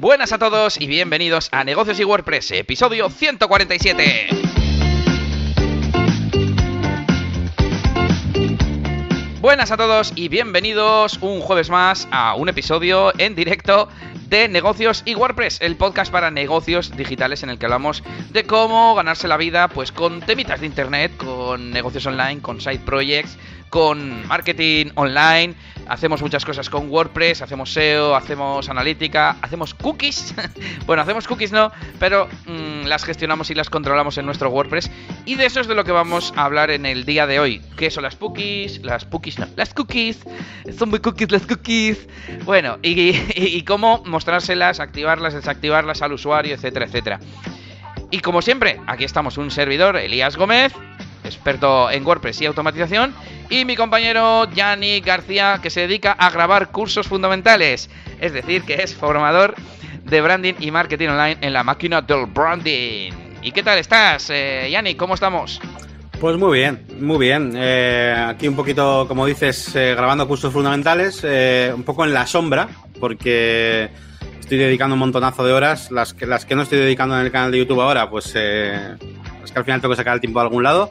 Buenas 0.00 0.32
a 0.32 0.38
todos 0.38 0.80
y 0.80 0.86
bienvenidos 0.86 1.48
a 1.50 1.64
Negocios 1.64 1.98
y 1.98 2.04
WordPress, 2.04 2.50
episodio 2.50 3.08
147. 3.08 4.28
Buenas 9.40 9.70
a 9.70 9.76
todos 9.76 10.12
y 10.14 10.28
bienvenidos 10.28 11.18
un 11.22 11.40
jueves 11.40 11.70
más 11.70 12.08
a 12.10 12.34
un 12.34 12.48
episodio 12.48 13.12
en 13.18 13.34
directo 13.34 13.88
de 14.28 14.48
Negocios 14.48 15.02
y 15.04 15.14
WordPress, 15.14 15.60
el 15.60 15.76
podcast 15.76 16.10
para 16.10 16.30
negocios 16.30 16.96
digitales 16.96 17.42
en 17.42 17.50
el 17.50 17.58
que 17.58 17.66
hablamos 17.66 18.02
de 18.30 18.44
cómo 18.44 18.94
ganarse 18.94 19.28
la 19.28 19.36
vida 19.36 19.68
pues 19.68 19.92
con 19.92 20.20
temitas 20.20 20.60
de 20.60 20.66
internet, 20.66 21.16
con 21.16 21.70
negocios 21.70 22.06
online, 22.06 22.40
con 22.40 22.60
side 22.60 22.80
projects, 22.80 23.38
con 23.70 24.26
marketing 24.26 24.86
online, 24.94 25.54
hacemos 25.88 26.22
muchas 26.22 26.44
cosas 26.44 26.70
con 26.70 26.90
WordPress, 26.90 27.42
hacemos 27.42 27.72
SEO, 27.72 28.14
hacemos 28.14 28.68
analítica, 28.68 29.36
hacemos 29.42 29.74
cookies. 29.74 30.34
bueno, 30.86 31.02
hacemos 31.02 31.26
cookies 31.26 31.52
no, 31.52 31.72
pero 31.98 32.28
mmm, 32.46 32.86
las 32.86 33.04
gestionamos 33.04 33.50
y 33.50 33.54
las 33.54 33.70
controlamos 33.70 34.18
en 34.18 34.26
nuestro 34.26 34.50
WordPress. 34.50 34.90
Y 35.24 35.36
de 35.36 35.46
eso 35.46 35.60
es 35.60 35.66
de 35.66 35.74
lo 35.74 35.84
que 35.84 35.92
vamos 35.92 36.32
a 36.36 36.44
hablar 36.44 36.70
en 36.70 36.86
el 36.86 37.04
día 37.04 37.26
de 37.26 37.40
hoy. 37.40 37.62
¿Qué 37.76 37.90
son 37.90 38.02
las 38.04 38.16
cookies? 38.16 38.82
Las 38.82 39.04
cookies 39.04 39.38
no, 39.38 39.46
las 39.56 39.74
cookies. 39.74 40.20
Son 40.76 40.90
muy 40.90 41.00
cookies 41.00 41.30
las 41.30 41.46
cookies. 41.46 42.08
Bueno, 42.44 42.78
y, 42.82 43.12
y 43.36 43.62
cómo 43.62 44.02
mostrárselas, 44.04 44.80
activarlas, 44.80 45.34
desactivarlas 45.34 46.02
al 46.02 46.12
usuario, 46.12 46.54
etcétera, 46.54 46.86
etcétera. 46.86 47.20
Y 48.10 48.20
como 48.20 48.42
siempre, 48.42 48.80
aquí 48.86 49.02
estamos 49.02 49.38
un 49.38 49.50
servidor, 49.50 49.96
Elías 49.96 50.36
Gómez, 50.36 50.72
experto 51.24 51.90
en 51.90 52.06
WordPress 52.06 52.40
y 52.42 52.46
automatización, 52.46 53.14
y 53.50 53.64
mi 53.64 53.76
compañero 53.76 54.50
Yanni 54.52 55.00
García, 55.00 55.58
que 55.62 55.70
se 55.70 55.80
dedica 55.80 56.12
a 56.12 56.30
grabar 56.30 56.70
cursos 56.70 57.06
fundamentales, 57.06 57.90
es 58.20 58.32
decir, 58.32 58.62
que 58.62 58.74
es 58.74 58.94
formador 58.94 59.54
de 60.04 60.20
branding 60.20 60.54
y 60.60 60.70
marketing 60.70 61.08
online 61.08 61.38
en 61.40 61.52
la 61.52 61.64
máquina 61.64 62.02
del 62.02 62.26
branding. 62.26 63.12
¿Y 63.42 63.52
qué 63.52 63.62
tal 63.62 63.78
estás, 63.78 64.30
eh, 64.30 64.68
Yanni? 64.70 64.94
¿Cómo 64.94 65.14
estamos? 65.14 65.60
Pues 66.20 66.38
muy 66.38 66.58
bien, 66.58 66.86
muy 67.00 67.18
bien. 67.18 67.52
Eh, 67.54 68.14
aquí 68.28 68.48
un 68.48 68.56
poquito, 68.56 69.06
como 69.06 69.26
dices, 69.26 69.74
eh, 69.76 69.94
grabando 69.94 70.26
cursos 70.26 70.52
fundamentales, 70.52 71.20
eh, 71.22 71.72
un 71.74 71.82
poco 71.82 72.04
en 72.04 72.14
la 72.14 72.26
sombra, 72.26 72.68
porque 72.98 73.90
estoy 74.40 74.58
dedicando 74.58 74.94
un 74.94 75.00
montonazo 75.00 75.44
de 75.44 75.52
horas. 75.52 75.90
Las 75.90 76.14
que, 76.14 76.26
las 76.26 76.46
que 76.46 76.54
no 76.54 76.62
estoy 76.62 76.78
dedicando 76.78 77.18
en 77.18 77.26
el 77.26 77.32
canal 77.32 77.50
de 77.50 77.58
YouTube 77.58 77.80
ahora, 77.80 78.08
pues 78.08 78.34
es 79.44 79.52
que 79.52 79.58
al 79.58 79.64
final 79.64 79.80
tengo 79.80 79.92
que 79.92 79.96
sacar 79.96 80.14
el 80.14 80.20
tiempo 80.20 80.40
de 80.40 80.46
algún 80.46 80.62
lado. 80.62 80.90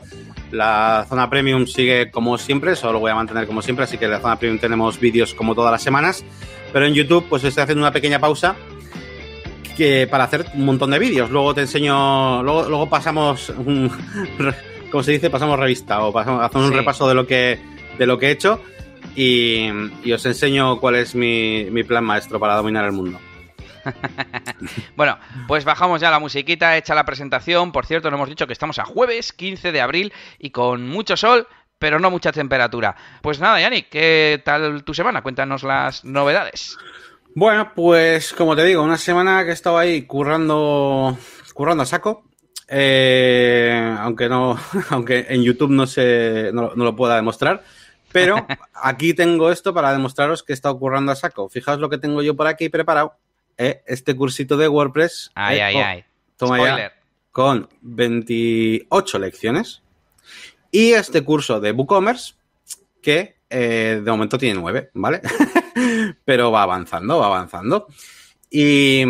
La 0.52 1.06
zona 1.10 1.30
premium 1.30 1.66
sigue 1.66 2.12
como 2.12 2.38
siempre, 2.38 2.76
solo 2.76 2.94
lo 2.94 3.00
voy 3.00 3.12
a 3.12 3.16
mantener 3.16 3.48
como 3.48 3.62
siempre, 3.62 3.86
así 3.86 3.98
que 3.98 4.06
en 4.06 4.12
la 4.12 4.20
zona 4.20 4.38
premium 4.38 4.60
tenemos 4.60 5.00
vídeos 5.00 5.34
como 5.34 5.56
todas 5.56 5.72
las 5.72 5.82
semanas. 5.82 6.24
Pero 6.72 6.86
en 6.86 6.94
YouTube, 6.94 7.26
pues 7.30 7.44
estoy 7.44 7.64
haciendo 7.64 7.84
una 7.84 7.92
pequeña 7.92 8.20
pausa 8.20 8.56
que 9.76 10.08
para 10.08 10.26
hacer 10.26 10.46
un 10.54 10.66
montón 10.66 10.92
de 10.92 11.00
vídeos. 11.00 11.30
Luego 11.30 11.54
te 11.54 11.62
enseño, 11.62 12.44
luego, 12.44 12.70
luego 12.70 12.90
pasamos 12.90 13.50
un, 13.50 13.92
como 14.92 15.04
se 15.04 15.14
dice, 15.14 15.30
pasamos 15.30 15.60
revista 15.60 16.04
o 16.04 16.14
pasamos, 16.14 16.44
hacemos 16.44 16.68
sí. 16.68 16.72
un 16.72 16.78
repaso 16.78 17.08
de 17.08 17.16
lo 17.16 17.26
que, 17.26 17.60
de 17.98 18.06
lo 18.06 18.18
que 18.18 18.28
he 18.28 18.32
hecho 18.32 18.62
y, 19.16 19.68
y 20.04 20.12
os 20.12 20.26
enseño 20.26 20.80
cuál 20.80 20.96
es 20.96 21.16
mi, 21.16 21.66
mi 21.72 21.84
plan 21.84 22.04
maestro 22.04 22.40
para 22.40 22.56
dominar 22.56 22.86
el 22.86 22.92
mundo. 22.92 23.20
bueno, 24.96 25.18
pues 25.48 25.66
bajamos 25.66 26.02
ya 26.02 26.12
la 26.12 26.20
musiquita, 26.20 26.78
hecha 26.78 26.96
la 26.96 27.06
presentación. 27.06 27.72
Por 27.72 27.86
cierto, 27.86 28.10
nos 28.10 28.18
hemos 28.18 28.30
dicho 28.30 28.48
que 28.48 28.54
estamos 28.54 28.80
a 28.80 28.86
jueves 28.86 29.34
15 29.34 29.72
de 29.72 29.82
abril 29.82 30.14
y 30.40 30.52
con 30.52 30.88
mucho 30.88 31.18
sol, 31.18 31.48
pero 31.80 32.00
no 32.00 32.12
mucha 32.12 32.32
temperatura. 32.32 32.96
Pues 33.22 33.40
nada, 33.40 33.60
Yannick, 33.60 33.90
¿qué 33.90 34.42
tal 34.44 34.84
tu 34.84 34.94
semana? 34.94 35.22
Cuéntanos 35.22 35.64
las 35.64 36.06
novedades. 36.06 36.78
Bueno, 37.36 37.72
pues 37.76 38.34
como 38.34 38.56
te 38.56 38.64
digo, 38.64 38.84
una 38.84 38.98
semana 38.98 39.44
que 39.44 39.50
he 39.50 39.54
estado 39.54 39.78
ahí 39.78 40.04
currando, 40.04 41.18
currando 41.54 41.84
a 41.84 41.86
saco. 41.86 42.24
Eh, 42.68 43.96
aunque 44.00 44.30
no, 44.30 44.58
aunque 44.90 45.26
en 45.30 45.44
YouTube 45.44 45.72
no 45.72 45.86
se, 45.86 46.52
no, 46.54 46.72
no 46.76 46.84
lo 46.84 46.96
pueda 46.96 47.16
demostrar. 47.16 47.64
Pero 48.12 48.48
aquí 48.74 49.14
tengo 49.14 49.52
esto 49.52 49.74
para 49.74 49.92
demostraros 49.92 50.44
que 50.44 50.54
he 50.54 50.56
estado 50.56 50.78
currando 50.78 51.12
a 51.12 51.16
saco. 51.16 51.50
Fijaos 51.50 51.80
lo 51.80 51.90
que 51.90 51.98
tengo 51.98 52.22
yo 52.22 52.36
por 52.36 52.48
aquí 52.48 52.70
preparado 52.70 53.16
eh, 53.58 53.84
este 53.86 54.16
cursito 54.16 54.58
de 54.58 54.68
WordPress. 54.68 55.32
Ay, 55.36 55.58
eh, 55.58 55.64
ay, 55.64 55.76
oh, 55.76 55.84
ay. 55.84 56.06
Toma 56.38 56.58
Spoiler. 56.58 56.78
ya. 56.78 56.94
Con 57.32 57.70
28 57.82 59.20
lecciones. 59.20 59.82
Y 60.72 60.94
este 60.94 61.24
curso 61.24 61.60
de 61.60 61.72
WooCommerce, 61.72 62.34
que 63.02 63.36
eh, 63.50 64.02
de 64.04 64.12
momento 64.12 64.38
tiene 64.38 64.60
9, 64.60 64.90
¿vale? 64.96 65.22
Pero 66.26 66.52
va 66.52 66.64
avanzando, 66.64 67.20
va 67.20 67.28
avanzando. 67.28 67.88
Y, 68.56 69.02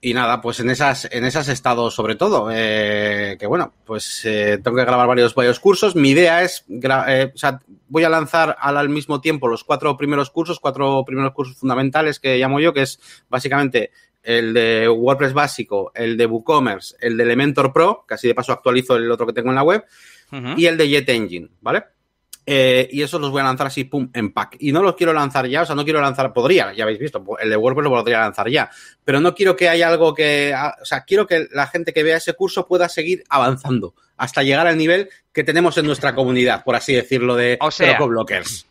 y, 0.00 0.14
nada, 0.14 0.40
pues 0.40 0.60
en 0.60 0.70
esas, 0.70 1.08
en 1.10 1.24
esas 1.24 1.48
he 1.48 1.52
estado 1.52 1.90
sobre 1.90 2.14
todo. 2.14 2.48
Eh, 2.52 3.36
que 3.40 3.46
bueno, 3.48 3.74
pues 3.84 4.24
eh, 4.24 4.60
tengo 4.62 4.76
que 4.76 4.84
grabar 4.84 5.08
varios, 5.08 5.34
varios 5.34 5.58
cursos. 5.58 5.96
Mi 5.96 6.10
idea 6.10 6.44
es, 6.44 6.64
eh, 6.68 7.32
o 7.34 7.36
sea, 7.36 7.58
voy 7.88 8.04
a 8.04 8.08
lanzar 8.08 8.56
al, 8.60 8.76
al, 8.76 8.88
mismo 8.88 9.20
tiempo 9.20 9.48
los 9.48 9.64
cuatro 9.64 9.96
primeros 9.96 10.30
cursos, 10.30 10.60
cuatro 10.60 11.02
primeros 11.04 11.32
cursos 11.32 11.56
fundamentales 11.56 12.20
que 12.20 12.38
llamo 12.38 12.60
yo, 12.60 12.72
que 12.72 12.82
es 12.82 13.00
básicamente 13.28 13.90
el 14.22 14.54
de 14.54 14.88
WordPress 14.88 15.32
básico, 15.32 15.90
el 15.92 16.16
de 16.16 16.26
WooCommerce, 16.26 16.94
el 17.00 17.16
de 17.16 17.24
Elementor 17.24 17.72
Pro, 17.72 18.04
que 18.06 18.14
así 18.14 18.28
de 18.28 18.34
paso 18.36 18.52
actualizo 18.52 18.94
el 18.94 19.10
otro 19.10 19.26
que 19.26 19.32
tengo 19.32 19.48
en 19.48 19.56
la 19.56 19.64
web, 19.64 19.84
uh 20.30 20.36
-huh. 20.36 20.54
y 20.56 20.66
el 20.66 20.76
de 20.76 20.88
Jet 20.88 21.08
Engine, 21.08 21.48
¿vale? 21.60 21.82
Eh, 22.46 22.88
y 22.92 23.02
eso 23.02 23.18
los 23.18 23.30
voy 23.30 23.40
a 23.40 23.44
lanzar 23.44 23.68
así, 23.68 23.84
pum, 23.84 24.10
en 24.12 24.32
pack. 24.32 24.56
Y 24.60 24.72
no 24.72 24.82
los 24.82 24.94
quiero 24.94 25.12
lanzar 25.12 25.46
ya, 25.46 25.62
o 25.62 25.66
sea, 25.66 25.74
no 25.74 25.84
quiero 25.84 26.00
lanzar, 26.00 26.32
podría, 26.32 26.72
ya 26.74 26.84
habéis 26.84 26.98
visto, 26.98 27.24
el 27.40 27.48
de 27.48 27.56
WordPress 27.56 27.84
lo 27.84 27.90
podría 27.90 28.20
lanzar 28.20 28.48
ya, 28.50 28.70
pero 29.04 29.20
no 29.20 29.34
quiero 29.34 29.56
que 29.56 29.68
haya 29.68 29.88
algo 29.88 30.14
que, 30.14 30.54
o 30.54 30.84
sea, 30.84 31.04
quiero 31.04 31.26
que 31.26 31.48
la 31.52 31.66
gente 31.66 31.92
que 31.92 32.02
vea 32.02 32.18
ese 32.18 32.34
curso 32.34 32.66
pueda 32.66 32.88
seguir 32.88 33.24
avanzando 33.30 33.94
hasta 34.16 34.42
llegar 34.42 34.66
al 34.66 34.76
nivel 34.76 35.08
que 35.32 35.44
tenemos 35.44 35.76
en 35.78 35.86
nuestra 35.86 36.14
comunidad, 36.14 36.64
por 36.64 36.76
así 36.76 36.94
decirlo, 36.94 37.34
de 37.34 37.56
o 37.60 37.70
sea, 37.70 37.98
blockers. 37.98 38.66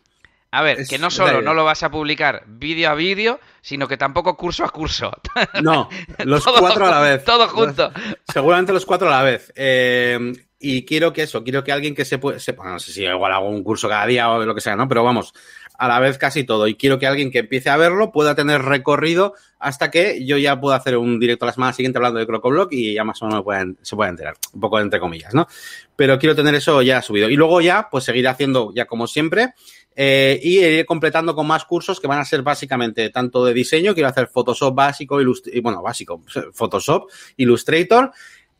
A 0.54 0.62
ver, 0.62 0.78
es 0.78 0.88
que 0.88 0.98
no 0.98 1.10
solo 1.10 1.42
no 1.42 1.52
lo 1.52 1.64
vas 1.64 1.82
a 1.82 1.90
publicar 1.90 2.44
vídeo 2.46 2.88
a 2.88 2.94
vídeo, 2.94 3.40
sino 3.60 3.88
que 3.88 3.96
tampoco 3.96 4.36
curso 4.36 4.64
a 4.64 4.68
curso. 4.70 5.12
No, 5.60 5.88
los 6.24 6.44
cuatro 6.44 6.86
a 6.86 6.90
la 6.90 7.00
vez. 7.00 7.24
Todo 7.26 7.48
junto. 7.48 7.92
Seguramente 8.32 8.72
los 8.72 8.86
cuatro 8.86 9.08
a 9.08 9.10
la 9.10 9.22
vez. 9.24 9.52
Eh, 9.56 10.32
y 10.64 10.84
quiero 10.86 11.12
que 11.12 11.24
eso, 11.24 11.44
quiero 11.44 11.62
que 11.62 11.72
alguien 11.72 11.94
que 11.94 12.06
se 12.06 12.16
puede, 12.16 12.38
no 12.64 12.78
sé 12.78 12.92
si 12.92 13.04
igual 13.04 13.32
hago 13.32 13.50
un 13.50 13.62
curso 13.62 13.86
cada 13.86 14.06
día 14.06 14.30
o 14.30 14.42
lo 14.44 14.54
que 14.54 14.62
sea, 14.62 14.74
¿no? 14.76 14.88
Pero 14.88 15.04
vamos, 15.04 15.34
a 15.76 15.88
la 15.88 16.00
vez 16.00 16.16
casi 16.16 16.44
todo. 16.44 16.66
Y 16.66 16.76
quiero 16.76 16.98
que 16.98 17.06
alguien 17.06 17.30
que 17.30 17.40
empiece 17.40 17.68
a 17.68 17.76
verlo 17.76 18.12
pueda 18.12 18.34
tener 18.34 18.62
recorrido 18.62 19.34
hasta 19.58 19.90
que 19.90 20.24
yo 20.24 20.38
ya 20.38 20.58
pueda 20.58 20.76
hacer 20.76 20.96
un 20.96 21.20
directo 21.20 21.44
la 21.44 21.52
semana 21.52 21.74
siguiente 21.74 21.98
hablando 21.98 22.18
de 22.18 22.26
Crocoblock 22.26 22.72
y 22.72 22.94
ya 22.94 23.04
más 23.04 23.20
o 23.22 23.26
menos 23.26 23.44
se 23.82 23.94
pueda 23.94 24.10
enterar, 24.10 24.36
un 24.54 24.60
poco 24.60 24.80
entre 24.80 25.00
comillas, 25.00 25.34
¿no? 25.34 25.46
Pero 25.96 26.18
quiero 26.18 26.34
tener 26.34 26.54
eso 26.54 26.80
ya 26.80 27.02
subido. 27.02 27.28
Y 27.28 27.36
luego 27.36 27.60
ya, 27.60 27.88
pues 27.90 28.04
seguiré 28.04 28.28
haciendo 28.28 28.72
ya 28.74 28.86
como 28.86 29.06
siempre. 29.06 29.52
Eh, 29.94 30.40
y 30.42 30.58
iré 30.58 30.84
completando 30.86 31.34
con 31.34 31.46
más 31.46 31.66
cursos 31.66 32.00
que 32.00 32.08
van 32.08 32.18
a 32.18 32.24
ser 32.24 32.42
básicamente 32.42 33.10
tanto 33.10 33.44
de 33.44 33.54
diseño, 33.54 33.94
quiero 33.94 34.08
hacer 34.08 34.26
Photoshop 34.26 34.74
básico, 34.74 35.20
bueno, 35.62 35.82
básico, 35.82 36.22
Photoshop, 36.52 37.10
Illustrator, 37.36 38.10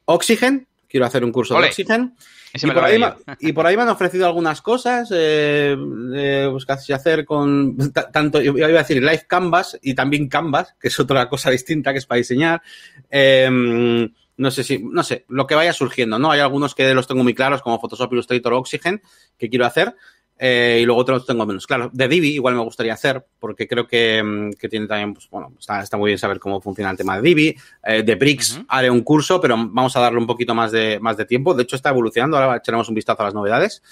Oxygen, 0.05 0.69
quiero 0.95 1.07
hacer 1.07 1.25
un 1.25 1.33
curso 1.33 1.57
Ole. 1.57 1.65
de 1.65 1.71
Oxygen. 1.71 2.15
Y 2.55 2.69
por, 2.69 2.85
ahí, 2.85 3.03
y 3.41 3.53
por, 3.53 3.67
ahí, 3.67 3.77
me 3.77 3.83
han 3.83 3.89
ofrecido 3.89 4.27
algunas 4.27 4.63
cosas, 4.63 5.11
eh, 5.13 5.77
eh, 6.15 6.49
pues 6.53 6.65
casi 6.65 6.93
hacer 6.93 7.25
con 7.25 7.77
tanto, 8.13 8.41
yo 8.41 8.57
iba 8.57 8.69
a 8.69 8.69
decir 8.69 9.03
Live 9.03 9.25
Canvas 9.27 9.77
y 9.83 9.95
también 9.95 10.29
Canvas, 10.29 10.77
que 10.81 10.87
es 10.87 11.01
otra 11.01 11.29
cosa 11.29 11.51
distinta 11.51 11.91
que 11.91 11.99
es 11.99 12.07
para 12.07 12.19
diseñar. 12.19 12.63
Eh, 13.11 14.09
no 14.37 14.51
sé 14.53 14.63
si, 14.63 14.79
no 14.85 15.03
sé, 15.03 15.25
lo 15.31 15.49
que 15.49 15.57
vaya 15.57 15.73
surgiendo, 15.73 16.17
¿no? 16.21 16.31
Hay 16.31 16.39
algunos 16.39 16.77
que 16.77 16.95
los 16.95 17.09
tengo 17.09 17.25
muy 17.25 17.35
claros, 17.35 17.61
como 17.61 17.81
Photoshop, 17.81 18.13
Illustrator, 18.13 18.53
Oxygen, 18.53 19.03
que 19.37 19.49
quiero 19.49 19.67
hacer. 19.67 19.97
Eh, 20.37 20.81
y 20.83 20.85
luego 20.85 21.01
otros 21.01 21.25
tengo 21.27 21.47
menos. 21.47 21.67
Claro, 21.67 21.91
de 21.93 22.09
Divi 22.09 22.35
igual 22.35 22.55
me 22.55 22.63
gustaría 22.63 22.95
hacer, 22.95 23.25
porque 23.39 23.69
creo 23.69 23.87
que, 23.87 24.51
que 24.59 24.69
tiene 24.69 24.87
también, 24.87 25.15
pues 25.15 25.29
bueno, 25.31 25.53
está, 25.59 25.81
está, 25.81 25.97
muy 25.97 26.09
bien 26.11 26.19
saber 26.19 26.41
cómo 26.41 26.61
funciona 26.61 26.91
el 26.91 26.97
tema 26.97 27.17
de 27.17 27.23
Divi. 27.23 27.57
Eh, 27.85 28.03
de 28.03 28.15
Bricks 28.17 28.57
uh 28.57 28.61
-huh. 28.61 28.67
haré 28.69 28.91
un 28.91 29.03
curso, 29.03 29.41
pero 29.41 29.57
vamos 29.57 29.97
a 29.97 30.01
darle 30.01 30.19
un 30.19 30.27
poquito 30.27 30.55
más 30.55 30.73
de, 30.73 30.99
más 31.01 31.17
de 31.17 31.25
tiempo. 31.25 31.55
De 31.55 31.63
hecho, 31.63 31.77
está 31.77 31.91
evolucionando, 31.91 32.37
ahora 32.37 32.57
echaremos 32.57 32.89
un 32.89 32.95
vistazo 32.95 33.23
a 33.23 33.27
las 33.27 33.35
novedades. 33.35 33.83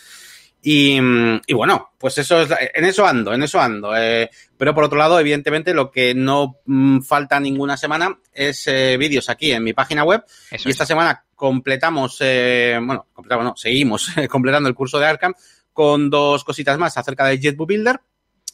Y, 0.64 0.96
y 1.46 1.54
bueno, 1.54 1.90
pues 1.98 2.18
eso 2.18 2.40
es, 2.42 2.48
en 2.74 2.84
eso 2.84 3.04
ando, 3.04 3.32
en 3.34 3.42
eso 3.42 3.60
ando. 3.60 3.96
Eh, 3.96 4.30
pero 4.56 4.74
por 4.74 4.84
otro 4.84 4.96
lado, 4.96 5.18
evidentemente, 5.18 5.74
lo 5.74 5.90
que 5.90 6.14
no 6.14 6.58
mm, 6.66 7.00
falta 7.00 7.40
ninguna 7.40 7.76
semana 7.76 8.16
es 8.32 8.68
eh, 8.68 8.96
vídeos 8.96 9.28
aquí 9.28 9.50
en 9.52 9.64
mi 9.64 9.72
página 9.72 10.04
web. 10.04 10.24
Eso 10.50 10.68
y 10.68 10.72
esta 10.72 10.84
es. 10.84 10.88
semana 10.88 11.24
completamos, 11.34 12.18
bueno, 12.20 13.06
completamos, 13.12 13.44
no, 13.44 13.56
seguimos 13.56 14.12
completando 14.30 14.68
el 14.68 14.76
curso 14.76 15.00
de 15.00 15.06
Arkham 15.06 15.34
con 15.72 16.10
dos 16.10 16.44
cositas 16.44 16.78
más 16.78 16.96
acerca 16.96 17.26
de 17.26 17.38
JetBook 17.38 17.68
Builder. 17.68 18.00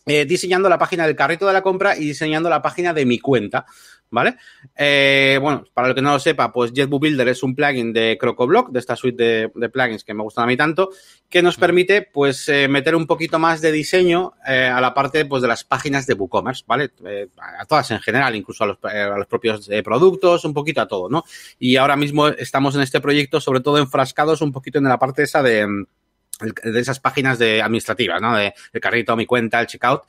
eh, 0.08 0.24
diseñando 0.24 0.70
la 0.70 0.78
página 0.78 1.06
del 1.06 1.14
carrito 1.14 1.46
de 1.46 1.52
la 1.52 1.62
compra 1.62 1.94
y 1.96 2.06
diseñando 2.06 2.48
la 2.48 2.62
página 2.62 2.94
de 2.94 3.04
mi 3.04 3.18
cuenta. 3.18 3.66
¿Vale? 4.10 4.36
Eh, 4.74 5.38
bueno, 5.42 5.66
para 5.74 5.88
el 5.88 5.94
que 5.94 6.00
no 6.00 6.12
lo 6.12 6.18
sepa, 6.18 6.50
pues 6.50 6.72
JetBook 6.72 7.02
Builder 7.02 7.28
es 7.28 7.42
un 7.42 7.54
plugin 7.54 7.92
de 7.92 8.16
CrocoBlock, 8.18 8.70
de 8.70 8.78
esta 8.78 8.96
suite 8.96 9.50
de, 9.54 9.68
plugins 9.68 10.02
que 10.02 10.14
me 10.14 10.22
gustan 10.22 10.44
a 10.44 10.46
mí 10.46 10.56
tanto, 10.56 10.88
que 11.28 11.42
nos 11.42 11.58
permite, 11.58 12.08
pues, 12.10 12.48
eh, 12.48 12.68
meter 12.68 12.96
un 12.96 13.06
poquito 13.06 13.38
más 13.38 13.60
de 13.60 13.70
diseño 13.70 14.32
a 14.42 14.80
la 14.80 14.94
parte, 14.94 15.26
pues, 15.26 15.42
de 15.42 15.48
las 15.48 15.62
páginas 15.62 16.06
de 16.06 16.14
WooCommerce, 16.14 16.64
¿vale? 16.66 16.90
a 17.58 17.66
todas 17.66 17.90
en 17.90 18.00
general, 18.00 18.34
incluso 18.34 18.64
a 18.64 18.68
los, 18.68 18.78
a 18.82 19.18
los 19.18 19.26
propios 19.26 19.68
productos, 19.84 20.42
un 20.46 20.54
poquito 20.54 20.80
a 20.80 20.88
todo, 20.88 21.10
¿no? 21.10 21.24
Y 21.58 21.76
ahora 21.76 21.96
mismo 21.96 22.28
estamos 22.28 22.74
en 22.76 22.80
este 22.80 23.02
proyecto, 23.02 23.42
sobre 23.42 23.60
todo 23.60 23.76
enfrascados 23.76 24.40
un 24.40 24.52
poquito 24.52 24.78
en 24.78 24.84
la 24.84 24.98
parte 24.98 25.24
esa 25.24 25.42
de 25.42 25.66
de 26.38 26.80
esas 26.80 27.00
páginas 27.00 27.38
de 27.38 27.62
administrativas, 27.62 28.20
¿no? 28.20 28.36
De 28.36 28.54
el 28.72 28.80
carrito, 28.80 29.16
mi 29.16 29.26
cuenta, 29.26 29.60
el 29.60 29.66
checkout. 29.66 30.02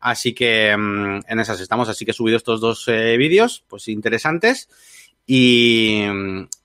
Así 0.00 0.34
que 0.34 0.76
mm, 0.76 1.20
en 1.26 1.40
esas 1.40 1.60
estamos, 1.60 1.88
así 1.88 2.04
que 2.04 2.10
he 2.10 2.14
subido 2.14 2.36
estos 2.36 2.60
dos 2.60 2.84
eh, 2.88 3.16
vídeos, 3.16 3.64
pues 3.68 3.88
interesantes. 3.88 4.68
Y, 5.26 6.02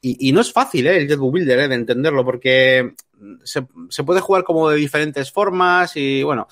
y, 0.01 0.31
no 0.33 0.41
es 0.41 0.51
fácil, 0.51 0.87
¿eh? 0.87 0.97
El 0.97 1.07
JetBook 1.07 1.31
Builder, 1.31 1.59
¿eh? 1.59 1.67
De 1.69 1.75
entenderlo, 1.75 2.25
porque 2.25 2.95
se, 3.43 3.65
se, 3.89 4.03
puede 4.03 4.19
jugar 4.19 4.43
como 4.43 4.69
de 4.69 4.75
diferentes 4.75 5.31
formas 5.31 5.95
y, 5.95 6.23
bueno, 6.23 6.49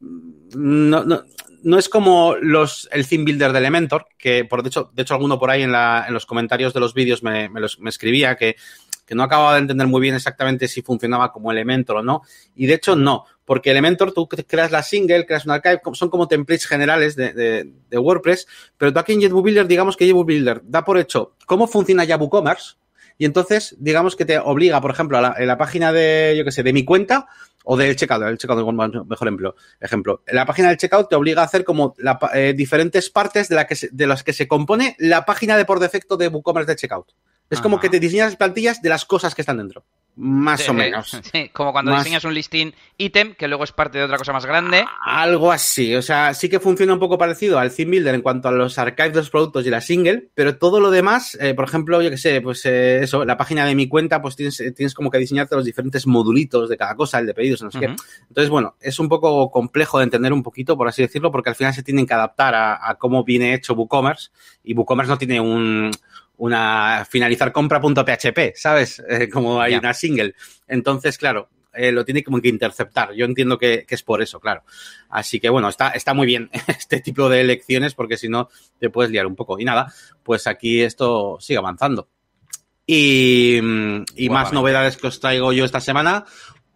no, 0.00 1.04
no, 1.04 1.24
no 1.62 1.78
es 1.78 1.88
como 1.88 2.36
los, 2.36 2.88
el 2.92 3.08
theme 3.08 3.24
builder 3.24 3.52
de 3.52 3.58
Elementor, 3.58 4.06
que 4.18 4.44
por 4.44 4.62
de 4.62 4.68
hecho, 4.68 4.90
de 4.94 5.02
hecho 5.02 5.14
alguno 5.14 5.38
por 5.38 5.50
ahí 5.50 5.62
en, 5.62 5.72
la, 5.72 6.04
en 6.06 6.14
los 6.14 6.26
comentarios 6.26 6.72
de 6.74 6.80
los 6.80 6.94
vídeos 6.94 7.22
me, 7.22 7.48
me, 7.48 7.60
los, 7.60 7.80
me 7.80 7.90
escribía 7.90 8.36
que, 8.36 8.56
que 9.06 9.14
no 9.14 9.22
acababa 9.22 9.54
de 9.54 9.60
entender 9.60 9.86
muy 9.86 10.00
bien 10.00 10.14
exactamente 10.14 10.68
si 10.68 10.82
funcionaba 10.82 11.32
como 11.32 11.52
Elementor 11.52 11.96
o 11.96 12.02
no. 12.02 12.22
Y 12.54 12.66
de 12.66 12.74
hecho 12.74 12.96
no, 12.96 13.24
porque 13.44 13.70
Elementor 13.70 14.12
tú 14.12 14.28
creas 14.28 14.70
la 14.70 14.82
single, 14.82 15.24
creas 15.24 15.46
un 15.46 15.52
archive, 15.52 15.80
son 15.92 16.10
como 16.10 16.28
templates 16.28 16.66
generales 16.66 17.16
de, 17.16 17.32
de, 17.32 17.98
WordPress, 17.98 18.46
pero 18.76 18.92
tú 18.92 18.98
aquí 18.98 19.12
en 19.12 19.20
JetBook 19.20 19.44
Builder, 19.44 19.66
digamos 19.66 19.96
que 19.96 20.06
JetBook 20.06 20.26
Builder 20.26 20.60
da 20.64 20.84
por 20.84 20.98
hecho 20.98 21.36
cómo 21.46 21.66
funciona 21.66 22.04
ya 22.04 22.16
WooCommerce, 22.16 22.74
y 23.18 23.24
entonces, 23.24 23.74
digamos 23.78 24.14
que 24.14 24.24
te 24.24 24.38
obliga, 24.38 24.80
por 24.80 24.90
ejemplo, 24.90 25.16
a 25.16 25.20
la, 25.22 25.34
en 25.38 25.46
la 25.46 25.56
página 25.56 25.92
de, 25.92 26.34
yo 26.36 26.44
qué 26.44 26.52
sé, 26.52 26.62
de 26.62 26.72
mi 26.72 26.84
cuenta 26.84 27.26
o 27.64 27.76
del 27.76 27.96
checkout, 27.96 28.22
el 28.22 28.38
checkout 28.38 28.60
es 28.60 28.64
mejor 29.06 29.26
ejemplo, 29.26 29.56
ejemplo. 29.80 30.22
En 30.26 30.36
la 30.36 30.46
página 30.46 30.68
del 30.68 30.76
checkout 30.76 31.08
te 31.08 31.16
obliga 31.16 31.42
a 31.42 31.46
hacer 31.46 31.64
como 31.64 31.94
eh, 32.34 32.54
diferentes 32.56 33.10
partes 33.10 33.48
de, 33.48 33.56
la 33.56 33.66
que 33.66 33.76
de 33.90 34.06
las 34.06 34.22
que 34.22 34.32
se 34.32 34.46
compone 34.46 34.94
la 34.98 35.24
página 35.24 35.56
de 35.56 35.64
por 35.64 35.80
defecto 35.80 36.16
de 36.16 36.28
WooCommerce 36.28 36.72
de 36.72 36.76
checkout. 36.76 37.12
Es 37.50 37.60
como 37.60 37.78
que 37.78 37.88
te 37.88 38.00
diseñas 38.00 38.36
plantillas 38.36 38.82
de 38.82 38.88
las 38.88 39.04
cosas 39.04 39.34
que 39.34 39.42
están 39.42 39.58
dentro. 39.58 39.84
Más 40.16 40.66
o 40.68 40.72
menos. 40.72 41.20
Sí, 41.32 41.50
como 41.52 41.72
cuando 41.72 41.94
diseñas 41.94 42.24
un 42.24 42.32
listing 42.32 42.72
ítem 42.96 43.34
que 43.34 43.48
luego 43.48 43.64
es 43.64 43.72
parte 43.72 43.98
de 43.98 44.04
otra 44.04 44.16
cosa 44.16 44.32
más 44.32 44.46
grande. 44.46 44.84
Algo 45.04 45.52
así. 45.52 45.94
O 45.94 46.00
sea, 46.00 46.32
sí 46.32 46.48
que 46.48 46.60
funciona 46.60 46.94
un 46.94 46.98
poco 46.98 47.18
parecido 47.18 47.58
al 47.58 47.74
theme 47.74 47.90
builder 47.90 48.14
en 48.14 48.22
cuanto 48.22 48.48
a 48.48 48.52
los 48.52 48.78
archives 48.78 49.12
de 49.12 49.18
los 49.20 49.30
productos 49.30 49.66
y 49.66 49.70
la 49.70 49.80
single, 49.80 50.28
pero 50.34 50.56
todo 50.56 50.80
lo 50.80 50.90
demás, 50.90 51.36
eh, 51.40 51.52
por 51.52 51.66
ejemplo, 51.66 52.00
yo 52.00 52.10
que 52.10 52.16
sé, 52.16 52.40
pues 52.40 52.64
eh, 52.64 53.02
eso, 53.02 53.24
la 53.24 53.36
página 53.36 53.66
de 53.66 53.74
mi 53.74 53.88
cuenta, 53.88 54.22
pues 54.22 54.36
tienes, 54.36 54.58
eh, 54.60 54.72
tienes 54.72 54.94
como 54.94 55.10
que 55.10 55.18
diseñarte 55.18 55.56
los 55.56 55.64
diferentes 55.64 56.06
modulitos 56.06 56.68
de 56.70 56.76
cada 56.76 56.94
cosa, 56.94 57.18
el 57.18 57.26
de 57.26 57.34
pedidos, 57.34 57.62
no 57.62 57.70
sé 57.70 57.80
qué. 57.80 57.96
Entonces, 58.28 58.48
bueno, 58.48 58.76
es 58.80 58.98
un 58.98 59.08
poco 59.08 59.50
complejo 59.50 59.98
de 59.98 60.04
entender 60.04 60.32
un 60.32 60.42
poquito, 60.42 60.76
por 60.76 60.88
así 60.88 61.02
decirlo, 61.02 61.30
porque 61.30 61.50
al 61.50 61.56
final 61.56 61.74
se 61.74 61.82
tienen 61.82 62.06
que 62.06 62.14
adaptar 62.14 62.54
a, 62.54 62.88
a 62.88 62.94
cómo 62.94 63.24
viene 63.24 63.52
hecho 63.52 63.74
WooCommerce 63.74 64.30
y 64.64 64.74
WooCommerce 64.74 65.10
no 65.10 65.18
tiene 65.18 65.40
un 65.40 65.90
una 66.38 67.06
finalizar 67.08 67.52
compra.php, 67.52 68.54
¿sabes? 68.54 69.02
Eh, 69.08 69.28
como 69.28 69.60
hay 69.60 69.74
una 69.74 69.94
single. 69.94 70.34
Entonces, 70.66 71.18
claro, 71.18 71.48
eh, 71.72 71.92
lo 71.92 72.04
tiene 72.04 72.22
como 72.22 72.40
que 72.40 72.48
interceptar. 72.48 73.12
Yo 73.14 73.24
entiendo 73.24 73.58
que, 73.58 73.84
que, 73.86 73.94
es 73.94 74.02
por 74.02 74.22
eso, 74.22 74.40
claro. 74.40 74.64
Así 75.08 75.40
que 75.40 75.48
bueno, 75.48 75.68
está, 75.68 75.90
está 75.90 76.14
muy 76.14 76.26
bien 76.26 76.50
este 76.66 77.00
tipo 77.00 77.28
de 77.28 77.40
elecciones 77.40 77.94
porque 77.94 78.16
si 78.16 78.28
no 78.28 78.48
te 78.78 78.90
puedes 78.90 79.10
liar 79.10 79.26
un 79.26 79.36
poco. 79.36 79.58
Y 79.58 79.64
nada, 79.64 79.92
pues 80.22 80.46
aquí 80.46 80.82
esto 80.82 81.38
sigue 81.40 81.58
avanzando. 81.58 82.08
Y, 82.86 83.58
y 84.14 84.28
más 84.30 84.52
novedades 84.52 84.96
que 84.96 85.08
os 85.08 85.18
traigo 85.18 85.52
yo 85.52 85.64
esta 85.64 85.80
semana. 85.80 86.24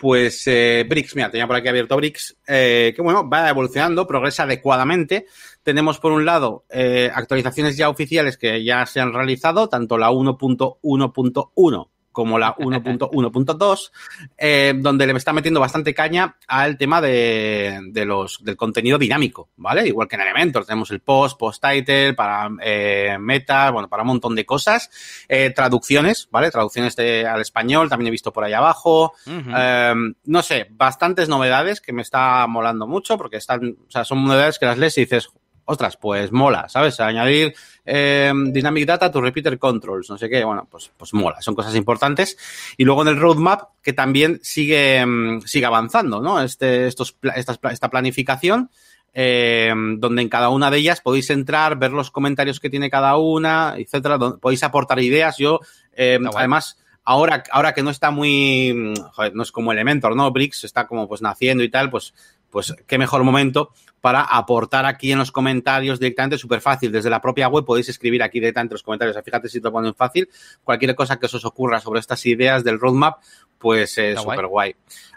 Pues 0.00 0.46
eh, 0.46 0.86
Brix, 0.88 1.14
mira, 1.14 1.30
tenía 1.30 1.46
por 1.46 1.56
aquí 1.56 1.68
abierto 1.68 1.94
Brix, 1.94 2.34
eh, 2.46 2.94
que 2.96 3.02
bueno, 3.02 3.28
va 3.28 3.50
evolucionando, 3.50 4.06
progresa 4.06 4.44
adecuadamente. 4.44 5.26
Tenemos 5.62 5.98
por 5.98 6.12
un 6.12 6.24
lado 6.24 6.64
eh, 6.70 7.10
actualizaciones 7.14 7.76
ya 7.76 7.88
oficiales 7.88 8.36
que 8.38 8.64
ya 8.64 8.86
se 8.86 9.00
han 9.00 9.12
realizado, 9.12 9.68
tanto 9.68 9.98
la 9.98 10.10
1.1.1 10.10 11.88
como 12.12 12.38
la 12.38 12.54
1.1.2, 12.58 13.90
eh, 14.36 14.74
donde 14.76 15.06
le 15.06 15.12
está 15.14 15.32
metiendo 15.32 15.60
bastante 15.60 15.94
caña 15.94 16.36
al 16.46 16.76
tema 16.76 17.00
de, 17.00 17.80
de, 17.90 18.04
los, 18.04 18.42
del 18.42 18.56
contenido 18.56 18.98
dinámico, 18.98 19.50
¿vale? 19.56 19.86
Igual 19.86 20.08
que 20.08 20.16
en 20.16 20.22
Elementor, 20.22 20.64
tenemos 20.64 20.90
el 20.90 21.00
post, 21.00 21.38
post 21.38 21.64
title, 21.64 22.14
para 22.14 22.50
eh, 22.62 23.16
meta, 23.18 23.70
bueno, 23.70 23.88
para 23.88 24.02
un 24.02 24.08
montón 24.08 24.34
de 24.34 24.44
cosas, 24.44 24.90
eh, 25.28 25.50
traducciones, 25.50 26.28
¿vale? 26.30 26.50
Traducciones 26.50 26.96
de, 26.96 27.26
al 27.26 27.40
español, 27.40 27.88
también 27.88 28.08
he 28.08 28.12
visto 28.12 28.32
por 28.32 28.44
ahí 28.44 28.52
abajo, 28.52 29.12
uh 29.26 29.30
-huh. 29.30 30.14
no 30.24 30.42
sé, 30.42 30.66
bastantes 30.70 31.28
novedades 31.28 31.80
que 31.80 31.92
me 31.92 32.02
está 32.02 32.46
molando 32.46 32.86
mucho, 32.86 33.16
porque 33.16 33.36
están, 33.36 33.76
o 33.86 33.90
sea, 33.90 34.04
son 34.04 34.24
novedades 34.24 34.58
que 34.58 34.66
las 34.66 34.78
lees 34.78 34.98
y 34.98 35.02
dices, 35.02 35.30
ostras, 35.70 35.96
pues 35.96 36.32
mola, 36.32 36.68
¿sabes? 36.68 36.98
Añadir 36.98 37.54
eh, 37.86 38.32
Dynamic 38.34 38.86
Data 38.86 39.10
to 39.10 39.20
Repeater 39.20 39.56
Controls, 39.56 40.10
no 40.10 40.18
sé 40.18 40.28
qué, 40.28 40.42
bueno, 40.42 40.66
pues, 40.68 40.90
pues 40.96 41.14
mola, 41.14 41.40
son 41.40 41.54
cosas 41.54 41.76
importantes. 41.76 42.36
Y 42.76 42.84
luego 42.84 43.02
en 43.02 43.08
el 43.08 43.20
roadmap, 43.20 43.70
que 43.80 43.92
también 43.92 44.40
sigue, 44.42 45.06
mm, 45.06 45.42
sigue 45.42 45.66
avanzando, 45.66 46.20
¿no? 46.20 46.42
Este, 46.42 46.88
estos, 46.88 47.16
esta, 47.36 47.56
esta 47.70 47.88
planificación. 47.88 48.70
Eh, 49.12 49.74
donde 49.98 50.22
en 50.22 50.28
cada 50.28 50.50
una 50.50 50.70
de 50.70 50.78
ellas 50.78 51.00
podéis 51.00 51.30
entrar, 51.30 51.76
ver 51.76 51.90
los 51.90 52.12
comentarios 52.12 52.60
que 52.60 52.70
tiene 52.70 52.90
cada 52.90 53.16
una, 53.16 53.74
etcétera, 53.76 54.18
donde 54.18 54.38
podéis 54.38 54.62
aportar 54.62 55.00
ideas. 55.00 55.36
Yo, 55.36 55.58
eh, 55.92 56.18
no, 56.20 56.30
además, 56.32 56.78
ahora, 57.02 57.42
ahora 57.50 57.74
que 57.74 57.82
no 57.82 57.90
está 57.90 58.12
muy, 58.12 58.94
joder, 59.12 59.34
no 59.34 59.42
es 59.42 59.50
como 59.50 59.72
Elementor, 59.72 60.14
¿no? 60.14 60.30
Bricks 60.30 60.62
está 60.62 60.86
como 60.86 61.08
pues 61.08 61.22
naciendo 61.22 61.64
y 61.64 61.68
tal, 61.68 61.90
pues, 61.90 62.14
pues 62.50 62.74
qué 62.86 62.98
mejor 62.98 63.22
momento 63.24 63.72
para 64.00 64.22
aportar 64.22 64.86
aquí 64.86 65.12
en 65.12 65.18
los 65.18 65.30
comentarios 65.30 66.00
directamente, 66.00 66.38
súper 66.38 66.60
fácil. 66.60 66.90
Desde 66.90 67.10
la 67.10 67.20
propia 67.20 67.48
web 67.48 67.64
podéis 67.64 67.88
escribir 67.88 68.22
aquí 68.22 68.40
directamente 68.40 68.72
en 68.72 68.76
los 68.76 68.82
comentarios. 68.82 69.14
O 69.14 69.16
sea, 69.16 69.22
fíjate 69.22 69.48
si 69.48 69.60
te 69.60 69.64
lo 69.64 69.72
ponen 69.72 69.94
fácil. 69.94 70.28
Cualquier 70.64 70.94
cosa 70.94 71.18
que 71.18 71.26
os 71.26 71.44
ocurra 71.44 71.80
sobre 71.80 72.00
estas 72.00 72.24
ideas 72.26 72.64
del 72.64 72.80
roadmap, 72.80 73.18
pues 73.58 73.98
es 73.98 74.16
eh, 74.16 74.16
súper 74.16 74.46
guay. 74.46 74.74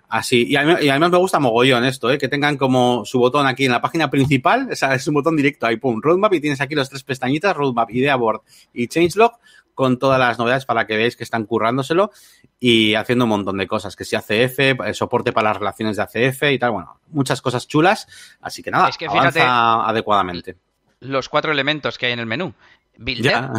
Así, 0.10 0.46
y, 0.48 0.54
y, 0.54 0.90
además 0.90 1.10
me 1.10 1.18
gusta 1.18 1.40
mogollón 1.40 1.86
esto, 1.86 2.12
¿eh? 2.12 2.20
que 2.20 2.28
tengan 2.28 2.56
como 2.56 3.04
su 3.04 3.18
botón 3.18 3.48
aquí 3.48 3.66
en 3.66 3.72
la 3.72 3.82
página 3.82 4.12
principal, 4.12 4.70
o 4.72 4.76
sea, 4.76 4.94
es 4.94 5.08
un 5.08 5.16
botón 5.16 5.36
directo 5.36 5.66
ahí, 5.66 5.78
pum, 5.78 6.00
roadmap, 6.04 6.32
y 6.36 6.40
tienes 6.40 6.62
aquí 6.62 6.76
las 6.76 6.88
tres 6.88 7.02
pestañitas, 7.02 7.56
roadmap, 7.56 7.90
idea 7.90 8.16
board 8.16 8.42
y 8.76 8.88
changelog, 8.88 9.32
con 9.74 10.00
todas 10.00 10.20
las 10.20 10.38
novedades 10.40 10.66
para 10.66 10.86
que 10.86 10.98
veáis 10.98 11.16
que 11.16 11.24
están 11.24 11.46
currándoselo 11.46 12.12
y 12.60 12.96
haciendo 12.96 13.26
un 13.26 13.30
montón 13.30 13.58
de 13.58 13.68
cosas, 13.68 13.96
que 13.96 14.06
si 14.06 14.16
ACF, 14.16 14.94
soporte 14.94 15.32
para 15.32 15.50
las 15.50 15.58
relaciones 15.58 15.98
de 15.98 16.04
ACF 16.04 16.44
y 16.52 16.60
tal, 16.60 16.72
bueno, 16.72 17.00
muchas 17.10 17.42
cosas 17.42 17.68
chulas, 17.68 18.08
así 18.42 18.64
que 18.64 18.72
nada, 18.72 18.90
es 18.90 18.98
que 18.98 19.10
fíjate, 19.10 19.42
adecuadamente. 19.42 20.56
Los 21.00 21.28
cuatro 21.28 21.52
elementos 21.52 21.98
que 21.98 22.06
hay 22.08 22.14
en 22.14 22.20
el 22.20 22.26
menú. 22.26 22.54
Builder, 22.96 23.50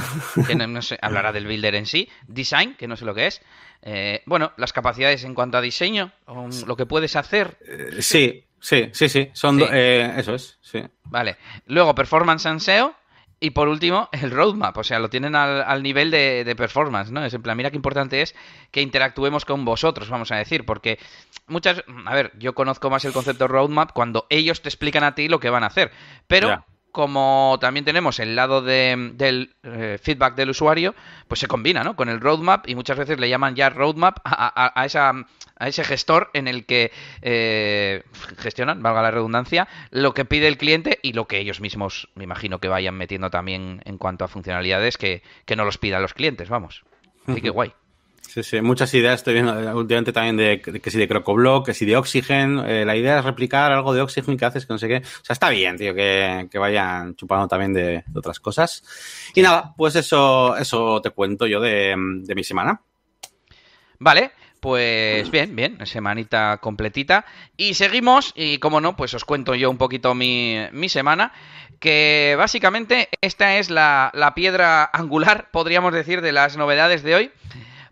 que 0.47 0.55
no, 0.55 0.67
no 0.67 0.81
sé, 0.81 0.99
hablará 1.03 1.33
del 1.33 1.47
builder 1.47 1.75
en 1.75 1.87
sí, 1.87 2.09
design, 2.29 2.77
que 2.77 2.87
no 2.87 2.97
sé 2.97 3.05
lo 3.05 3.15
que 3.15 3.27
es, 3.27 3.43
eh, 3.83 4.23
bueno, 4.27 4.53
las 4.57 4.73
capacidades 4.73 5.25
en 5.25 5.35
cuanto 5.35 5.59
a 5.59 5.61
diseño, 5.61 6.13
lo 6.67 6.77
que 6.77 6.87
puedes 6.87 7.17
hacer. 7.17 7.59
Eh, 7.67 8.01
sí, 8.01 8.45
sí, 8.61 8.91
sí, 8.93 9.09
sí, 9.09 9.31
son 9.33 9.59
sí. 9.59 9.67
Eh, 9.71 10.15
eso 10.17 10.35
es, 10.35 10.59
sí. 10.63 10.83
Vale, 11.05 11.37
luego 11.67 11.95
performance 11.95 12.47
and 12.47 12.61
SEO, 12.61 12.95
y 13.45 13.51
por 13.51 13.69
último, 13.69 14.09
el 14.13 14.31
roadmap, 14.31 14.75
o 14.79 14.83
sea, 14.83 14.99
lo 14.99 15.11
tienen 15.11 15.37
al, 15.37 15.83
nivel 15.83 16.11
de, 16.11 16.55
performance, 16.57 17.11
¿no? 17.11 17.23
Es 17.23 17.35
en 17.35 17.43
plan, 17.43 17.55
mira 17.59 17.71
qué 17.71 17.77
importante 17.77 18.23
es 18.23 18.35
que 18.71 18.81
interactuemos 18.81 19.45
con 19.45 19.67
vosotros, 19.67 20.09
vamos 20.09 20.33
a 20.33 20.37
decir, 20.37 20.65
porque 20.65 20.99
muchas, 21.47 21.85
a 22.07 22.15
ver, 22.15 22.33
yo 22.39 22.55
conozco 22.55 22.89
más 22.89 23.05
el 23.05 23.13
concepto 23.13 23.47
roadmap 23.47 23.93
cuando 23.93 24.27
ellos 24.31 24.63
te 24.63 24.71
explican 24.71 25.05
a 25.05 25.15
ti 25.15 25.29
lo 25.29 25.41
que 25.41 25.51
van 25.51 25.63
a 25.63 25.67
hacer, 25.67 25.93
pero 26.27 26.65
como 26.95 27.59
también 27.61 27.85
tenemos 27.85 28.21
el 28.21 28.37
lado 28.37 28.63
de, 28.63 29.11
del 29.15 29.57
eh, 29.65 29.99
feedback 30.01 30.37
del 30.37 30.51
usuario, 30.51 30.95
pues 31.27 31.41
se 31.41 31.49
combina 31.49 31.83
¿no? 31.83 31.97
con 31.97 32.09
el 32.09 32.21
roadmap 32.21 32.69
y 32.69 32.77
muchas 32.77 32.97
veces 32.97 33.19
le 33.19 33.29
llaman 33.29 33.57
ya 33.57 33.69
roadmap 33.69 34.19
a, 34.23 34.31
a, 34.47 34.81
a 34.81 34.87
esa, 34.87 35.13
a 35.59 35.69
ese 35.69 35.83
gestor 35.83 36.31
en 36.35 36.47
el 36.47 36.67
que 36.67 36.93
eh, 37.21 38.05
gestionan, 38.39 38.81
valga 38.81 39.03
la 39.03 39.11
redundancia, 39.11 39.67
lo 39.91 40.15
que 40.15 40.25
pide 40.25 40.47
el 40.47 40.57
cliente 40.57 41.01
y 41.03 41.15
lo 41.15 41.27
que 41.27 41.41
ellos 41.41 41.61
mismos, 41.61 42.11
me 42.15 42.23
imagino 42.23 42.61
que 42.61 42.69
vayan 42.69 42.95
metiendo 42.95 43.29
también 43.29 43.83
en 43.85 43.99
cuanto 43.99 44.25
a 44.25 44.29
funcionalidades 44.29 44.97
que, 44.97 45.25
que 45.47 45.57
no 45.57 45.65
los 45.65 45.79
pidan 45.79 46.01
los 46.01 46.15
clientes, 46.15 46.49
vamos. 46.49 46.85
Así 47.27 47.41
que 47.41 47.51
guay. 47.51 47.73
Sí, 48.29 48.43
sí, 48.43 48.61
muchas 48.61 48.93
ideas 48.95 49.17
estoy 49.17 49.35
viendo 49.35 49.53
últimamente 49.77 50.13
también 50.13 50.37
de, 50.37 50.61
que 50.61 50.91
si 50.91 50.99
de 50.99 51.07
Crocoblock, 51.07 51.67
que 51.67 51.75
si 51.75 51.85
de 51.85 51.97
Oxygen. 51.97 52.59
Eh, 52.67 52.85
la 52.85 52.97
idea 52.97 53.19
es 53.19 53.25
replicar 53.25 53.71
algo 53.71 53.95
de 53.95 54.01
Oxygen 54.01 54.37
que 54.37 54.45
haces 54.45 54.67
que 54.67 54.73
no 54.73 54.79
sé 54.79 54.89
qué. 54.89 54.97
O 54.97 55.25
sea, 55.25 55.35
está 55.35 55.51
bien, 55.51 55.77
tío, 55.77 55.95
que, 55.95 56.49
que 56.51 56.59
vayan 56.59 57.15
chupando 57.15 57.47
también 57.47 57.73
de, 57.73 58.05
de, 58.07 58.19
otras 58.19 58.41
cosas. 58.41 58.83
Y 59.35 59.43
nada, 59.43 59.75
pues 59.77 59.95
eso, 59.95 60.57
eso 60.57 61.01
te 61.01 61.11
cuento 61.11 61.47
yo 61.47 61.61
de, 61.61 61.95
de 61.97 62.35
mi 62.35 62.43
semana. 62.43 62.81
Vale, 63.99 64.33
Pues 64.59 65.31
bien, 65.31 65.55
bien, 65.55 65.79
semanita 65.87 66.59
completita. 66.59 67.27
Y 67.57 67.75
seguimos, 67.75 68.33
y 68.35 68.59
como 68.59 68.81
no, 68.81 68.97
pues 68.97 69.15
os 69.15 69.25
cuento 69.25 69.55
yo 69.55 69.71
un 69.71 69.79
poquito 69.79 70.15
mi, 70.15 70.57
mi 70.73 70.89
semana, 70.89 71.33
que 71.79 72.35
básicamente 72.37 73.11
esta 73.21 73.59
es 73.59 73.71
la, 73.71 74.11
la 74.15 74.35
piedra 74.35 74.91
angular, 74.93 75.51
podríamos 75.53 75.93
decir, 75.93 76.21
de 76.21 76.33
las 76.33 76.57
novedades 76.57 77.03
de 77.03 77.15
hoy 77.15 77.31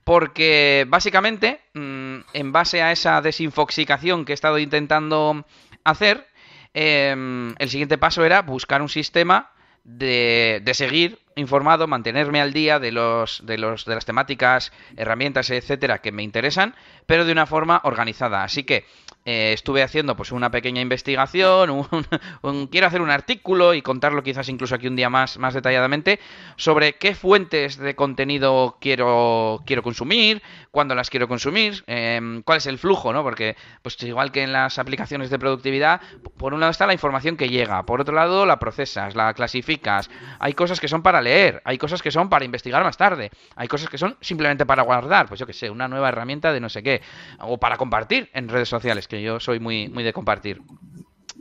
porque 0.04 0.85
básicamente, 0.88 1.61
mm, 1.75 2.18
en 2.32 2.52
base 2.52 2.82
a 2.82 2.92
esa 2.92 3.21
desinfoxicación 3.21 4.25
que 4.25 4.32
he 4.32 4.35
estado 4.35 4.59
intentando 4.59 5.47
hacer, 5.85 6.26
em, 6.75 7.54
el 7.59 7.71
siguiente 7.71 7.99
paso 7.99 8.25
era 8.25 8.42
buscar 8.42 8.82
un 8.82 8.88
sistema 8.88 9.52
de, 9.85 10.61
de, 10.64 10.75
seguir 10.75 11.18
informado, 11.37 11.87
mantenerme 11.87 12.41
al 12.41 12.53
día 12.53 12.79
de 12.79 12.93
los, 12.93 13.45
de 13.47 13.59
los 13.59 13.85
de 13.85 13.95
las 13.95 14.05
temáticas, 14.05 14.73
herramientas, 14.97 15.51
etcétera, 15.51 16.01
que 16.01 16.12
me 16.12 16.23
interesan, 16.23 16.75
pero 17.07 17.25
de 17.25 17.33
una 17.33 17.47
forma 17.47 17.81
organizada. 17.85 18.45
Así 18.45 18.65
que 18.65 18.85
eh, 19.25 19.53
estuve 19.53 19.85
haciendo 19.85 20.17
pues 20.17 20.33
una 20.33 20.51
pequeña 20.51 20.81
investigación, 20.81 21.71
un, 22.43 22.67
quiero 22.67 22.89
hacer 22.89 23.01
un 23.01 23.11
artículo 23.11 23.73
y 23.73 23.81
contarlo 23.81 24.25
quizás 24.25 24.49
incluso 24.49 24.75
aquí 24.75 24.89
un 24.89 24.97
día 24.97 25.11
más, 25.11 25.39
más 25.39 25.55
detalladamente 25.55 26.19
sobre 26.57 26.95
qué 26.95 27.15
fuentes 27.15 27.77
de 27.77 27.95
contenido 27.95 28.79
quiero, 28.81 29.62
quiero 29.65 29.85
consumir, 29.85 30.43
cuándo 30.73 30.97
las 30.97 31.09
quiero 31.09 31.29
consumir, 31.29 31.85
em, 31.87 32.43
cuál 32.43 32.59
es 32.59 32.67
el 32.67 32.79
flujo, 32.79 33.12
¿no? 33.12 33.23
Porque 33.23 33.57
pues 33.83 34.03
igual 34.03 34.33
que 34.33 34.43
en 34.43 34.53
las 34.53 34.81
aplicaciones 34.81 35.31
de 35.31 35.39
productividad, 35.39 36.01
por 36.37 36.53
un 36.53 36.59
lado 36.59 36.73
está 36.73 36.87
la 36.89 36.93
información 36.93 37.37
que 37.37 37.49
llega, 37.49 37.85
por 37.85 38.01
otro 38.01 38.15
lado 38.17 38.45
la 38.45 38.59
procesas, 38.59 39.15
la 39.15 39.35
clasificas, 39.35 40.11
hay 40.41 40.55
cosas 40.55 40.81
que 40.81 40.89
son 40.89 41.03
para 41.03 41.22
leer, 41.23 41.62
hay 41.64 41.79
cosas 41.79 42.02
que 42.02 42.11
son 42.11 42.29
para 42.29 42.45
investigar 42.45 42.83
más 42.85 42.97
tarde, 42.97 43.31
hay 43.57 43.69
cosas 43.69 43.88
que 43.88 43.99
son 43.99 44.17
simplemente 44.21 44.67
para 44.67 44.83
guardar, 44.83 45.29
pues 45.29 45.41
yo 45.41 45.47
que 45.47 45.52
sé, 45.52 45.71
una 45.71 45.88
nueva 45.88 46.09
herramienta 46.09 46.52
de 46.52 46.61
no 46.61 46.69
sé 46.69 46.83
qué, 46.83 47.02
o 47.41 47.59
para 47.59 47.76
compartir 47.76 48.31
en 48.35 48.49
redes 48.49 48.69
sociales 48.69 49.09
que 49.09 49.23
yo 49.23 49.41
soy 49.41 49.61
muy, 49.61 49.88
muy 49.88 50.05
de 50.05 50.12
compartir. 50.12 50.61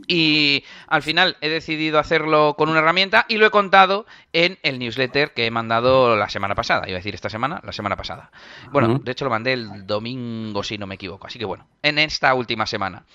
Y 0.08 0.64
al 0.88 1.04
final 1.04 1.38
he 1.42 1.50
decidido 1.50 2.00
hacerlo 2.00 2.56
con 2.58 2.70
una 2.70 2.80
herramienta 2.80 3.26
y 3.28 3.38
lo 3.38 3.46
he 3.46 3.52
contado 3.52 4.06
en 4.34 4.58
el 4.64 4.80
newsletter 4.80 5.34
que 5.34 5.46
he 5.46 5.52
mandado 5.52 6.16
la 6.16 6.30
semana 6.30 6.56
pasada. 6.56 6.88
Iba 6.88 6.98
a 6.98 7.00
decir 7.00 7.16
esta 7.16 7.30
semana, 7.30 7.62
la 7.64 7.74
semana 7.74 7.98
pasada. 7.98 8.32
Bueno, 8.72 9.00
de 9.00 9.12
hecho 9.12 9.26
lo 9.26 9.32
mandé 9.32 9.54
el 9.54 9.86
domingo, 9.86 10.64
si 10.64 10.78
no 10.78 10.88
me 10.88 10.96
equivoco. 10.96 11.28
Así 11.28 11.40
que 11.40 11.46
bueno, 11.46 11.68
en 11.82 12.00
esta 12.00 12.34
última 12.34 12.66
semana. 12.66 13.06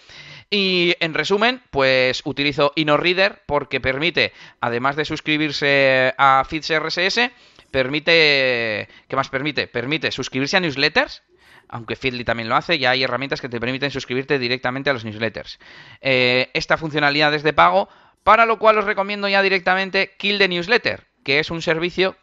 Y 0.50 0.94
en 1.00 1.14
resumen, 1.14 1.62
pues 1.70 2.22
utilizo 2.24 2.72
InnoReader 2.76 3.42
porque 3.46 3.80
permite, 3.80 4.32
además 4.60 4.94
de 4.96 5.04
suscribirse 5.04 6.14
a 6.18 6.44
feeds 6.48 6.72
RSS, 6.72 7.30
permite. 7.70 8.88
¿Qué 9.08 9.16
más 9.16 9.28
permite? 9.28 9.66
Permite 9.66 10.12
suscribirse 10.12 10.56
a 10.56 10.60
newsletters 10.60 11.22
aunque 11.68 11.96
Feedly 11.96 12.24
también 12.24 12.48
lo 12.48 12.56
hace, 12.56 12.78
ya 12.78 12.90
hay 12.90 13.02
herramientas 13.02 13.40
que 13.40 13.48
te 13.48 13.60
permiten 13.60 13.90
suscribirte 13.90 14.38
directamente 14.38 14.90
a 14.90 14.92
los 14.92 15.04
newsletters. 15.04 15.58
Eh, 16.00 16.50
esta 16.54 16.76
funcionalidad 16.76 17.34
es 17.34 17.42
de 17.42 17.52
pago, 17.52 17.88
para 18.22 18.46
lo 18.46 18.58
cual 18.58 18.78
os 18.78 18.84
recomiendo 18.84 19.28
ya 19.28 19.42
directamente 19.42 20.14
Kill 20.18 20.38
the 20.38 20.48
Newsletter, 20.48 21.06
que 21.22 21.38
es 21.38 21.50
un 21.50 21.62
servicio 21.62 22.16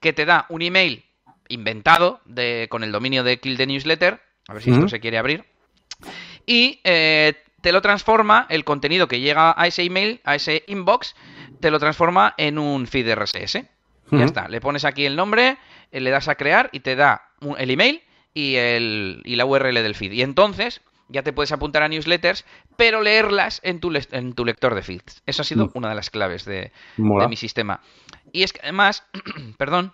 que 0.00 0.12
te 0.12 0.24
da 0.24 0.46
un 0.48 0.62
email 0.62 1.04
inventado 1.48 2.20
de, 2.24 2.68
con 2.70 2.84
el 2.84 2.92
dominio 2.92 3.24
de 3.24 3.38
Kill 3.40 3.56
the 3.56 3.66
Newsletter, 3.66 4.20
a 4.48 4.54
ver 4.54 4.62
si 4.62 4.70
esto 4.70 4.88
se 4.88 5.00
quiere 5.00 5.18
abrir, 5.18 5.44
y 6.46 6.80
eh, 6.84 7.34
te 7.60 7.72
lo 7.72 7.82
transforma, 7.82 8.46
el 8.48 8.64
contenido 8.64 9.08
que 9.08 9.20
llega 9.20 9.54
a 9.56 9.66
ese 9.66 9.82
email, 9.82 10.20
a 10.24 10.34
ese 10.34 10.64
inbox, 10.68 11.14
te 11.60 11.70
lo 11.70 11.78
transforma 11.78 12.34
en 12.36 12.58
un 12.58 12.86
feed 12.86 13.12
RSS. 13.14 13.64
Ya 14.10 14.24
está, 14.24 14.48
le 14.48 14.62
pones 14.62 14.86
aquí 14.86 15.04
el 15.04 15.16
nombre, 15.16 15.58
eh, 15.92 16.00
le 16.00 16.10
das 16.10 16.28
a 16.28 16.36
crear 16.36 16.70
y 16.72 16.80
te 16.80 16.96
da 16.96 17.28
el 17.58 17.70
email 17.70 18.02
y, 18.38 18.54
el, 18.54 19.20
y 19.24 19.34
la 19.34 19.44
URL 19.46 19.74
del 19.74 19.96
feed. 19.96 20.12
Y 20.12 20.22
entonces 20.22 20.80
ya 21.08 21.24
te 21.24 21.32
puedes 21.32 21.50
apuntar 21.50 21.82
a 21.82 21.88
newsletters, 21.88 22.44
pero 22.76 23.02
leerlas 23.02 23.60
en 23.64 23.80
tu, 23.80 23.92
en 24.12 24.32
tu 24.34 24.44
lector 24.44 24.76
de 24.76 24.82
feeds. 24.82 25.22
Eso 25.26 25.42
ha 25.42 25.44
sido 25.44 25.66
mm. 25.66 25.70
una 25.74 25.88
de 25.88 25.96
las 25.96 26.10
claves 26.10 26.44
de, 26.44 26.70
de 26.96 27.28
mi 27.28 27.34
sistema. 27.34 27.80
Y 28.32 28.44
es 28.44 28.52
que 28.52 28.60
además, 28.62 29.04
perdón, 29.58 29.92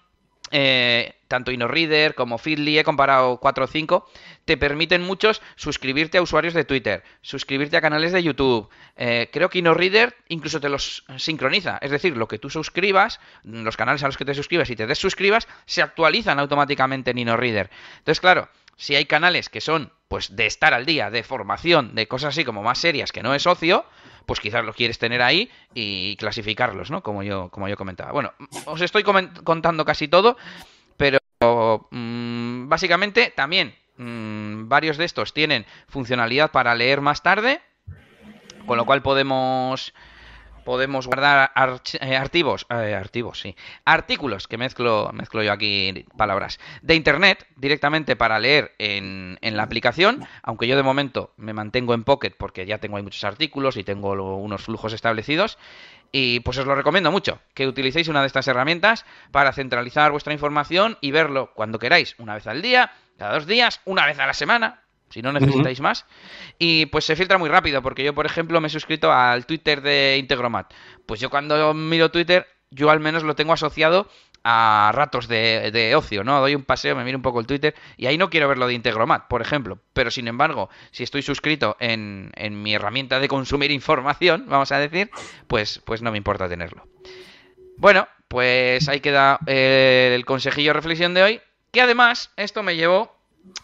eh, 0.50 1.14
tanto 1.28 1.50
InnoReader 1.50 2.14
como 2.14 2.38
Feedly, 2.38 2.78
he 2.78 2.84
comparado 2.84 3.38
4 3.38 3.64
o 3.64 3.66
5, 3.66 4.08
te 4.44 4.56
permiten 4.56 5.02
muchos 5.02 5.42
suscribirte 5.56 6.18
a 6.18 6.22
usuarios 6.22 6.54
de 6.54 6.64
Twitter, 6.64 7.02
suscribirte 7.22 7.76
a 7.76 7.80
canales 7.80 8.12
de 8.12 8.22
YouTube. 8.22 8.68
Eh, 8.96 9.30
creo 9.32 9.48
que 9.48 9.58
InnoReader 9.58 10.14
incluso 10.28 10.60
te 10.60 10.68
los 10.68 11.04
sincroniza, 11.16 11.78
es 11.80 11.90
decir, 11.90 12.16
lo 12.16 12.28
que 12.28 12.38
tú 12.38 12.50
suscribas, 12.50 13.20
los 13.42 13.76
canales 13.76 14.02
a 14.02 14.06
los 14.06 14.16
que 14.16 14.24
te 14.24 14.34
suscribas 14.34 14.70
y 14.70 14.76
te 14.76 14.86
desuscribas, 14.86 15.48
se 15.66 15.82
actualizan 15.82 16.38
automáticamente 16.38 17.10
en 17.10 17.18
InnoReader. 17.18 17.70
Entonces, 17.98 18.20
claro, 18.20 18.48
si 18.76 18.94
hay 18.94 19.06
canales 19.06 19.48
que 19.48 19.60
son 19.60 19.92
pues 20.08 20.36
de 20.36 20.46
estar 20.46 20.74
al 20.74 20.86
día, 20.86 21.10
de 21.10 21.22
formación, 21.22 21.94
de 21.94 22.06
cosas 22.06 22.30
así 22.30 22.44
como 22.44 22.62
más 22.62 22.78
serias 22.78 23.10
que 23.10 23.22
no 23.22 23.34
es 23.34 23.46
ocio, 23.46 23.84
pues 24.26 24.40
quizás 24.40 24.64
lo 24.64 24.72
quieres 24.72 24.98
tener 24.98 25.22
ahí 25.22 25.50
y 25.74 26.16
clasificarlos, 26.16 26.90
¿no? 26.90 27.02
Como 27.02 27.22
yo, 27.22 27.48
como 27.50 27.68
yo 27.68 27.76
comentaba. 27.76 28.12
Bueno, 28.12 28.32
os 28.66 28.80
estoy 28.80 29.02
contando 29.02 29.84
casi 29.84 30.08
todo, 30.08 30.36
pero 30.96 31.18
mmm, 31.90 32.68
básicamente 32.68 33.32
también 33.34 33.74
mmm, 33.96 34.68
varios 34.68 34.96
de 34.96 35.04
estos 35.04 35.34
tienen 35.34 35.66
funcionalidad 35.88 36.50
para 36.50 36.74
leer 36.74 37.00
más 37.00 37.22
tarde, 37.22 37.60
con 38.66 38.76
lo 38.78 38.86
cual 38.86 39.02
podemos 39.02 39.92
podemos 40.64 41.06
guardar 41.06 41.52
eh, 42.00 42.16
archivos, 42.16 42.66
eh, 42.70 42.94
archivos, 42.94 43.40
sí, 43.40 43.54
artículos, 43.84 44.48
que 44.48 44.58
mezclo, 44.58 45.10
mezclo 45.12 45.42
yo 45.42 45.52
aquí 45.52 46.06
palabras, 46.16 46.58
de 46.82 46.94
internet 46.94 47.46
directamente 47.56 48.16
para 48.16 48.38
leer 48.38 48.74
en, 48.78 49.38
en, 49.42 49.56
la 49.56 49.62
aplicación, 49.62 50.26
aunque 50.42 50.66
yo 50.66 50.76
de 50.76 50.82
momento 50.82 51.32
me 51.36 51.52
mantengo 51.52 51.94
en 51.94 52.04
Pocket 52.04 52.32
porque 52.36 52.66
ya 52.66 52.78
tengo 52.78 52.96
ahí 52.96 53.02
muchos 53.02 53.24
artículos 53.24 53.76
y 53.76 53.84
tengo 53.84 54.12
unos 54.12 54.64
flujos 54.64 54.92
establecidos. 54.92 55.58
Y 56.16 56.38
pues 56.40 56.58
os 56.58 56.66
lo 56.66 56.76
recomiendo 56.76 57.10
mucho, 57.10 57.40
que 57.54 57.66
utilicéis 57.66 58.06
una 58.06 58.20
de 58.20 58.28
estas 58.28 58.46
herramientas 58.46 59.04
para 59.32 59.52
centralizar 59.52 60.12
vuestra 60.12 60.32
información 60.32 60.96
y 61.00 61.10
verlo 61.10 61.50
cuando 61.54 61.80
queráis, 61.80 62.14
una 62.18 62.34
vez 62.34 62.46
al 62.46 62.62
día, 62.62 62.92
cada 63.18 63.34
dos 63.34 63.46
días, 63.48 63.80
una 63.84 64.06
vez 64.06 64.20
a 64.20 64.26
la 64.26 64.32
semana, 64.32 64.83
si 65.14 65.22
no 65.22 65.32
necesitáis 65.32 65.80
más. 65.80 66.06
Y 66.58 66.86
pues 66.86 67.04
se 67.04 67.14
filtra 67.14 67.38
muy 67.38 67.48
rápido, 67.48 67.82
porque 67.82 68.02
yo, 68.02 68.14
por 68.14 68.26
ejemplo, 68.26 68.60
me 68.60 68.66
he 68.66 68.70
suscrito 68.70 69.12
al 69.12 69.46
Twitter 69.46 69.80
de 69.80 70.16
Integromat. 70.18 70.74
Pues 71.06 71.20
yo 71.20 71.30
cuando 71.30 71.72
miro 71.72 72.10
Twitter, 72.10 72.48
yo 72.70 72.90
al 72.90 72.98
menos 72.98 73.22
lo 73.22 73.36
tengo 73.36 73.52
asociado 73.52 74.08
a 74.42 74.90
ratos 74.92 75.28
de, 75.28 75.94
ocio, 75.96 76.24
¿no? 76.24 76.40
Doy 76.40 76.56
un 76.56 76.64
paseo, 76.64 76.96
me 76.96 77.04
miro 77.04 77.16
un 77.16 77.22
poco 77.22 77.38
el 77.38 77.46
Twitter 77.46 77.76
y 77.96 78.06
ahí 78.06 78.18
no 78.18 78.28
quiero 78.28 78.48
ver 78.48 78.58
lo 78.58 78.66
de 78.66 78.74
Integromat, 78.74 79.28
por 79.28 79.40
ejemplo. 79.40 79.78
Pero 79.92 80.10
sin 80.10 80.26
embargo, 80.26 80.68
si 80.90 81.04
estoy 81.04 81.22
suscrito 81.22 81.76
en, 81.78 82.32
en 82.34 82.60
mi 82.60 82.74
herramienta 82.74 83.20
de 83.20 83.28
consumir 83.28 83.70
información, 83.70 84.46
vamos 84.48 84.72
a 84.72 84.78
decir, 84.78 85.10
pues, 85.46 85.80
pues 85.84 86.02
no 86.02 86.10
me 86.10 86.18
importa 86.18 86.48
tenerlo. 86.48 86.88
Bueno, 87.76 88.08
pues 88.26 88.88
ahí 88.88 88.98
queda 88.98 89.38
eh, 89.46 90.12
el 90.12 90.24
consejillo 90.24 90.72
reflexión 90.72 91.14
de 91.14 91.22
hoy, 91.22 91.40
que 91.70 91.80
además 91.80 92.32
esto 92.36 92.64
me 92.64 92.74
llevó 92.74 93.13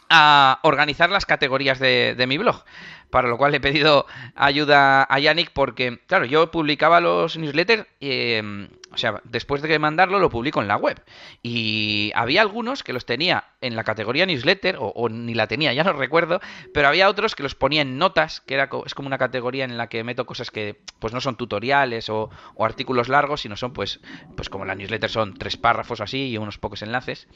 a 0.08 0.58
organizar 0.62 1.10
las 1.10 1.26
categorías 1.26 1.78
de, 1.78 2.25
mi 2.28 2.37
blog. 2.37 2.64
Para 3.10 3.28
lo 3.28 3.38
cual 3.38 3.54
he 3.54 3.60
pedido 3.60 4.06
ayuda 4.37 5.04
a 5.08 5.18
Yannick 5.18 5.50
porque, 5.52 5.99
claro, 6.06 6.26
yo 6.26 6.52
publicaba 6.52 7.00
los 7.00 7.37
newsletters, 7.37 7.87
em, 7.99 8.68
o 8.92 8.96
sea, 8.96 9.20
después 9.25 9.62
de 9.62 9.78
mandarlo 9.80 10.20
lo 10.20 10.30
publico 10.30 10.60
en 10.60 10.68
la 10.68 10.76
web. 10.76 11.02
Y 11.42 12.12
había 12.14 12.40
algunos 12.40 12.84
que 12.84 12.92
los 12.92 13.06
tenía 13.06 13.44
en 13.60 13.75
la 13.75 13.82
categoría 13.82 14.26
newsletter, 14.26 14.76
o, 14.78 15.08
ni 15.08 15.34
la 15.34 15.49
tenía, 15.49 15.72
ya 15.72 15.82
no 15.82 15.92
recuerdo, 15.92 16.40
pero 16.72 16.87
había 16.87 17.08
otros 17.08 17.34
que 17.34 17.42
los 17.42 17.56
ponía 17.56 17.82
en 17.82 17.99
notas, 17.99 18.42
que 18.42 18.54
era, 18.54 18.68
es 18.87 18.94
como 18.94 19.08
una 19.08 19.18
categoría 19.18 19.64
en 19.64 19.76
la 19.76 19.88
que 19.88 20.04
meto 20.04 20.25
cosas 20.25 20.52
que 20.52 20.80
pues 21.00 21.12
no 21.12 21.20
son 21.20 21.37
tutoriales 21.37 22.08
o, 22.10 22.30
o 22.54 22.64
artículos 22.64 23.08
largos, 23.08 23.40
sino 23.40 23.56
son 23.56 23.72
pues, 23.72 24.00
pues 24.37 24.49
como 24.49 24.64
la 24.64 24.76
newsletter 24.76 25.10
son 25.10 25.34
tres 25.34 25.56
párrafos 25.56 26.00
así 26.00 26.28
y 26.28 26.38
unos 26.38 26.58
pocos 26.58 26.82
enlaces. 26.82 27.26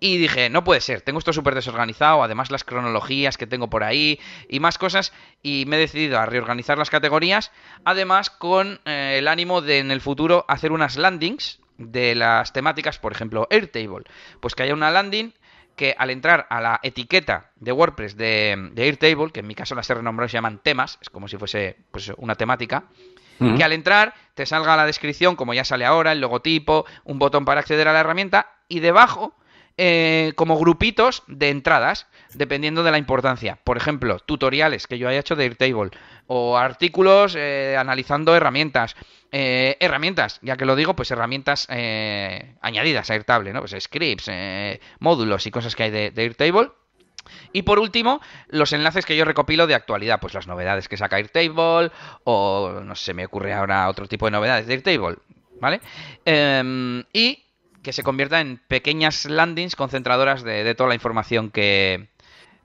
Y 0.00 0.18
dije, 0.18 0.50
no 0.50 0.64
puede 0.64 0.80
ser, 0.80 1.00
tengo 1.00 1.18
esto 1.18 1.32
súper 1.32 1.54
desorganizado, 1.54 2.22
además 2.22 2.50
las 2.50 2.64
cronologías 2.64 3.38
que 3.38 3.46
tengo 3.46 3.70
por 3.70 3.84
ahí 3.84 4.20
y 4.48 4.60
más 4.60 4.76
cosas, 4.76 5.12
y 5.42 5.64
me 5.66 5.76
he 5.76 5.78
decidido 5.78 6.18
a 6.18 6.26
reorganizar 6.26 6.76
las 6.78 6.90
categorías, 6.90 7.52
además 7.84 8.30
con 8.30 8.80
eh, 8.84 9.16
el 9.18 9.28
ánimo 9.28 9.62
de 9.62 9.78
en 9.78 9.90
el 9.90 10.00
futuro 10.00 10.44
hacer 10.48 10.72
unas 10.72 10.96
landings 10.96 11.60
de 11.78 12.14
las 12.14 12.52
temáticas, 12.52 12.98
por 12.98 13.12
ejemplo, 13.12 13.46
Airtable. 13.50 14.04
Pues 14.40 14.54
que 14.54 14.64
haya 14.64 14.74
una 14.74 14.90
landing 14.90 15.32
que 15.76 15.94
al 15.98 16.10
entrar 16.10 16.46
a 16.50 16.60
la 16.60 16.80
etiqueta 16.82 17.50
de 17.56 17.72
WordPress 17.72 18.16
de, 18.16 18.72
Airtable, 18.76 19.30
que 19.32 19.40
en 19.40 19.46
mi 19.46 19.54
caso 19.54 19.74
las 19.74 19.88
he 19.90 19.94
renombrado 19.94 20.28
se 20.28 20.34
llaman 20.34 20.60
temas, 20.62 20.98
es 21.00 21.10
como 21.10 21.28
si 21.28 21.36
fuese 21.36 21.76
pues, 21.90 22.12
una 22.16 22.36
temática, 22.36 22.84
que 23.38 23.64
al 23.64 23.72
entrar 23.72 24.14
te 24.34 24.46
salga 24.46 24.76
la 24.76 24.86
descripción, 24.86 25.34
como 25.34 25.54
ya 25.54 25.64
sale 25.64 25.84
ahora, 25.84 26.12
el 26.12 26.20
logotipo, 26.20 26.86
un 27.02 27.18
botón 27.18 27.44
para 27.44 27.60
acceder 27.60 27.88
a 27.88 27.92
la 27.92 28.00
herramienta, 28.00 28.52
y 28.68 28.78
debajo 28.78 29.34
eh, 29.76 30.34
como 30.36 30.56
grupitos 30.56 31.24
de 31.26 31.50
entradas, 31.50 32.06
dependiendo 32.32 32.84
de 32.84 32.92
la 32.92 32.98
importancia. 32.98 33.58
Por 33.64 33.76
ejemplo, 33.76 34.20
tutoriales 34.20 34.86
que 34.86 34.98
yo 34.98 35.08
haya 35.08 35.18
hecho 35.18 35.34
de 35.34 35.44
Airtable, 35.44 35.90
o 36.28 36.56
artículos 36.56 37.34
eh, 37.36 37.76
analizando 37.76 38.36
herramientas. 38.36 38.94
Eh, 39.32 39.76
herramientas, 39.80 40.38
ya 40.42 40.56
que 40.56 40.64
lo 40.64 40.76
digo, 40.76 40.94
pues 40.94 41.10
herramientas 41.10 41.66
añadidas 41.68 43.10
a 43.10 43.14
Airtable, 43.14 43.52
¿no? 43.52 43.58
Pues 43.58 43.74
scripts, 43.80 44.30
módulos 45.00 45.44
y 45.48 45.50
cosas 45.50 45.74
que 45.74 45.82
hay 45.82 45.90
de, 45.90 46.12
Airtable. 46.16 46.70
Y 47.52 47.62
por 47.62 47.80
último, 47.80 48.20
los 48.46 48.72
enlaces 48.72 49.04
que 49.04 49.16
yo 49.16 49.24
recopilo 49.24 49.66
de 49.66 49.74
actualidad, 49.74 50.20
pues 50.20 50.34
las 50.34 50.46
novedades 50.46 50.86
que 50.86 50.96
saca 50.96 51.16
Airtable 51.16 51.90
o 52.22 52.80
no 52.84 52.94
sé, 52.94 53.12
me 53.12 53.26
ocurre 53.26 53.52
ahora 53.52 53.88
otro 53.88 54.06
tipo 54.06 54.26
de 54.26 54.30
novedades 54.30 54.68
de 54.68 54.74
Airtable, 54.74 55.16
¿vale? 55.60 55.80
Em, 56.24 57.02
y 57.12 57.44
que 57.84 57.92
se 57.92 58.02
convierta 58.02 58.40
en 58.40 58.60
pequeñas 58.66 59.26
landings 59.26 59.76
concentradoras 59.76 60.42
de 60.42 60.74
toda 60.74 60.88
la 60.88 60.96
información 60.96 61.50
que, 61.52 62.08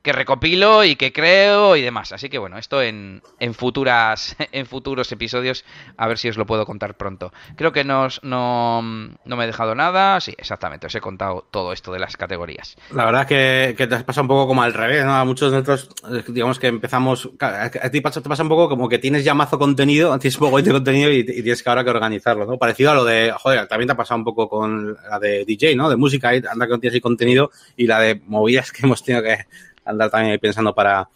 que 0.09 0.13
recopilo 0.13 0.83
y 0.83 0.95
que 0.95 1.13
creo 1.13 1.75
y 1.75 1.83
demás. 1.83 2.11
Así 2.13 2.29
que 2.29 2.39
bueno, 2.39 2.57
esto 2.57 2.81
en, 2.81 3.21
en, 3.39 3.53
futuras, 3.53 4.35
en 4.51 4.65
futuros 4.65 5.11
episodios, 5.11 5.65
a 5.97 6.07
ver 6.07 6.17
si 6.17 6.29
os 6.29 6.37
lo 6.37 6.47
puedo 6.47 6.65
contar 6.65 6.97
pronto. 6.97 7.31
Creo 7.55 7.71
que 7.71 7.83
no, 7.83 8.07
no, 8.23 8.81
no 8.81 9.37
me 9.37 9.43
he 9.43 9.47
dejado 9.47 9.75
nada. 9.75 10.19
Sí, 10.19 10.33
exactamente, 10.35 10.87
os 10.87 10.95
he 10.95 10.99
contado 10.99 11.45
todo 11.51 11.73
esto 11.73 11.93
de 11.93 11.99
las 11.99 12.17
categorías. 12.17 12.75
La 12.91 13.05
verdad 13.05 13.27
que, 13.27 13.75
que 13.77 13.85
te 13.85 13.99
pasa 13.99 14.21
un 14.21 14.27
poco 14.27 14.47
como 14.47 14.63
al 14.63 14.73
revés, 14.73 15.05
¿no? 15.05 15.13
A 15.13 15.25
muchos 15.25 15.51
de 15.51 15.59
nosotros, 15.59 15.89
digamos 16.27 16.57
que 16.57 16.67
empezamos. 16.67 17.29
A 17.39 17.69
ti 17.69 18.01
te 18.01 18.01
pasa 18.01 18.41
un 18.41 18.49
poco 18.49 18.67
como 18.67 18.89
que 18.89 18.97
tienes 18.97 19.23
ya 19.23 19.35
mazo 19.35 19.59
contenido, 19.59 20.17
tienes 20.19 20.37
poco 20.37 20.59
de 20.59 20.71
contenido 20.71 21.11
y, 21.11 21.23
tienes 21.23 21.61
que 21.61 21.69
ahora 21.69 21.83
que 21.83 21.91
organizarlo, 21.91 22.47
¿no? 22.47 22.57
Parecido 22.57 22.89
a 22.89 22.95
lo 22.95 23.05
de. 23.05 23.31
Joder, 23.37 23.67
también 23.67 23.85
te 23.85 23.93
ha 23.93 23.97
pasado 23.97 24.17
un 24.17 24.25
poco 24.25 24.49
con 24.49 24.97
la 25.07 25.19
de 25.19 25.45
DJ, 25.45 25.75
¿no? 25.75 25.87
De 25.87 25.97
música, 25.97 26.29
anda 26.29 26.67
que 26.67 26.79
tienes 26.79 26.99
contenido 26.99 27.51
y 27.77 27.85
la 27.85 27.99
de 27.99 28.19
movidas 28.25 28.71
que 28.79 28.87
hemos 28.87 29.03
tenido 29.03 29.23
que 29.23 29.45
andar 29.89 30.09
también 30.09 30.39
pensando 30.39 30.73
para, 30.73 31.09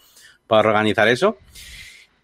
para 0.48 0.68
organizar 0.68 1.08
eso. 1.08 1.38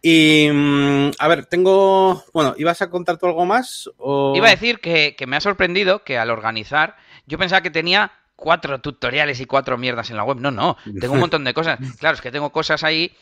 Y 0.01 0.49
mm, 0.51 1.11
a 1.19 1.27
ver, 1.27 1.45
tengo. 1.45 2.23
Bueno, 2.33 2.55
¿ibas 2.57 2.81
a 2.81 2.89
contar 2.89 3.17
tú 3.17 3.25
algo 3.25 3.45
más? 3.45 3.89
Iba 4.35 4.47
a 4.47 4.51
decir 4.51 4.79
que, 4.79 5.15
que, 5.17 5.27
me 5.27 5.35
ha 5.35 5.41
sorprendido 5.41 6.03
que 6.03 6.17
al 6.17 6.29
organizar, 6.29 6.95
yo 7.27 7.37
pensaba 7.37 7.61
que 7.61 7.69
tenía 7.69 8.11
cuatro 8.35 8.79
tutoriales 8.79 9.41
y 9.41 9.45
cuatro 9.45 9.77
mierdas 9.77 10.09
en 10.09 10.17
la 10.17 10.23
web. 10.23 10.37
No, 10.39 10.51
no, 10.51 10.77
tengo 10.99 11.13
un 11.13 11.19
montón 11.19 11.43
de 11.43 11.53
cosas. 11.53 11.79
Claro, 11.99 12.15
es 12.15 12.21
que 12.21 12.31
tengo 12.31 12.51
cosas 12.51 12.83
ahí 12.83 13.13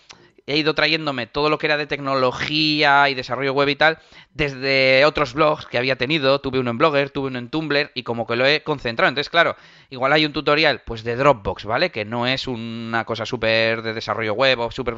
he 0.47 0.57
ido 0.57 0.73
trayéndome 0.73 1.27
todo 1.27 1.49
lo 1.49 1.57
que 1.57 1.67
era 1.67 1.77
de 1.77 1.85
tecnología 1.85 3.09
y 3.09 3.13
desarrollo 3.13 3.53
web 3.53 3.69
y 3.69 3.75
tal 3.75 3.99
desde 4.37 5.03
otros 5.05 5.33
blogs 5.33 5.65
que 5.65 5.77
había 5.77 5.97
tenido. 5.97 6.39
Tuve 6.39 6.59
uno 6.59 6.71
en 6.71 6.77
Blogger, 6.77 7.09
tuve 7.09 7.27
uno 7.27 7.39
en 7.39 7.49
Tumblr 7.49 7.91
y 7.93 8.03
como 8.03 8.25
que 8.27 8.35
lo 8.35 8.45
he 8.45 8.61
concentrado. 8.61 9.09
Entonces, 9.09 9.29
claro, 9.29 9.55
igual 9.89 10.13
hay 10.13 10.25
un 10.25 10.31
tutorial 10.31 10.81
pues 10.85 11.03
de 11.03 11.15
Dropbox, 11.15 11.65
¿vale? 11.65 11.89
Que 11.89 12.05
no 12.05 12.27
es 12.27 12.47
una 12.47 13.03
cosa 13.03 13.25
súper 13.25 13.81
de 13.81 13.93
desarrollo 13.93 14.33
web 14.33 14.59
o 14.59 14.71
súper 14.71 14.95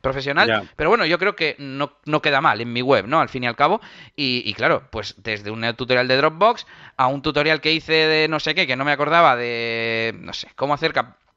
profesional. 0.00 0.68
Pero 0.76 0.90
bueno, 0.90 1.06
yo 1.06 1.18
creo 1.18 1.34
que 1.34 1.56
no, 1.58 1.94
no, 2.04 2.22
queda 2.22 2.40
mal 2.40 2.60
en 2.60 2.72
mi 2.72 2.82
web, 2.82 3.06
¿no? 3.08 3.20
Al 3.20 3.28
fin 3.30 3.44
y 3.44 3.46
al 3.46 3.56
cabo. 3.56 3.80
Y, 4.14 4.42
y 4.44 4.54
claro, 4.54 4.88
pues 4.90 5.16
desde 5.18 5.50
un 5.50 5.62
tutorial 5.74 6.06
de 6.06 6.16
Dropbox 6.18 6.66
a 6.96 7.06
un 7.06 7.22
tutorial 7.22 7.60
que 7.60 7.72
hice 7.72 7.92
de 7.92 8.28
no 8.28 8.40
sé 8.40 8.54
qué, 8.54 8.66
que 8.66 8.76
no 8.76 8.84
me 8.84 8.92
acordaba 8.92 9.36
de, 9.36 10.14
no 10.20 10.34
sé, 10.34 10.48
cómo 10.54 10.74
hacer 10.74 10.92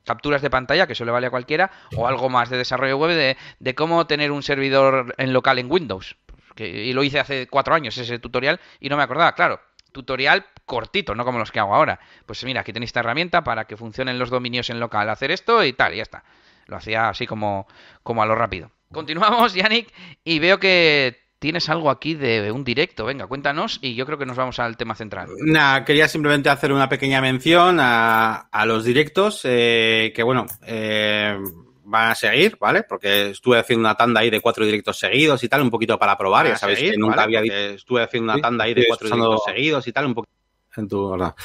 capturas 0.05 0.41
de 0.41 0.49
pantalla, 0.49 0.87
que 0.87 0.93
eso 0.93 1.05
le 1.05 1.11
vale 1.11 1.27
a 1.27 1.29
cualquiera, 1.31 1.71
o 1.95 2.07
algo 2.07 2.29
más 2.29 2.49
de 2.49 2.57
desarrollo 2.57 2.97
web 2.97 3.37
de, 3.59 3.75
cómo 3.75 4.07
tener 4.07 4.31
un 4.31 4.43
servidor 4.43 5.13
en 5.17 5.33
local 5.33 5.59
en 5.59 5.71
Windows. 5.71 6.15
y 6.57 6.93
lo 6.93 7.03
hice 7.03 7.19
hace 7.19 7.47
cuatro 7.47 7.75
años 7.75 7.97
ese 7.97 8.19
tutorial 8.19 8.59
y 8.79 8.89
no 8.89 8.97
me 8.97 9.03
acordaba, 9.03 9.33
claro. 9.33 9.59
Tutorial 9.91 10.45
cortito, 10.65 11.15
no 11.15 11.23
como 11.23 11.39
los 11.39 11.51
que 11.51 11.59
hago 11.59 11.73
ahora. 11.73 11.99
Pues 12.25 12.43
mira, 12.43 12.61
aquí 12.61 12.73
tenéis 12.73 12.89
esta 12.89 12.99
herramienta 12.99 13.43
para 13.43 13.65
que 13.65 13.77
funcionen 13.77 14.19
los 14.19 14.29
dominios 14.29 14.69
en 14.69 14.79
local, 14.79 15.09
hacer 15.09 15.31
esto 15.31 15.63
y 15.63 15.73
tal, 15.73 15.93
y 15.93 15.97
ya 15.97 16.03
está. 16.03 16.23
Lo 16.67 16.77
hacía 16.77 17.09
así 17.09 17.27
como, 17.27 17.67
como 18.03 18.21
a 18.21 18.25
lo 18.25 18.35
rápido. 18.35 18.71
Continuamos, 18.91 19.53
Yannick, 19.53 19.93
y 20.23 20.39
veo 20.39 20.59
que 20.59 21.24
tienes 21.45 21.69
algo 21.69 21.91
aquí 21.91 22.15
de 22.15 22.51
un 22.51 22.63
directo. 22.63 23.05
Venga, 23.05 23.27
cuéntanos 23.27 23.77
y 23.79 23.93
yo 23.93 24.07
creo 24.07 24.17
que 24.17 24.25
nos 24.25 24.35
vamos 24.35 24.57
al 24.57 24.75
tema 24.77 24.95
central. 24.95 25.27
Nada, 25.41 25.85
quería 25.85 26.07
simplemente 26.07 26.49
hacer 26.49 26.71
una 26.71 26.89
pequeña 26.89 27.21
mención 27.21 27.77
a, 27.79 28.63
los 28.65 28.83
directos, 28.83 29.41
eh, 29.43 30.11
que 30.15 30.23
bueno, 30.23 30.47
eh, 30.65 31.37
van 31.83 32.09
a 32.09 32.15
seguir, 32.15 32.57
¿vale? 32.59 32.81
Porque 32.81 33.29
estuve 33.29 33.59
haciendo 33.59 33.81
una 33.81 33.93
tanda 33.93 34.21
ahí 34.21 34.31
de 34.31 34.41
cuatro 34.41 34.65
directos 34.65 34.97
seguidos 34.97 35.43
y 35.43 35.47
tal, 35.47 35.61
un 35.61 35.69
poquito 35.69 35.99
para 35.99 36.17
probar, 36.17 36.47
ya 36.47 36.57
sabéis 36.57 36.79
que 36.79 36.97
nunca 36.97 37.21
había 37.21 37.41
dicho. 37.41 37.53
Estuve 37.53 38.01
haciendo 38.01 38.33
una 38.33 38.41
tanda 38.41 38.63
ahí 38.63 38.73
de 38.73 38.85
cuatro 38.87 39.07
directos 39.07 39.43
seguidos 39.45 39.87
y 39.87 39.91
tal, 39.91 40.07
un 40.07 40.15
poquito. 40.15 40.33
En 40.77 40.87
tu, 40.87 41.11
¿verdad? 41.11 41.35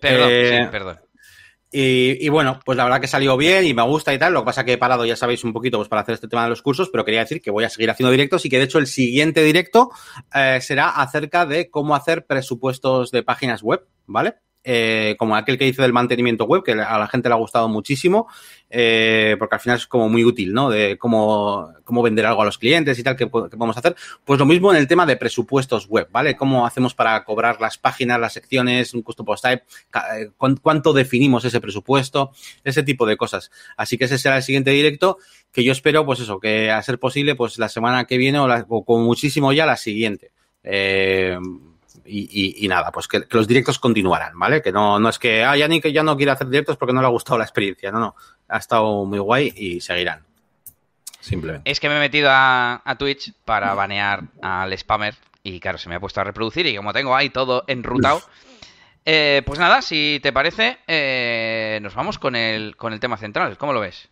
Perdón, 0.00 0.28
eh, 0.30 0.60
sí, 0.62 0.68
perdón. 0.70 1.00
Y, 1.72 2.28
bueno, 2.28 2.58
pues 2.64 2.76
la 2.76 2.84
verdad 2.84 3.00
que 3.00 3.06
salió 3.06 3.36
bien 3.36 3.64
y 3.64 3.74
me 3.74 3.82
gusta 3.82 4.12
y 4.12 4.18
tal. 4.18 4.32
Lo 4.32 4.40
que 4.40 4.46
pasa 4.46 4.64
que 4.64 4.72
he 4.72 4.78
parado, 4.78 5.04
ya 5.04 5.14
sabéis, 5.14 5.44
un 5.44 5.52
poquito 5.52 5.78
pues, 5.78 5.88
para 5.88 6.02
hacer 6.02 6.14
este 6.14 6.26
tema 6.26 6.42
de 6.44 6.50
los 6.50 6.62
cursos, 6.62 6.88
pero 6.90 7.04
quería 7.04 7.20
decir 7.20 7.40
que 7.40 7.50
voy 7.50 7.64
a 7.64 7.70
seguir 7.70 7.90
haciendo 7.90 8.10
directos 8.10 8.44
y 8.44 8.50
que 8.50 8.58
de 8.58 8.64
hecho 8.64 8.78
el 8.78 8.88
siguiente 8.88 9.42
directo 9.44 9.90
eh, 10.34 10.58
será 10.60 10.90
acerca 10.90 11.46
de 11.46 11.70
cómo 11.70 11.94
hacer 11.94 12.26
presupuestos 12.26 13.12
de 13.12 13.22
páginas 13.22 13.62
web, 13.62 13.86
¿vale? 14.06 14.34
Eh, 14.62 15.16
como 15.18 15.36
aquel 15.36 15.56
que 15.56 15.66
hice 15.66 15.80
del 15.80 15.94
mantenimiento 15.94 16.44
web, 16.44 16.62
que 16.62 16.72
a 16.72 16.98
la 16.98 17.08
gente 17.08 17.30
le 17.30 17.34
ha 17.34 17.38
gustado 17.38 17.66
muchísimo, 17.68 18.28
eh, 18.68 19.34
porque 19.38 19.54
al 19.54 19.60
final 19.60 19.78
es 19.78 19.86
como 19.86 20.10
muy 20.10 20.22
útil, 20.22 20.52
¿no? 20.52 20.68
De 20.68 20.98
cómo, 20.98 21.72
cómo 21.82 22.02
vender 22.02 22.26
algo 22.26 22.42
a 22.42 22.44
los 22.44 22.58
clientes 22.58 22.98
y 22.98 23.02
tal, 23.02 23.16
que, 23.16 23.26
podemos 23.26 23.76
hacer. 23.78 23.96
Pues 24.22 24.38
lo 24.38 24.44
mismo 24.44 24.70
en 24.70 24.76
el 24.76 24.86
tema 24.86 25.06
de 25.06 25.16
presupuestos 25.16 25.88
web, 25.88 26.08
¿vale? 26.12 26.36
Cómo 26.36 26.66
hacemos 26.66 26.94
para 26.94 27.24
cobrar 27.24 27.58
las 27.58 27.78
páginas, 27.78 28.20
las 28.20 28.34
secciones, 28.34 28.92
un 28.92 29.00
custom 29.00 29.24
post 29.24 29.44
type, 29.44 29.64
eh, 30.14 30.30
cuánto 30.36 30.92
definimos 30.92 31.42
ese 31.46 31.60
presupuesto, 31.60 32.32
ese 32.62 32.82
tipo 32.82 33.06
de 33.06 33.16
cosas. 33.16 33.50
Así 33.78 33.96
que 33.96 34.04
ese 34.04 34.18
será 34.18 34.36
el 34.36 34.42
siguiente 34.42 34.72
directo, 34.72 35.16
que 35.52 35.64
yo 35.64 35.72
espero, 35.72 36.04
pues 36.04 36.20
eso, 36.20 36.38
que 36.38 36.70
a 36.70 36.82
ser 36.82 36.98
posible, 36.98 37.34
pues 37.34 37.58
la 37.58 37.70
semana 37.70 38.04
que 38.04 38.18
viene 38.18 38.38
o, 38.38 38.46
o 38.68 38.84
con 38.84 39.02
muchísimo 39.04 39.54
ya 39.54 39.64
la 39.64 39.78
siguiente. 39.78 40.32
Y, 42.10 42.68
nada, 42.68 42.90
pues 42.90 43.06
que, 43.06 43.22
los 43.30 43.46
directos 43.46 43.78
continuarán, 43.78 44.38
¿vale? 44.38 44.60
Que 44.60 44.72
no, 44.72 44.98
no 44.98 45.08
es 45.08 45.18
que, 45.18 45.44
ah, 45.44 45.56
ya 45.56 45.68
ni 45.68 45.80
que 45.80 45.92
ya 45.92 46.02
no 46.02 46.16
quiere 46.16 46.32
hacer 46.32 46.48
directos 46.48 46.76
porque 46.76 46.92
no 46.92 47.00
le 47.00 47.06
ha 47.06 47.10
gustado 47.10 47.38
la 47.38 47.44
experiencia, 47.44 47.90
no, 47.90 48.00
no, 48.00 48.16
ha 48.48 48.58
estado 48.58 49.04
muy 49.04 49.18
guay 49.18 49.52
y 49.56 49.80
seguirán. 49.80 50.24
Simplemente. 51.20 51.70
Es 51.70 51.80
que 51.80 51.88
me 51.88 51.96
he 51.96 52.00
metido 52.00 52.30
a, 52.32 52.96
Twitch 52.98 53.32
para 53.44 53.74
banear 53.74 54.24
al 54.42 54.76
spammer 54.76 55.14
y 55.42 55.60
claro, 55.60 55.78
se 55.78 55.88
me 55.88 55.94
ha 55.94 56.00
puesto 56.00 56.20
a 56.20 56.24
reproducir 56.24 56.66
y 56.66 56.76
como 56.76 56.92
tengo 56.92 57.14
ahí 57.14 57.30
todo 57.30 57.64
enrutado, 57.66 58.22
eh, 59.04 59.42
pues 59.46 59.58
nada, 59.58 59.82
si 59.82 60.18
te 60.22 60.32
parece, 60.32 60.78
eh, 60.86 61.78
nos 61.82 61.94
vamos 61.94 62.18
con 62.18 62.36
el, 62.36 62.76
con 62.76 62.92
el 62.92 63.00
tema 63.00 63.16
central, 63.16 63.56
¿cómo 63.58 63.72
lo 63.72 63.80
ves? 63.80 64.08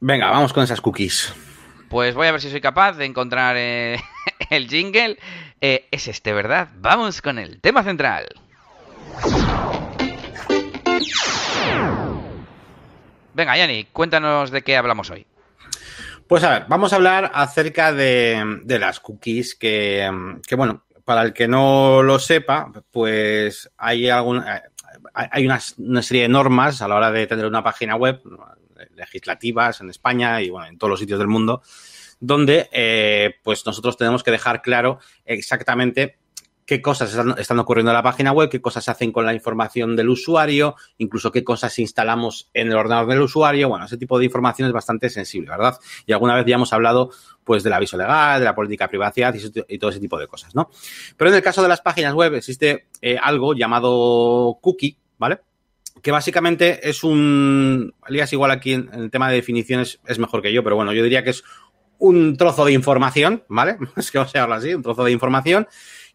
Venga, 0.00 0.30
vamos 0.30 0.52
con 0.52 0.62
esas 0.62 0.80
cookies. 0.80 1.34
Pues 1.88 2.14
voy 2.14 2.28
a 2.28 2.32
ver 2.32 2.40
si 2.40 2.50
soy 2.50 2.60
capaz 2.60 2.92
de 2.92 3.04
encontrar 3.04 3.56
eh, 3.58 4.00
el 4.50 4.68
jingle. 4.68 5.18
Eh, 5.60 5.86
es 5.90 6.08
este, 6.08 6.32
¿verdad? 6.32 6.68
Vamos 6.76 7.20
con 7.20 7.38
el 7.38 7.60
tema 7.60 7.82
central. 7.82 8.26
Venga, 13.34 13.56
Yanni, 13.56 13.84
cuéntanos 13.92 14.50
de 14.50 14.62
qué 14.62 14.76
hablamos 14.76 15.10
hoy. 15.10 15.26
Pues 16.26 16.44
a 16.44 16.50
ver, 16.50 16.64
vamos 16.68 16.92
a 16.92 16.96
hablar 16.96 17.30
acerca 17.34 17.92
de, 17.92 18.60
las 18.66 19.00
cookies 19.00 19.54
que, 19.54 20.08
bueno, 20.56 20.84
para 21.04 21.22
el 21.22 21.32
que 21.32 21.48
no 21.48 22.02
lo 22.02 22.18
sepa, 22.18 22.70
pues 22.92 23.70
hay 23.76 24.08
algún, 24.08 24.44
hay 25.12 25.46
una, 25.46 25.60
una, 25.78 26.02
serie 26.02 26.22
de 26.22 26.28
normas 26.28 26.82
a 26.82 26.88
la 26.88 26.94
hora 26.94 27.10
de 27.10 27.26
tener 27.26 27.46
una 27.46 27.64
página 27.64 27.96
web, 27.96 28.20
legislativas 28.94 29.80
en 29.80 29.90
España 29.90 30.40
y 30.40 30.50
bueno, 30.50 30.68
en 30.68 30.78
todos 30.78 30.90
los 30.92 31.00
sitios 31.00 31.18
del 31.18 31.28
mundo, 31.28 31.62
donde 32.20 32.68
eh, 32.72 33.36
pues 33.42 33.64
nosotros 33.66 33.96
tenemos 33.96 34.22
que 34.22 34.30
dejar 34.30 34.62
claro 34.62 34.98
exactamente 35.24 36.18
qué 36.70 36.80
cosas 36.80 37.12
están, 37.36 37.58
ocurriendo 37.58 37.90
en 37.90 37.96
la 37.96 38.02
página 38.04 38.30
web, 38.30 38.48
qué 38.48 38.60
cosas 38.60 38.84
se 38.84 38.92
hacen 38.92 39.10
con 39.10 39.26
la 39.26 39.34
información 39.34 39.96
del 39.96 40.08
usuario, 40.08 40.76
incluso 40.98 41.32
qué 41.32 41.42
cosas 41.42 41.76
instalamos 41.80 42.48
en 42.54 42.68
el 42.68 42.76
ordenador 42.76 43.08
del 43.08 43.22
usuario. 43.22 43.68
Bueno, 43.68 43.86
ese 43.86 43.96
tipo 43.96 44.20
de 44.20 44.26
información 44.26 44.68
es 44.68 44.72
bastante 44.72 45.10
sensible, 45.10 45.50
¿verdad? 45.50 45.76
Y 46.06 46.12
alguna 46.12 46.36
vez 46.36 46.46
ya 46.46 46.54
hemos 46.54 46.72
hablado 46.72 47.10
pues 47.42 47.64
del 47.64 47.72
aviso 47.72 47.96
legal, 47.96 48.38
de 48.38 48.44
la 48.44 48.54
política 48.54 48.84
de 48.84 48.90
privacidad 48.90 49.34
y, 49.34 49.78
todo 49.78 49.90
ese 49.90 49.98
tipo 49.98 50.16
de 50.16 50.28
cosas, 50.28 50.54
¿no? 50.54 50.70
Pero 51.16 51.30
en 51.30 51.36
el 51.38 51.42
caso 51.42 51.60
de 51.60 51.68
las 51.68 51.80
páginas 51.80 52.14
web 52.14 52.34
existe 52.34 52.86
eh, 53.02 53.18
algo 53.20 53.52
llamado 53.54 54.58
cookie, 54.60 54.96
¿vale? 55.18 55.40
que 56.02 56.12
básicamente 56.12 56.88
es 56.88 57.04
un. 57.04 57.94
Lías 58.08 58.32
igual 58.32 58.50
aquí 58.50 58.74
en, 58.74 58.90
el 58.92 59.10
tema 59.10 59.28
de 59.28 59.36
definiciones 59.36 60.00
es 60.06 60.18
mejor 60.18 60.40
que 60.40 60.52
yo, 60.52 60.62
pero 60.62 60.76
bueno, 60.76 60.92
yo 60.92 61.02
diría 61.02 61.24
que 61.24 61.30
es 61.30 61.44
un 62.00 62.36
trozo 62.36 62.64
de 62.64 62.72
información, 62.72 63.44
¿vale? 63.48 63.78
Es 63.96 64.10
que 64.10 64.18
vamos 64.18 64.34
a 64.34 64.42
hablar 64.42 64.58
así, 64.58 64.74
un 64.74 64.82
trozo 64.82 65.04
de 65.04 65.12
información 65.12 65.68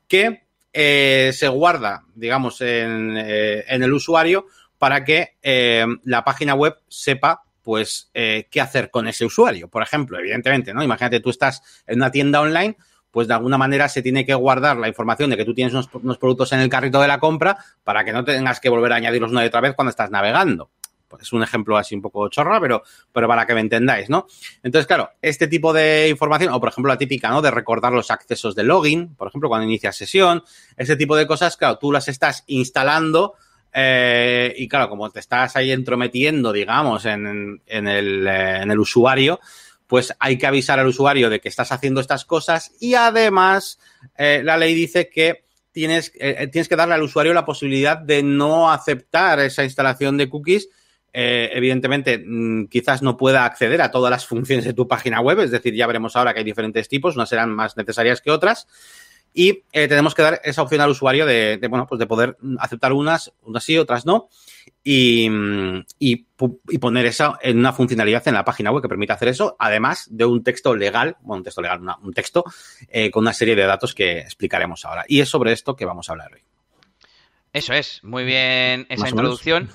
que 0.08 0.43
eh, 0.74 1.32
se 1.34 1.48
guarda, 1.48 2.04
digamos, 2.13 2.60
en, 2.60 3.15
eh, 3.17 3.63
en, 3.67 3.82
el 3.82 3.93
usuario 3.93 4.48
para 4.78 5.06
que 5.06 5.38
eh, 5.41 5.86
la 6.04 6.26
página 6.26 6.54
web 6.54 6.76
sepa 6.89 7.43
pues 7.63 8.12
qué 8.13 8.62
hacer 8.62 8.91
con 8.91 9.08
ese 9.08 9.26
usuario. 9.26 9.67
Por 9.69 9.82
ejemplo, 9.82 10.19
evidentemente, 10.19 10.71
¿no? 10.71 10.84
Imagínate, 10.84 11.19
tú 11.19 11.32
estás 11.32 11.63
en 11.88 11.98
una 11.98 12.12
tienda 12.12 12.41
online, 12.41 12.78
pues 13.10 13.30
de 13.30 13.34
alguna 13.34 13.58
manera 13.58 13.88
se 13.88 14.02
tiene 14.02 14.26
que 14.26 14.36
guardar 14.36 14.78
la 14.78 14.89
información 14.89 15.30
de 15.30 15.38
que 15.38 15.45
tú 15.45 15.56
tienes 15.56 15.74
unos, 15.74 16.17
productos 16.17 16.52
en 16.52 16.60
el 16.60 16.69
carrito 16.69 17.02
de 17.02 17.08
la 17.08 17.17
compra 17.17 17.58
para 17.84 18.04
que 18.04 18.12
no 18.12 18.26
tengas 18.26 18.60
que 18.60 18.67
volver 18.67 18.91
a 18.91 18.98
añadirlos 18.98 19.32
una 19.32 19.41
y 19.43 19.48
otra 19.48 19.62
vez 19.62 19.74
cuando 19.74 19.89
estás 19.89 20.12
navegando. 20.12 20.69
Es 21.21 21.34
un 21.34 21.43
ejemplo 21.43 21.78
así 21.78 21.95
un 21.95 22.01
poco 22.01 22.28
chorra, 22.30 22.60
pero, 22.60 22.84
pero 23.12 23.28
para 23.28 23.45
que 23.45 23.54
me 23.54 23.62
entendáis, 23.62 24.10
¿no? 24.10 24.28
Entonces, 24.63 24.88
claro, 24.88 25.12
este 25.21 25.47
tipo 25.47 25.73
de 25.73 26.10
información, 26.10 26.54
o 26.54 26.60
por 26.60 26.69
ejemplo 26.69 26.91
la 26.91 26.97
típica, 26.97 27.30
¿no? 27.30 27.41
De 27.41 27.51
recordar 27.51 27.91
los 27.91 28.12
accesos 28.12 28.56
de 28.56 28.63
login, 28.63 29.15
por 29.15 29.28
ejemplo, 29.28 29.49
cuando 29.49 29.65
inicias 29.67 29.95
sesión, 29.95 30.43
ese 30.78 30.95
tipo 30.95 31.15
de 31.15 31.28
cosas, 31.28 31.58
claro, 31.58 31.78
tú 31.78 31.91
las 31.91 32.08
estás 32.08 32.43
instalando 32.47 33.36
Eh, 33.78 34.54
y 34.58 34.69
claro, 34.69 34.88
como 34.88 35.10
te 35.10 35.19
estás 35.19 35.58
ahí 35.58 35.69
entrometiendo, 35.73 36.54
digamos, 36.54 37.04
en, 37.06 37.62
en, 37.67 37.88
el, 37.89 38.25
eh, 38.25 38.62
en 38.62 38.71
el 38.71 38.80
usuario, 38.80 39.41
pues 39.86 40.13
hay 40.17 40.38
que 40.38 40.47
avisar 40.47 40.80
al 40.80 40.88
usuario 40.88 41.30
de 41.30 41.41
que 41.41 41.49
estás 41.49 41.73
haciendo 41.73 41.99
estas 41.99 42.23
cosas 42.23 42.71
y 42.80 42.93
además 42.93 43.78
eh, 44.17 44.41
la 44.45 44.56
ley 44.56 44.73
dice 44.73 45.10
que 45.10 45.43
tienes, 45.73 46.13
tienes 46.13 46.69
que 46.69 46.75
darle 46.78 46.93
al 46.93 47.04
usuario 47.04 47.34
la 47.34 47.43
posibilidad 47.43 47.97
de 47.97 48.23
no 48.23 48.71
aceptar 48.71 49.41
esa 49.41 49.65
instalación 49.65 50.15
de 50.15 50.30
cookies. 50.30 50.69
Eh, 51.17 51.49
evidentemente, 51.54 52.17
mm, 52.17 52.65
quizás 52.67 53.01
no 53.01 53.15
pueda 53.15 53.45
acceder 53.45 53.82
a 53.82 53.89
todas 53.89 54.12
las 54.12 54.28
funciones 54.28 54.65
de 54.65 54.73
tu 54.73 54.86
página 54.86 55.21
web, 55.21 55.39
es 55.39 55.49
decir, 55.49 55.73
ya 55.73 55.88
veremos 55.88 56.17
ahora 56.17 56.34
que 56.34 56.39
hay 56.39 56.43
diferentes 56.43 56.89
tipos, 56.89 57.15
unas 57.15 57.30
serán 57.30 57.56
más 57.56 57.78
necesarias 57.78 58.19
que 58.19 58.32
otras. 58.32 58.67
Y 59.34 59.63
eh, 59.71 59.88
tenemos 59.88 60.13
que 60.13 60.23
dar 60.23 60.41
esa 60.43 60.62
opción 60.62 60.82
al 60.82 60.89
usuario 60.89 61.25
de, 61.25 61.56
de, 61.56 61.67
bueno, 61.69 61.88
pues 61.88 61.99
de 61.99 62.06
poder 62.06 62.36
aceptar 62.60 62.91
unas, 62.91 63.32
unas 63.43 63.63
sí, 63.63 63.78
otras 63.78 64.06
no 64.06 64.28
y, 64.84 65.30
y, 65.99 66.25
y, 66.69 66.78
poner 66.80 67.06
eso 67.06 67.38
en 67.41 67.60
una 67.60 67.71
funcionalidad 67.71 68.28
en 68.28 68.34
la 68.34 68.43
página 68.43 68.71
web 68.71 68.82
que 68.82 68.89
permite 68.89 69.13
hacer 69.13 69.30
eso, 69.30 69.56
además 69.58 70.10
de 70.12 70.25
un 70.25 70.43
texto 70.43 70.75
legal, 70.75 71.15
bueno, 71.21 71.39
un 71.39 71.43
texto 71.43 71.62
legal, 71.62 71.80
una, 71.80 71.97
un 71.97 72.13
texto 72.13 72.43
eh, 72.89 73.10
con 73.10 73.21
una 73.23 73.34
serie 73.34 73.56
de 73.56 73.63
datos 73.63 73.95
que 73.95 74.19
explicaremos 74.19 74.84
ahora. 74.84 75.06
Y 75.08 75.21
es 75.21 75.30
sobre 75.30 75.54
esto 75.54 75.78
que 75.78 75.86
vamos 75.86 76.10
a 76.10 76.12
hablar 76.12 76.34
hoy. 76.34 76.41
Eso 77.54 77.73
es, 77.73 78.04
muy 78.04 78.25
bien 78.25 78.86
esa 78.89 79.08
introducción. 79.08 79.69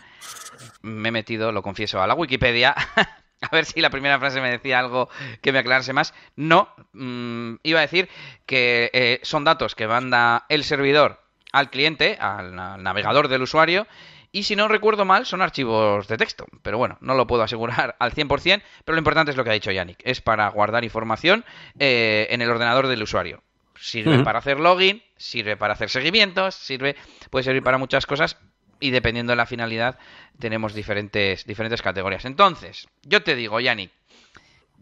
Me 0.83 1.09
he 1.09 1.13
metido, 1.13 1.53
lo 1.53 1.63
confieso, 1.63 2.01
a 2.03 2.07
la 2.07 2.15
Wikipedia. 2.15 2.75
a 3.41 3.49
ver 3.51 3.65
si 3.65 3.81
la 3.81 3.91
primera 3.91 4.19
frase 4.19 4.41
me 4.41 4.51
decía 4.51 4.79
algo 4.79 5.09
que 5.41 5.53
me 5.53 5.59
aclarase 5.59 5.93
más. 5.93 6.15
No, 6.37 6.69
mmm, 6.93 7.55
iba 7.63 7.79
a 7.79 7.83
decir 7.83 8.09
que 8.47 8.91
eh, 8.93 9.21
son 9.23 9.45
datos 9.45 9.75
que 9.75 9.87
manda 9.87 10.47
el 10.49 10.65
servidor 10.65 11.21
al 11.53 11.71
cliente, 11.71 12.17
al, 12.21 12.59
al 12.59 12.83
navegador 12.83 13.29
del 13.29 13.43
usuario, 13.43 13.87
y 14.33 14.45
si 14.45 14.55
no 14.55 14.69
recuerdo 14.69 15.05
mal, 15.05 15.27
son 15.27 15.43
archivos 15.43 16.07
de 16.07 16.17
texto. 16.17 16.47
Pero 16.63 16.79
bueno, 16.79 16.99
no 17.01 17.15
lo 17.15 17.27
puedo 17.27 17.43
asegurar 17.43 17.97
al 17.99 18.13
100%, 18.13 18.63
pero 18.85 18.95
lo 18.95 19.01
importante 19.01 19.31
es 19.31 19.37
lo 19.37 19.45
que 19.45 19.51
ha 19.51 19.55
dicho 19.55 19.73
Yannick. 19.73 20.01
Es 20.05 20.21
para 20.21 20.49
guardar 20.49 20.85
información 20.85 21.45
eh, 21.79 22.29
en 22.31 22.43
el 22.43 22.51
ordenador 22.51 22.87
del 22.87 23.03
usuario. 23.03 23.43
Sirve 23.79 24.19
uh 24.19 24.21
-huh. 24.21 24.25
para 24.25 24.41
hacer 24.41 24.61
login, 24.61 25.03
sirve 25.17 25.57
para 25.57 25.73
hacer 25.73 25.89
seguimientos, 25.89 26.55
sirve, 26.55 26.97
puede 27.31 27.45
servir 27.45 27.63
para 27.63 27.79
muchas 27.79 28.05
cosas 28.05 28.37
y 28.81 28.91
dependiendo 28.91 29.33
de 29.33 29.37
la 29.37 29.47
finalidad 29.47 29.99
tenemos 30.39 30.75
diferentes, 30.75 31.47
diferentes 31.47 31.83
categorías. 31.83 32.25
Entonces, 32.25 32.89
yo 33.03 33.23
te 33.23 33.37
digo, 33.37 33.61
Yannick, 33.61 33.91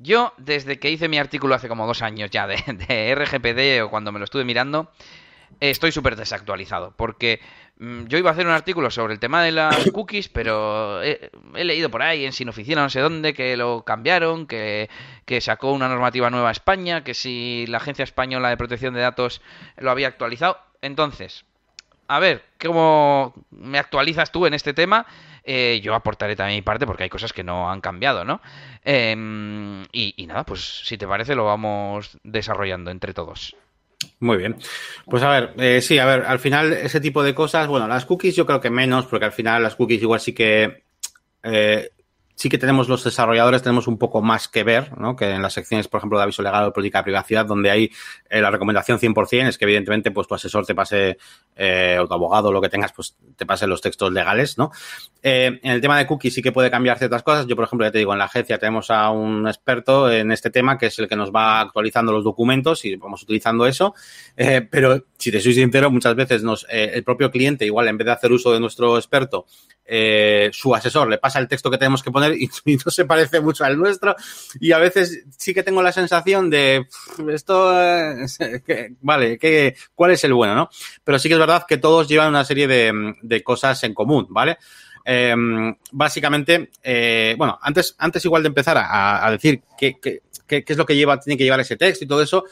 yo 0.00 0.32
desde 0.38 0.78
que 0.78 0.90
hice 0.90 1.08
mi 1.08 1.18
artículo 1.18 1.54
hace 1.54 1.68
como 1.68 1.86
dos 1.86 2.02
años 2.02 2.30
ya 2.30 2.46
de, 2.46 2.56
de 2.88 3.14
RGPD 3.14 3.84
o 3.84 3.90
cuando 3.90 4.12
me 4.12 4.18
lo 4.18 4.24
estuve 4.24 4.44
mirando, 4.44 4.90
estoy 5.60 5.92
súper 5.92 6.16
desactualizado 6.16 6.92
porque 6.96 7.40
mm, 7.78 8.06
yo 8.06 8.18
iba 8.18 8.30
a 8.30 8.32
hacer 8.32 8.46
un 8.46 8.52
artículo 8.52 8.90
sobre 8.90 9.14
el 9.14 9.18
tema 9.18 9.42
de 9.42 9.52
las 9.52 9.90
cookies, 9.92 10.28
pero 10.28 11.02
he, 11.02 11.30
he, 11.54 11.64
leído 11.64 11.90
por 11.90 12.02
ahí 12.02 12.24
en 12.24 12.32
Sin 12.32 12.48
Oficina 12.48 12.82
no 12.82 12.90
sé 12.90 13.00
dónde 13.00 13.34
que 13.34 13.56
lo 13.56 13.84
cambiaron, 13.84 14.46
que, 14.46 14.88
que, 15.24 15.40
sacó 15.40 15.72
una 15.72 15.88
normativa 15.88 16.30
nueva 16.30 16.50
a 16.50 16.52
España, 16.52 17.02
que 17.02 17.14
si 17.14 17.66
la 17.68 17.78
Agencia 17.78 18.04
Española 18.04 18.50
de 18.50 18.56
Protección 18.56 18.94
de 18.94 19.00
Datos 19.00 19.42
lo 19.76 19.90
había 19.90 20.08
actualizado. 20.08 20.58
Entonces, 20.80 21.44
a 22.08 22.18
ver, 22.18 22.42
¿cómo 22.60 23.34
me 23.50 23.78
actualizas 23.78 24.32
tú 24.32 24.46
en 24.46 24.54
este 24.54 24.74
tema? 24.74 25.06
Eh, 25.44 25.80
yo 25.82 25.94
aportaré 25.94 26.36
también 26.36 26.58
mi 26.58 26.62
parte 26.62 26.86
porque 26.86 27.04
hay 27.04 27.08
cosas 27.08 27.32
que 27.32 27.44
no 27.44 27.70
han 27.70 27.80
cambiado, 27.80 28.24
¿no? 28.24 28.40
Y, 28.84 30.14
y 30.16 30.26
nada, 30.26 30.44
pues 30.44 30.80
si 30.84 30.98
te 30.98 31.06
parece 31.06 31.34
lo 31.34 31.44
vamos 31.44 32.18
desarrollando 32.22 32.90
entre 32.90 33.14
todos. 33.14 33.54
Muy 34.20 34.36
bien. 34.36 34.56
Pues 35.06 35.22
a 35.22 35.30
ver, 35.30 35.54
eh, 35.58 35.80
sí, 35.80 35.98
a 35.98 36.06
ver, 36.06 36.24
al 36.24 36.38
final 36.38 36.72
ese 36.72 37.00
tipo 37.00 37.22
de 37.22 37.34
cosas, 37.34 37.66
bueno, 37.68 37.86
las 37.86 38.04
cookies 38.04 38.36
yo 38.36 38.46
creo 38.46 38.60
que 38.60 38.70
menos, 38.70 39.06
porque 39.06 39.26
al 39.26 39.32
final 39.32 39.62
las 39.62 39.76
cookies 39.76 40.02
igual 40.02 40.20
sí 40.20 40.34
que 40.34 40.82
eh, 41.42 41.90
sí 42.38 42.48
que 42.48 42.56
tenemos 42.56 42.88
los 42.88 43.02
desarrolladores, 43.02 43.62
tenemos 43.62 43.88
un 43.88 43.98
poco 43.98 44.22
más 44.22 44.46
que 44.46 44.62
ver, 44.62 44.96
¿no? 44.96 45.16
Que 45.16 45.28
en 45.32 45.42
las 45.42 45.54
secciones, 45.54 45.88
por 45.88 45.98
ejemplo, 45.98 46.18
de 46.18 46.22
aviso 46.22 46.40
legal 46.40 46.66
o 46.66 46.72
política 46.72 46.98
de 46.98 47.04
privacidad, 47.04 47.44
donde 47.44 47.68
hay 47.68 47.90
eh, 48.30 48.40
la 48.40 48.52
recomendación 48.52 49.00
100% 49.00 49.48
es 49.48 49.58
que 49.58 49.64
evidentemente 49.64 50.12
pues 50.12 50.28
tu 50.28 50.36
asesor 50.36 50.64
te 50.64 50.72
pase, 50.72 51.18
eh, 51.56 51.98
o 52.00 52.06
tu 52.06 52.14
abogado, 52.14 52.52
lo 52.52 52.60
que 52.60 52.68
tengas, 52.68 52.92
pues 52.92 53.16
te 53.34 53.44
pase 53.44 53.66
los 53.66 53.80
textos 53.80 54.12
legales, 54.12 54.56
¿no? 54.56 54.70
Eh, 55.20 55.58
en 55.60 55.72
el 55.72 55.80
tema 55.80 55.98
de 55.98 56.06
cookies 56.06 56.32
sí 56.32 56.40
que 56.40 56.52
puede 56.52 56.70
cambiar 56.70 56.96
ciertas 56.98 57.24
cosas. 57.24 57.44
Yo, 57.48 57.56
por 57.56 57.64
ejemplo, 57.64 57.84
ya 57.84 57.90
te 57.90 57.98
digo, 57.98 58.12
en 58.12 58.20
la 58.20 58.26
agencia 58.26 58.56
tenemos 58.56 58.88
a 58.92 59.10
un 59.10 59.48
experto 59.48 60.08
en 60.08 60.30
este 60.30 60.50
tema, 60.50 60.78
que 60.78 60.86
es 60.86 60.98
el 61.00 61.08
que 61.08 61.16
nos 61.16 61.32
va 61.32 61.60
actualizando 61.60 62.12
los 62.12 62.22
documentos 62.22 62.84
y 62.84 62.94
vamos 62.94 63.20
utilizando 63.20 63.66
eso. 63.66 63.96
Pero, 64.36 65.06
si 65.18 65.32
te 65.32 65.40
soy 65.40 65.54
sincero, 65.54 65.90
muchas 65.90 66.14
veces 66.14 66.44
nos, 66.44 66.64
el 66.70 67.02
propio 67.02 67.32
cliente, 67.32 67.66
igual, 67.66 67.88
en 67.88 67.98
vez 67.98 68.04
de 68.06 68.12
hacer 68.12 68.30
uso 68.30 68.52
de 68.52 68.60
nuestro 68.60 68.96
experto, 68.96 69.46
eh, 69.90 70.50
su 70.52 70.74
asesor 70.74 71.08
le 71.08 71.16
pasa 71.16 71.38
el 71.38 71.48
texto 71.48 71.70
que 71.70 71.78
tenemos 71.78 72.02
que 72.02 72.10
poner 72.10 72.34
y, 72.34 72.50
y, 72.66 72.76
no 72.76 72.90
se 72.90 73.06
parece 73.06 73.40
mucho 73.40 73.64
al 73.64 73.78
nuestro. 73.78 74.14
Y 74.60 74.72
a 74.72 74.78
veces 74.78 75.24
sí 75.36 75.54
que 75.54 75.62
tengo 75.62 75.82
la 75.82 75.92
sensación 75.92 76.50
de 76.50 76.86
esto, 77.32 77.72
eh, 77.82 78.26
que, 78.66 78.92
vale, 79.00 79.38
que, 79.38 79.74
¿cuál 79.94 80.10
es 80.10 80.22
el 80.24 80.34
bueno, 80.34 80.54
no? 80.54 80.68
Pero 81.02 81.18
sí 81.18 81.28
que 81.28 81.34
es 81.34 81.40
verdad 81.40 81.64
que 81.66 81.78
todos 81.78 82.06
llevan 82.06 82.28
una 82.28 82.44
serie 82.44 82.66
de, 82.66 83.14
de 83.22 83.42
cosas 83.42 83.82
en 83.84 83.94
común, 83.94 84.26
¿vale? 84.28 84.58
Eh, 85.04 85.34
básicamente, 85.92 86.70
bueno, 87.38 87.58
antes, 87.62 87.94
antes 87.98 88.22
igual 88.26 88.42
de 88.42 88.48
empezar 88.48 88.76
a, 88.76 89.26
a 89.26 89.30
decir 89.30 89.62
qué, 89.78 89.96
qué, 89.98 90.20
qué, 90.48 90.64
es 90.66 90.76
lo 90.76 90.84
que 90.84 90.96
lleva, 90.96 91.18
tiene 91.18 91.38
que 91.38 91.44
llevar 91.44 91.60
ese 91.60 91.76
texto 91.76 92.04
y 92.04 92.08
todo 92.08 92.22
eso, 92.22 92.44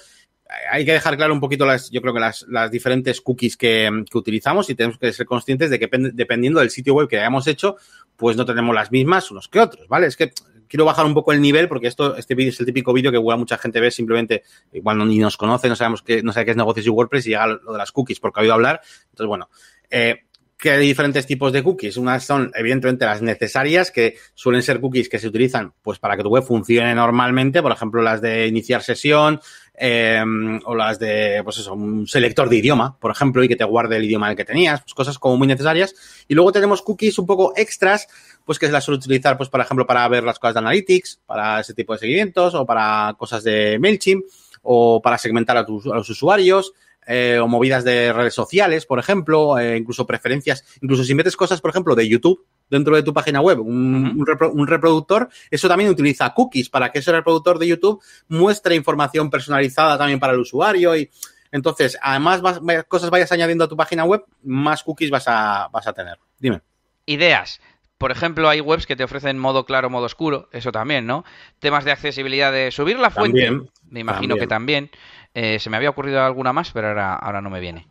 hay 0.70 0.84
que 0.84 0.92
dejar 0.92 1.16
claro 1.16 1.32
un 1.32 1.40
poquito 1.40 1.66
las, 1.66 1.90
yo 1.90 2.00
creo 2.00 2.14
que 2.14 2.20
las, 2.20 2.70
diferentes 2.70 3.20
cookies 3.20 3.56
que, 3.56 4.04
que, 4.10 4.18
utilizamos 4.18 4.70
y 4.70 4.74
tenemos 4.74 4.98
que 4.98 5.12
ser 5.12 5.26
conscientes 5.26 5.70
de 5.70 5.78
que 5.78 5.88
dependiendo 6.12 6.60
del 6.60 6.70
sitio 6.70 6.94
web 6.94 7.08
que 7.08 7.18
hayamos 7.18 7.46
hecho, 7.46 7.76
pues 8.16 8.36
no 8.36 8.44
tenemos 8.44 8.74
las 8.74 8.92
mismas 8.92 9.30
unos 9.30 9.48
que 9.48 9.60
otros, 9.60 9.88
¿vale? 9.88 10.06
Es 10.06 10.16
que 10.16 10.32
quiero 10.68 10.84
bajar 10.84 11.06
un 11.06 11.14
poco 11.14 11.32
el 11.32 11.40
nivel 11.40 11.68
porque 11.68 11.86
esto, 11.86 12.16
este 12.16 12.34
vídeo 12.34 12.50
es 12.50 12.60
el 12.60 12.66
típico 12.66 12.92
vídeo 12.92 13.10
que 13.10 13.16
igual 13.16 13.38
mucha 13.38 13.58
gente 13.58 13.80
ve 13.80 13.90
simplemente, 13.90 14.42
igual 14.72 14.98
no, 14.98 15.06
ni 15.06 15.18
nos 15.18 15.36
conoce, 15.36 15.68
no 15.68 15.76
sabemos 15.76 16.02
qué, 16.02 16.22
no 16.22 16.32
sabe 16.32 16.46
qué 16.46 16.50
es 16.52 16.56
negocios 16.56 16.86
y 16.86 16.90
WordPress 16.90 17.26
y 17.26 17.30
llega 17.30 17.46
lo 17.46 17.72
de 17.72 17.78
las 17.78 17.92
cookies 17.92 18.20
porque 18.20 18.40
ha 18.40 18.42
oído 18.42 18.54
hablar. 18.54 18.80
Entonces, 19.10 19.26
bueno, 19.26 19.48
eh, 19.90 20.26
que 20.58 20.70
hay 20.70 20.86
diferentes 20.86 21.26
tipos 21.26 21.52
de 21.52 21.62
cookies. 21.62 21.96
Unas 21.96 22.24
son, 22.24 22.50
evidentemente, 22.54 23.04
las 23.04 23.20
necesarias, 23.20 23.90
que 23.90 24.16
suelen 24.34 24.62
ser 24.62 24.80
cookies 24.80 25.08
que 25.08 25.18
se 25.18 25.28
utilizan 25.28 25.74
pues 25.82 25.98
para 25.98 26.16
que 26.16 26.22
tu 26.22 26.30
web 26.30 26.42
funcione 26.42 26.94
normalmente, 26.94 27.62
por 27.62 27.72
ejemplo, 27.72 28.02
las 28.02 28.20
de 28.20 28.46
iniciar 28.46 28.82
sesión, 28.82 29.40
eh, 29.78 30.22
o 30.64 30.74
las 30.74 30.98
de, 30.98 31.40
pues 31.44 31.58
eso, 31.58 31.74
un 31.74 32.06
selector 32.06 32.48
de 32.48 32.56
idioma, 32.56 32.96
por 32.98 33.10
ejemplo, 33.10 33.44
y 33.44 33.48
que 33.48 33.56
te 33.56 33.64
guarde 33.64 33.96
el 33.96 34.04
idioma 34.04 34.34
que 34.34 34.44
tenías, 34.44 34.80
pues 34.80 34.94
cosas 34.94 35.18
como 35.18 35.36
muy 35.36 35.46
necesarias. 35.46 35.94
Y 36.28 36.34
luego 36.34 36.52
tenemos 36.52 36.82
cookies 36.82 37.18
un 37.18 37.26
poco 37.26 37.52
extras, 37.56 38.08
pues 38.44 38.58
que 38.58 38.66
se 38.66 38.72
las 38.72 38.84
suele 38.84 38.98
utilizar, 38.98 39.36
pues, 39.36 39.48
por 39.48 39.60
ejemplo, 39.60 39.86
para 39.86 40.06
ver 40.08 40.24
las 40.24 40.38
cosas 40.38 40.54
de 40.54 40.60
Analytics, 40.60 41.20
para 41.26 41.60
ese 41.60 41.74
tipo 41.74 41.92
de 41.92 41.98
seguimientos, 41.98 42.54
o 42.54 42.64
para 42.64 43.14
cosas 43.18 43.44
de 43.44 43.78
MailChimp, 43.78 44.24
o 44.62 45.00
para 45.02 45.18
segmentar 45.18 45.56
a, 45.56 45.66
tus, 45.66 45.86
a 45.86 45.94
los 45.94 46.08
usuarios, 46.08 46.72
eh, 47.06 47.38
o 47.40 47.48
movidas 47.48 47.84
de 47.84 48.12
redes 48.12 48.34
sociales, 48.34 48.86
por 48.86 48.98
ejemplo, 48.98 49.58
eh, 49.58 49.76
incluso 49.76 50.06
preferencias, 50.06 50.64
incluso 50.82 51.04
si 51.04 51.14
metes 51.14 51.36
cosas, 51.36 51.60
por 51.60 51.70
ejemplo, 51.70 51.94
de 51.94 52.08
YouTube 52.08 52.44
dentro 52.68 52.96
de 52.96 53.02
tu 53.02 53.14
página 53.14 53.40
web, 53.40 53.60
un, 53.60 53.94
uh 53.94 54.08
-huh. 54.08 54.18
un, 54.18 54.26
repro 54.26 54.52
un, 54.52 54.66
reproductor, 54.66 55.28
eso 55.50 55.68
también 55.68 55.90
utiliza 55.90 56.34
cookies 56.34 56.68
para 56.68 56.90
que 56.90 56.98
ese 56.98 57.12
reproductor 57.12 57.58
de 57.58 57.68
YouTube 57.68 58.02
muestre 58.28 58.74
información 58.74 59.30
personalizada 59.30 59.96
también 59.96 60.18
para 60.18 60.32
el 60.32 60.40
usuario 60.40 60.96
y 60.96 61.08
entonces, 61.52 61.98
además 62.02 62.42
más, 62.42 62.60
más 62.60 62.84
cosas 62.84 63.10
vayas 63.10 63.32
añadiendo 63.32 63.64
a 63.64 63.68
tu 63.68 63.76
página 63.76 64.04
web, 64.04 64.24
más 64.42 64.82
cookies 64.82 65.10
vas 65.10 65.24
a, 65.28 65.68
vas 65.72 65.86
a 65.86 65.92
tener. 65.92 66.18
Dime. 66.38 66.60
Ideas. 67.06 67.60
Por 67.98 68.10
ejemplo, 68.10 68.48
hay 68.48 68.60
webs 68.60 68.86
que 68.86 68.94
te 68.94 69.04
ofrecen 69.04 69.38
modo 69.38 69.64
claro, 69.64 69.88
modo 69.88 70.04
oscuro, 70.04 70.50
eso 70.52 70.70
también, 70.70 71.06
¿no? 71.06 71.24
Temas 71.60 71.84
de 71.84 71.92
accesibilidad 71.92 72.52
de 72.52 72.70
subir 72.70 72.98
la 72.98 73.10
fuente, 73.10 73.46
también, 73.46 73.70
me 73.88 74.00
imagino 74.00 74.34
también. 74.34 74.38
que 74.38 74.46
también. 74.46 74.90
Eh, 75.38 75.58
se 75.58 75.68
me 75.68 75.76
había 75.76 75.90
ocurrido 75.90 76.22
alguna 76.22 76.54
más, 76.54 76.70
pero 76.70 76.88
ahora, 76.88 77.14
ahora 77.14 77.42
no 77.42 77.50
me 77.50 77.60
viene. 77.60 77.88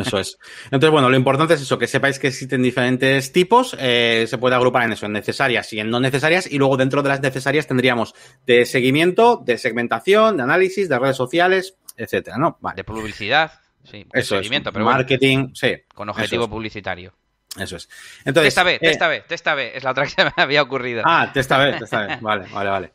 Eso 0.00 0.20
es. 0.20 0.38
Entonces, 0.66 0.90
bueno, 0.90 1.10
lo 1.10 1.16
importante 1.16 1.54
es 1.54 1.62
eso, 1.62 1.78
que 1.80 1.88
sepáis 1.88 2.20
que 2.20 2.28
existen 2.28 2.62
diferentes 2.62 3.32
tipos, 3.32 3.76
eh, 3.80 4.26
se 4.28 4.38
puede 4.38 4.54
agrupar 4.54 4.84
en 4.84 4.92
eso, 4.92 5.06
en 5.06 5.12
necesarias 5.12 5.72
y 5.72 5.80
en 5.80 5.90
no 5.90 5.98
necesarias, 5.98 6.46
y 6.48 6.58
luego 6.58 6.76
dentro 6.76 7.02
de 7.02 7.08
las 7.08 7.20
necesarias 7.20 7.66
tendríamos 7.66 8.14
de 8.46 8.64
seguimiento, 8.66 9.42
de 9.44 9.58
segmentación, 9.58 10.36
de 10.36 10.44
análisis, 10.44 10.88
de 10.88 10.96
redes 10.96 11.16
sociales, 11.16 11.76
etcétera, 11.96 12.38
¿no? 12.38 12.56
Vale. 12.60 12.76
De 12.76 12.84
publicidad, 12.84 13.50
sí, 13.82 14.06
de 14.12 14.20
eso 14.20 14.36
seguimiento, 14.36 14.70
es. 14.70 14.72
pero 14.72 14.84
marketing, 14.84 15.38
bueno, 15.38 15.54
sí. 15.56 15.74
Con 15.92 16.08
objetivo 16.08 16.44
es. 16.44 17.25
Eso 17.58 17.76
es. 17.76 17.88
Entonces, 18.24 18.54
testa 18.54 18.62
B, 18.64 18.74
eh, 18.74 18.78
testa 18.80 19.08
B, 19.08 19.24
testa 19.26 19.54
B, 19.54 19.72
es 19.74 19.84
la 19.84 19.90
otra 19.90 20.04
que 20.04 20.10
se 20.10 20.24
me 20.36 20.42
había 20.42 20.62
ocurrido. 20.62 21.02
Ah, 21.04 21.30
testa 21.32 21.58
B, 21.58 21.72
testa 21.74 22.06
B. 22.06 22.18
Vale, 22.20 22.46
vale, 22.52 22.70
vale. 22.70 22.92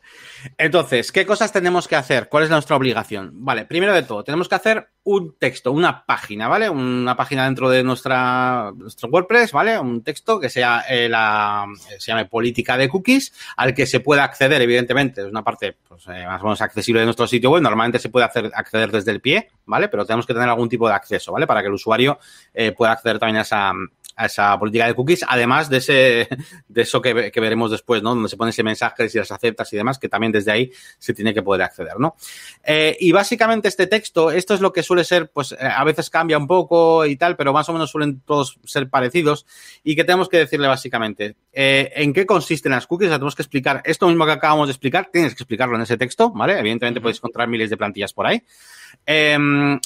Entonces, 0.58 1.12
¿qué 1.12 1.24
cosas 1.24 1.52
tenemos 1.52 1.88
que 1.88 1.96
hacer? 1.96 2.28
¿Cuál 2.28 2.44
es 2.44 2.50
nuestra 2.50 2.76
obligación? 2.76 3.30
Vale, 3.44 3.64
primero 3.64 3.92
de 3.92 4.02
todo, 4.02 4.24
tenemos 4.24 4.48
que 4.48 4.54
hacer 4.54 4.88
un 5.04 5.36
texto, 5.36 5.72
una 5.72 6.04
página, 6.04 6.48
¿vale? 6.48 6.68
Una 6.68 7.16
página 7.16 7.44
dentro 7.44 7.68
de 7.68 7.82
nuestra 7.82 8.72
nuestro 8.76 9.08
WordPress, 9.08 9.52
¿vale? 9.52 9.78
Un 9.78 10.02
texto 10.02 10.38
que 10.38 10.48
sea 10.48 10.84
eh, 10.88 11.08
la 11.08 11.66
se 11.98 12.12
llame 12.12 12.26
política 12.26 12.76
de 12.76 12.88
cookies, 12.88 13.32
al 13.56 13.74
que 13.74 13.86
se 13.86 14.00
pueda 14.00 14.24
acceder, 14.24 14.62
evidentemente, 14.62 15.22
es 15.22 15.26
una 15.28 15.42
parte 15.42 15.76
pues, 15.88 16.06
eh, 16.08 16.24
más 16.26 16.40
o 16.40 16.44
menos 16.44 16.62
accesible 16.62 17.00
de 17.00 17.06
nuestro 17.06 17.26
sitio 17.26 17.50
web. 17.50 17.62
Normalmente 17.62 17.98
se 17.98 18.10
puede 18.10 18.26
hacer, 18.26 18.50
acceder 18.54 18.90
desde 18.90 19.10
el 19.10 19.20
pie, 19.20 19.50
¿vale? 19.66 19.88
Pero 19.88 20.04
tenemos 20.04 20.26
que 20.26 20.34
tener 20.34 20.48
algún 20.48 20.68
tipo 20.68 20.88
de 20.88 20.94
acceso, 20.94 21.32
¿vale? 21.32 21.46
Para 21.46 21.62
que 21.62 21.68
el 21.68 21.74
usuario 21.74 22.18
eh, 22.54 22.72
pueda 22.72 22.92
acceder 22.92 23.18
también 23.18 23.38
a 23.38 23.42
esa 23.42 23.72
a 24.16 24.26
esa 24.26 24.58
política 24.58 24.86
de 24.86 24.94
cookies, 24.94 25.24
además 25.26 25.68
de 25.68 25.78
ese, 25.78 26.28
de 26.68 26.82
eso 26.82 27.00
que, 27.00 27.30
que, 27.30 27.40
veremos 27.40 27.70
después, 27.70 28.02
¿no? 28.02 28.10
Donde 28.10 28.28
se 28.28 28.36
pone 28.36 28.50
ese 28.50 28.62
mensaje, 28.62 29.08
si 29.08 29.18
las 29.18 29.30
aceptas 29.30 29.72
y 29.72 29.76
demás, 29.76 29.98
que 29.98 30.08
también 30.08 30.32
desde 30.32 30.52
ahí 30.52 30.70
se 30.98 31.14
tiene 31.14 31.34
que 31.34 31.42
poder 31.42 31.62
acceder, 31.62 31.98
¿no? 31.98 32.16
Eh, 32.64 32.96
y 33.00 33.12
básicamente 33.12 33.68
este 33.68 33.86
texto, 33.86 34.30
esto 34.30 34.54
es 34.54 34.60
lo 34.60 34.72
que 34.72 34.82
suele 34.82 35.04
ser, 35.04 35.30
pues 35.30 35.52
eh, 35.52 35.56
a 35.60 35.84
veces 35.84 36.10
cambia 36.10 36.38
un 36.38 36.46
poco 36.46 37.06
y 37.06 37.16
tal, 37.16 37.36
pero 37.36 37.52
más 37.52 37.68
o 37.68 37.72
menos 37.72 37.90
suelen 37.90 38.20
todos 38.20 38.58
ser 38.64 38.88
parecidos 38.88 39.46
y 39.82 39.96
que 39.96 40.04
tenemos 40.04 40.28
que 40.28 40.38
decirle 40.38 40.68
básicamente, 40.68 41.36
eh, 41.52 41.92
¿en 41.96 42.12
qué 42.12 42.26
consisten 42.26 42.72
las 42.72 42.86
cookies? 42.86 43.08
O 43.08 43.10
sea, 43.10 43.18
tenemos 43.18 43.36
que 43.36 43.42
explicar 43.42 43.82
esto 43.84 44.06
mismo 44.08 44.24
que 44.26 44.32
acabamos 44.32 44.68
de 44.68 44.72
explicar, 44.72 45.08
tienes 45.12 45.34
que 45.34 45.42
explicarlo 45.42 45.76
en 45.76 45.82
ese 45.82 45.96
texto, 45.96 46.30
¿vale? 46.30 46.58
Evidentemente 46.58 47.00
podéis 47.00 47.18
encontrar 47.18 47.48
miles 47.48 47.70
de 47.70 47.76
plantillas 47.76 48.12
por 48.12 48.26
ahí. 48.26 48.42
Eh, 49.04 49.36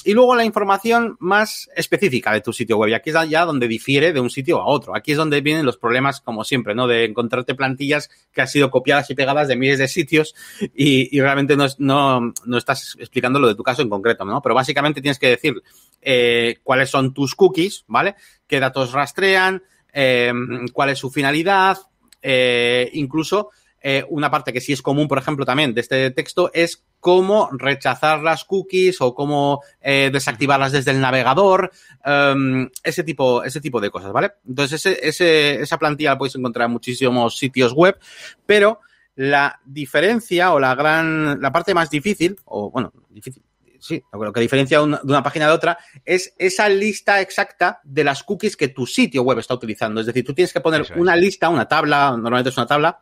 y 0.03 0.13
luego 0.13 0.35
la 0.35 0.45
información 0.45 1.17
más 1.19 1.69
específica 1.75 2.31
de 2.31 2.41
tu 2.41 2.53
sitio 2.53 2.77
web. 2.77 2.89
Y 2.89 2.93
aquí 2.93 3.09
es 3.09 3.29
ya 3.29 3.45
donde 3.45 3.67
difiere 3.67 4.13
de 4.13 4.19
un 4.19 4.29
sitio 4.29 4.61
a 4.61 4.67
otro. 4.67 4.95
Aquí 4.95 5.11
es 5.11 5.17
donde 5.17 5.41
vienen 5.41 5.65
los 5.65 5.77
problemas, 5.77 6.21
como 6.21 6.43
siempre, 6.43 6.75
¿no? 6.75 6.87
De 6.87 7.05
encontrarte 7.05 7.55
plantillas 7.55 8.09
que 8.31 8.41
han 8.41 8.47
sido 8.47 8.69
copiadas 8.69 9.09
y 9.09 9.15
pegadas 9.15 9.47
de 9.47 9.55
miles 9.55 9.79
de 9.79 9.87
sitios 9.87 10.35
y, 10.75 11.19
realmente 11.19 11.55
no, 11.55 11.65
no, 11.79 12.33
no, 12.45 12.57
estás 12.57 12.95
explicando 12.99 13.39
lo 13.39 13.47
de 13.47 13.55
tu 13.55 13.63
caso 13.63 13.81
en 13.81 13.89
concreto, 13.89 14.25
¿no? 14.25 14.41
Pero 14.41 14.55
básicamente 14.55 15.01
tienes 15.01 15.19
que 15.19 15.29
decir 15.29 15.61
eh, 16.01 16.59
cuáles 16.63 16.89
son 16.89 17.13
tus 17.13 17.35
cookies, 17.35 17.85
¿vale? 17.87 18.15
Qué 18.47 18.59
datos 18.59 18.91
rastrean, 18.91 19.63
eh, 19.91 20.31
cuál 20.73 20.89
es 20.89 20.99
su 20.99 21.09
finalidad, 21.09 21.77
eh, 22.21 22.89
incluso 22.93 23.51
eh, 23.81 24.03
una 24.09 24.29
parte 24.29 24.51
que 24.51 24.61
sí 24.61 24.73
es 24.73 24.81
común, 24.81 25.07
por 25.07 25.17
ejemplo, 25.17 25.45
también 25.45 25.73
de 25.73 25.81
este 25.81 26.11
texto 26.11 26.51
es 26.53 26.83
cómo 26.99 27.49
rechazar 27.51 28.21
las 28.21 28.43
cookies 28.43 29.01
o 29.01 29.13
cómo 29.13 29.61
eh, 29.81 30.09
desactivarlas 30.11 30.71
desde 30.71 30.91
el 30.91 31.01
navegador, 31.01 31.71
um, 32.05 32.67
ese, 32.83 33.03
tipo, 33.03 33.43
ese 33.43 33.61
tipo 33.61 33.79
de 33.79 33.89
cosas, 33.89 34.11
¿vale? 34.11 34.31
Entonces, 34.47 34.85
ese, 34.85 35.07
ese, 35.07 35.61
esa 35.61 35.77
plantilla 35.77 36.11
la 36.11 36.17
podéis 36.17 36.35
encontrar 36.35 36.65
en 36.65 36.73
muchísimos 36.73 37.37
sitios 37.37 37.73
web, 37.73 37.97
pero 38.45 38.79
la 39.15 39.59
diferencia 39.65 40.53
o 40.53 40.59
la 40.59 40.75
gran, 40.75 41.41
la 41.41 41.51
parte 41.51 41.73
más 41.73 41.89
difícil, 41.89 42.37
o 42.45 42.69
bueno, 42.69 42.93
difícil, 43.09 43.43
sí, 43.79 44.03
lo 44.11 44.33
que 44.33 44.41
diferencia 44.41 44.81
una, 44.81 44.99
de 45.03 45.11
una 45.11 45.23
página 45.23 45.47
de 45.47 45.53
otra 45.53 45.77
es 46.05 46.33
esa 46.37 46.69
lista 46.69 47.21
exacta 47.21 47.79
de 47.83 48.03
las 48.03 48.23
cookies 48.23 48.55
que 48.55 48.69
tu 48.69 48.85
sitio 48.85 49.23
web 49.23 49.39
está 49.39 49.53
utilizando. 49.53 50.01
Es 50.01 50.07
decir, 50.07 50.25
tú 50.25 50.33
tienes 50.33 50.53
que 50.53 50.61
poner 50.61 50.85
una 50.95 51.15
lista, 51.15 51.49
una 51.49 51.67
tabla, 51.67 52.11
normalmente 52.11 52.49
es 52.49 52.57
una 52.57 52.67
tabla, 52.67 52.99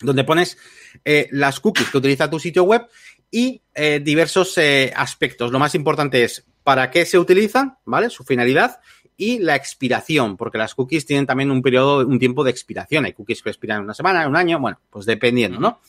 donde 0.00 0.24
pones 0.24 0.56
eh, 1.04 1.28
las 1.32 1.60
cookies 1.60 1.90
que 1.90 1.98
utiliza 1.98 2.30
tu 2.30 2.38
sitio 2.38 2.64
web 2.64 2.86
y 3.30 3.62
eh, 3.74 4.00
diversos 4.02 4.56
eh, 4.58 4.92
aspectos. 4.94 5.52
Lo 5.52 5.58
más 5.58 5.74
importante 5.74 6.24
es 6.24 6.44
para 6.62 6.90
qué 6.90 7.04
se 7.06 7.18
utilizan, 7.18 7.78
¿vale? 7.84 8.10
Su 8.10 8.24
finalidad 8.24 8.80
y 9.16 9.38
la 9.40 9.56
expiración, 9.56 10.36
porque 10.36 10.58
las 10.58 10.74
cookies 10.74 11.04
tienen 11.04 11.26
también 11.26 11.50
un 11.50 11.60
periodo, 11.60 12.06
un 12.06 12.18
tiempo 12.18 12.44
de 12.44 12.50
expiración. 12.50 13.04
Hay 13.04 13.12
cookies 13.12 13.42
que 13.42 13.50
expiran 13.50 13.82
una 13.82 13.94
semana, 13.94 14.28
un 14.28 14.36
año, 14.36 14.60
bueno, 14.60 14.80
pues 14.90 15.06
dependiendo, 15.06 15.58
¿no? 15.58 15.80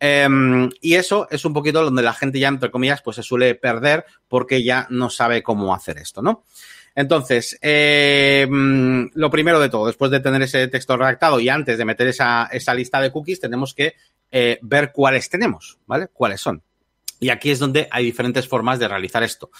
Eh, 0.00 0.68
y 0.80 0.94
eso 0.94 1.28
es 1.30 1.44
un 1.44 1.52
poquito 1.52 1.84
donde 1.84 2.02
la 2.02 2.14
gente 2.14 2.38
ya, 2.38 2.48
entre 2.48 2.70
comillas, 2.70 3.02
pues 3.02 3.16
se 3.16 3.22
suele 3.22 3.54
perder 3.54 4.04
porque 4.26 4.64
ya 4.64 4.86
no 4.90 5.10
sabe 5.10 5.42
cómo 5.42 5.74
hacer 5.74 5.98
esto, 5.98 6.22
¿no? 6.22 6.44
Entonces, 6.94 7.58
eh, 7.62 8.46
lo 8.48 9.30
primero 9.30 9.60
de 9.60 9.68
todo, 9.68 9.86
después 9.86 10.10
de 10.10 10.20
tener 10.20 10.42
ese 10.42 10.68
texto 10.68 10.96
redactado 10.96 11.40
y 11.40 11.48
antes 11.48 11.78
de 11.78 11.84
meter 11.84 12.08
esa, 12.08 12.48
esa 12.52 12.74
lista 12.74 13.00
de 13.00 13.10
cookies, 13.10 13.40
tenemos 13.40 13.74
que 13.74 13.94
eh, 14.30 14.58
ver 14.62 14.92
cuáles 14.92 15.28
tenemos, 15.28 15.78
¿vale? 15.86 16.08
¿Cuáles 16.12 16.40
son? 16.40 16.62
Y 17.22 17.30
aquí 17.30 17.52
es 17.52 17.60
donde 17.60 17.86
hay 17.92 18.04
diferentes 18.04 18.48
formas 18.48 18.80
de 18.80 18.88
realizar 18.88 19.22
esto. 19.22 19.52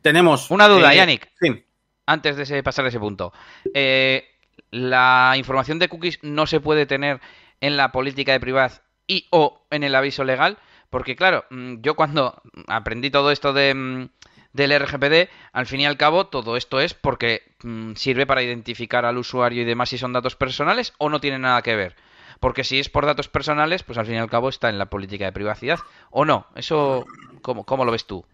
Tenemos... 0.00 0.52
Una 0.52 0.68
duda, 0.68 0.94
eh, 0.94 0.98
Yannick. 0.98 1.28
Sí. 1.40 1.64
Antes 2.06 2.48
de 2.48 2.62
pasar 2.62 2.84
a 2.84 2.88
ese 2.88 3.00
punto. 3.00 3.32
Eh, 3.74 4.24
la 4.70 5.34
información 5.36 5.80
de 5.80 5.88
cookies 5.88 6.20
no 6.22 6.46
se 6.46 6.60
puede 6.60 6.86
tener 6.86 7.20
en 7.60 7.76
la 7.76 7.90
política 7.90 8.30
de 8.30 8.38
privacidad 8.38 8.84
y 9.08 9.26
o 9.30 9.66
en 9.72 9.82
el 9.82 9.96
aviso 9.96 10.22
legal. 10.22 10.58
Porque 10.90 11.16
claro, 11.16 11.44
mm, 11.50 11.80
yo 11.80 11.96
cuando 11.96 12.40
aprendí 12.68 13.10
todo 13.10 13.32
esto 13.32 13.52
de 13.52 13.74
mm, 13.74 14.08
del 14.52 14.78
RGPD, 14.78 15.28
al 15.52 15.66
fin 15.66 15.80
y 15.80 15.86
al 15.86 15.96
cabo, 15.96 16.28
todo 16.28 16.56
esto 16.56 16.80
es 16.80 16.94
porque 16.94 17.42
mmm, 17.64 17.94
sirve 17.94 18.26
para 18.26 18.44
identificar 18.44 19.04
al 19.04 19.18
usuario 19.18 19.62
y 19.62 19.64
demás 19.64 19.88
si 19.88 19.98
son 19.98 20.12
datos 20.12 20.36
personales 20.36 20.94
o 20.98 21.08
no 21.08 21.20
tiene 21.20 21.40
nada 21.40 21.62
que 21.62 21.74
ver. 21.74 21.96
Porque 22.40 22.64
si 22.64 22.78
es 22.78 22.88
por 22.88 23.06
datos 23.06 23.28
personales, 23.28 23.82
pues 23.82 23.98
al 23.98 24.06
fin 24.06 24.16
y 24.16 24.18
al 24.18 24.30
cabo 24.30 24.48
está 24.48 24.68
en 24.68 24.78
la 24.78 24.86
política 24.86 25.24
de 25.24 25.32
privacidad. 25.32 25.78
¿O 26.10 26.24
no? 26.24 26.46
Eso, 26.54 27.04
¿cómo, 27.42 27.64
cómo 27.64 27.84
lo 27.84 27.92
ves 27.92 28.06
tú? 28.06 28.24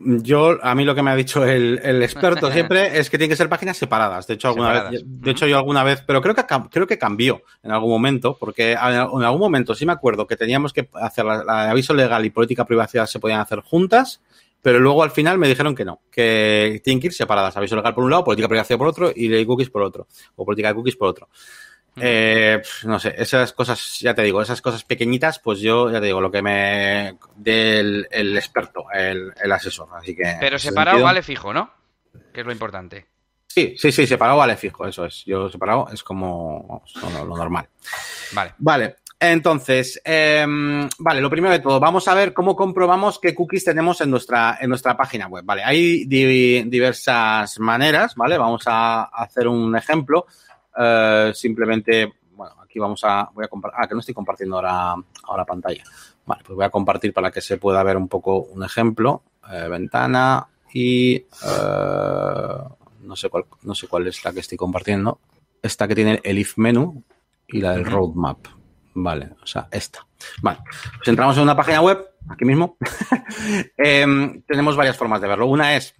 Yo, 0.00 0.58
a 0.62 0.76
mí 0.76 0.84
lo 0.84 0.94
que 0.94 1.02
me 1.02 1.10
ha 1.10 1.16
dicho 1.16 1.44
el, 1.44 1.80
el 1.82 2.02
experto 2.02 2.50
siempre 2.52 2.98
es 2.98 3.10
que 3.10 3.18
tienen 3.18 3.30
que 3.30 3.36
ser 3.36 3.48
páginas 3.48 3.76
separadas. 3.76 4.26
De 4.26 4.34
hecho, 4.34 4.48
alguna 4.48 4.68
separadas. 4.68 4.92
vez, 4.92 5.02
de 5.04 5.30
hecho, 5.30 5.46
yo 5.46 5.56
alguna 5.56 5.82
vez, 5.82 6.02
pero 6.06 6.22
creo 6.22 6.34
que 6.34 6.44
creo 6.70 6.86
que 6.86 6.98
cambió 6.98 7.42
en 7.62 7.72
algún 7.72 7.90
momento, 7.90 8.36
porque 8.38 8.72
en 8.72 8.78
algún 8.78 9.40
momento 9.40 9.74
sí 9.74 9.84
me 9.86 9.92
acuerdo 9.92 10.26
que 10.26 10.36
teníamos 10.36 10.72
que 10.72 10.88
hacer 10.94 11.24
la, 11.24 11.42
la 11.42 11.70
aviso 11.70 11.94
legal 11.94 12.24
y 12.24 12.30
política 12.30 12.64
privacidad 12.64 13.06
se 13.06 13.18
podían 13.18 13.40
hacer 13.40 13.60
juntas 13.60 14.20
pero 14.60 14.80
luego 14.80 15.02
al 15.02 15.10
final 15.10 15.38
me 15.38 15.48
dijeron 15.48 15.74
que 15.74 15.84
no, 15.84 16.00
que 16.10 16.80
tienen 16.82 17.00
que 17.00 17.08
ir 17.08 17.12
separadas. 17.12 17.56
Aviso 17.56 17.76
legal 17.76 17.94
por 17.94 18.04
un 18.04 18.10
lado, 18.10 18.24
política 18.24 18.46
de 18.46 18.50
privacidad 18.50 18.78
por 18.78 18.88
otro 18.88 19.12
y 19.14 19.28
ley 19.28 19.46
cookies 19.46 19.70
por 19.70 19.82
otro, 19.82 20.08
o 20.36 20.44
política 20.44 20.68
de 20.68 20.74
cookies 20.74 20.96
por 20.96 21.08
otro. 21.08 21.28
Eh, 22.00 22.62
no 22.84 22.98
sé, 22.98 23.14
esas 23.16 23.52
cosas, 23.52 23.98
ya 24.00 24.14
te 24.14 24.22
digo, 24.22 24.42
esas 24.42 24.60
cosas 24.60 24.84
pequeñitas, 24.84 25.38
pues 25.38 25.60
yo 25.60 25.90
ya 25.90 26.00
te 26.00 26.06
digo, 26.06 26.20
lo 26.20 26.30
que 26.30 26.42
me 26.42 27.16
del 27.36 28.06
el 28.10 28.36
experto, 28.36 28.86
el, 28.92 29.32
el, 29.40 29.52
asesor. 29.52 29.88
Así 29.92 30.14
que. 30.14 30.36
Pero 30.40 30.58
separado 30.58 30.96
sentido, 30.96 31.06
vale 31.06 31.22
fijo, 31.22 31.52
¿no? 31.52 31.70
Que 32.32 32.40
es 32.40 32.46
lo 32.46 32.52
importante. 32.52 33.06
Sí, 33.46 33.74
sí, 33.76 33.90
sí, 33.90 34.06
separado 34.06 34.38
vale 34.38 34.56
fijo, 34.56 34.86
eso 34.86 35.04
es. 35.04 35.24
Yo 35.24 35.48
separado 35.48 35.88
es 35.92 36.02
como 36.02 36.84
lo, 37.02 37.24
lo 37.24 37.36
normal. 37.36 37.68
Vale. 38.32 38.54
Vale. 38.58 38.96
Entonces, 39.20 40.00
eh, 40.04 40.46
vale, 40.98 41.20
lo 41.20 41.28
primero 41.28 41.52
de 41.52 41.58
todo, 41.58 41.80
vamos 41.80 42.06
a 42.06 42.14
ver 42.14 42.32
cómo 42.32 42.54
comprobamos 42.54 43.18
qué 43.18 43.34
cookies 43.34 43.64
tenemos 43.64 44.00
en 44.00 44.10
nuestra, 44.10 44.58
en 44.60 44.68
nuestra 44.68 44.96
página 44.96 45.26
web. 45.26 45.44
Vale, 45.44 45.64
hay 45.64 46.04
di 46.04 46.62
diversas 46.62 47.58
maneras, 47.58 48.14
¿vale? 48.14 48.38
Vamos 48.38 48.62
a 48.66 49.04
hacer 49.04 49.48
un 49.48 49.76
ejemplo. 49.76 50.26
Eh, 50.78 51.32
simplemente, 51.34 52.12
bueno, 52.32 52.54
aquí 52.62 52.78
vamos 52.78 53.02
a, 53.04 53.28
voy 53.34 53.44
a 53.44 53.48
compartir, 53.48 53.80
ah, 53.82 53.88
que 53.88 53.94
no 53.94 54.00
estoy 54.00 54.14
compartiendo 54.14 54.56
ahora, 54.56 54.94
ahora 55.24 55.44
pantalla. 55.44 55.82
Vale, 56.26 56.42
pues 56.44 56.56
voy 56.56 56.64
a 56.64 56.70
compartir 56.70 57.12
para 57.12 57.30
que 57.30 57.40
se 57.40 57.56
pueda 57.56 57.82
ver 57.82 57.96
un 57.96 58.08
poco 58.08 58.38
un 58.38 58.62
ejemplo. 58.62 59.22
Eh, 59.50 59.66
ventana 59.68 60.46
y 60.74 61.24
no 63.00 63.16
sé 63.16 63.30
cuál, 63.30 63.46
no 63.62 63.74
sé 63.74 63.88
cuál 63.88 64.06
es 64.06 64.22
la 64.24 64.32
que 64.32 64.40
estoy 64.40 64.58
compartiendo. 64.58 65.20
Esta 65.62 65.88
que 65.88 65.94
tiene 65.94 66.20
el 66.22 66.38
if 66.38 66.58
menu 66.58 67.02
y 67.46 67.60
la 67.60 67.72
del 67.72 67.86
roadmap. 67.86 68.46
Vale, 68.94 69.30
o 69.42 69.46
sea, 69.46 69.68
esta. 69.70 70.06
Vale, 70.42 70.58
pues 70.96 71.08
entramos 71.08 71.36
en 71.36 71.44
una 71.44 71.56
página 71.56 71.80
web, 71.80 72.04
aquí 72.28 72.44
mismo. 72.44 72.76
eh, 73.78 74.42
tenemos 74.46 74.76
varias 74.76 74.96
formas 74.96 75.20
de 75.20 75.28
verlo. 75.28 75.46
Una 75.46 75.76
es 75.76 75.94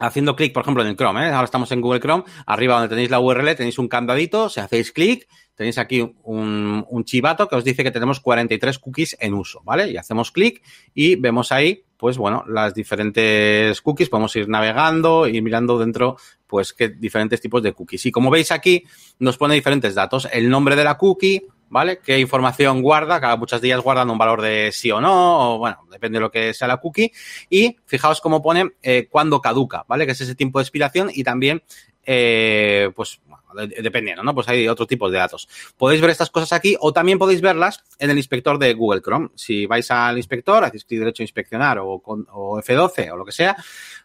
haciendo 0.00 0.34
clic, 0.34 0.52
por 0.52 0.62
ejemplo, 0.62 0.82
en 0.82 0.88
el 0.88 0.96
Chrome. 0.96 1.28
¿eh? 1.28 1.30
Ahora 1.30 1.44
estamos 1.44 1.70
en 1.72 1.80
Google 1.80 2.00
Chrome. 2.00 2.24
Arriba 2.46 2.74
donde 2.74 2.88
tenéis 2.88 3.10
la 3.10 3.20
URL 3.20 3.54
tenéis 3.54 3.78
un 3.78 3.88
candadito. 3.88 4.48
Si 4.48 4.58
hacéis 4.58 4.90
clic, 4.92 5.28
tenéis 5.54 5.78
aquí 5.78 6.00
un, 6.24 7.04
chivato 7.04 7.48
que 7.48 7.56
os 7.56 7.64
dice 7.64 7.84
que 7.84 7.90
tenemos 7.90 8.20
43 8.20 8.78
cookies 8.78 9.16
en 9.20 9.34
uso, 9.34 9.62
¿vale? 9.64 9.90
Y 9.90 9.96
hacemos 9.96 10.32
clic 10.32 10.62
y 10.94 11.16
vemos 11.16 11.52
ahí, 11.52 11.84
pues 11.96 12.16
bueno, 12.16 12.44
las 12.48 12.74
diferentes 12.74 13.80
cookies. 13.82 14.08
Podemos 14.08 14.34
ir 14.36 14.48
navegando 14.48 15.28
y 15.28 15.40
mirando 15.42 15.78
dentro, 15.78 16.16
pues, 16.46 16.74
diferentes 16.98 17.40
tipos 17.40 17.62
de 17.62 17.72
cookies. 17.72 18.06
Y 18.06 18.10
como 18.10 18.30
veis 18.30 18.50
aquí, 18.52 18.84
nos 19.18 19.36
pone 19.36 19.54
diferentes 19.54 19.94
datos. 19.94 20.28
El 20.32 20.48
nombre 20.48 20.76
de 20.76 20.84
la 20.84 20.96
cookie, 20.96 21.42
¿vale? 21.70 22.00
¿Qué 22.00 22.18
información 22.18 22.82
guarda? 22.82 23.20
Cada 23.20 23.36
muchos 23.36 23.62
días 23.62 23.80
guardan 23.80 24.10
un 24.10 24.18
valor 24.18 24.42
de 24.42 24.70
sí 24.72 24.90
o 24.90 25.00
no, 25.00 25.54
o 25.54 25.58
bueno, 25.58 25.86
depende 25.90 26.18
de 26.18 26.20
lo 26.20 26.30
que 26.30 26.52
sea 26.52 26.68
la 26.68 26.76
cookie. 26.76 27.12
Y 27.48 27.78
fijaos 27.86 28.20
cómo 28.20 28.42
pone 28.42 28.72
eh, 28.82 29.06
cuándo 29.08 29.40
caduca, 29.40 29.84
¿vale? 29.88 30.04
Que 30.04 30.12
es 30.12 30.20
ese 30.20 30.34
tiempo 30.34 30.58
de 30.58 30.64
expiración 30.64 31.10
y 31.12 31.24
también, 31.24 31.62
eh, 32.04 32.90
pues, 32.94 33.20
dependiendo, 33.54 34.22
¿no? 34.22 34.34
Pues 34.34 34.48
hay 34.48 34.68
otro 34.68 34.86
tipo 34.86 35.10
de 35.10 35.18
datos. 35.18 35.48
Podéis 35.76 36.00
ver 36.00 36.10
estas 36.10 36.30
cosas 36.30 36.52
aquí 36.52 36.76
o 36.80 36.92
también 36.92 37.18
podéis 37.18 37.40
verlas 37.40 37.84
en 37.98 38.10
el 38.10 38.16
inspector 38.16 38.58
de 38.58 38.74
Google 38.74 39.02
Chrome. 39.02 39.30
Si 39.34 39.66
vais 39.66 39.90
al 39.90 40.16
inspector, 40.16 40.64
hacéis 40.64 40.84
clic 40.84 41.00
derecho 41.00 41.22
a 41.22 41.24
inspeccionar 41.24 41.78
o, 41.78 42.02
o 42.04 42.60
F12 42.60 43.12
o 43.12 43.16
lo 43.16 43.24
que 43.24 43.32
sea, 43.32 43.56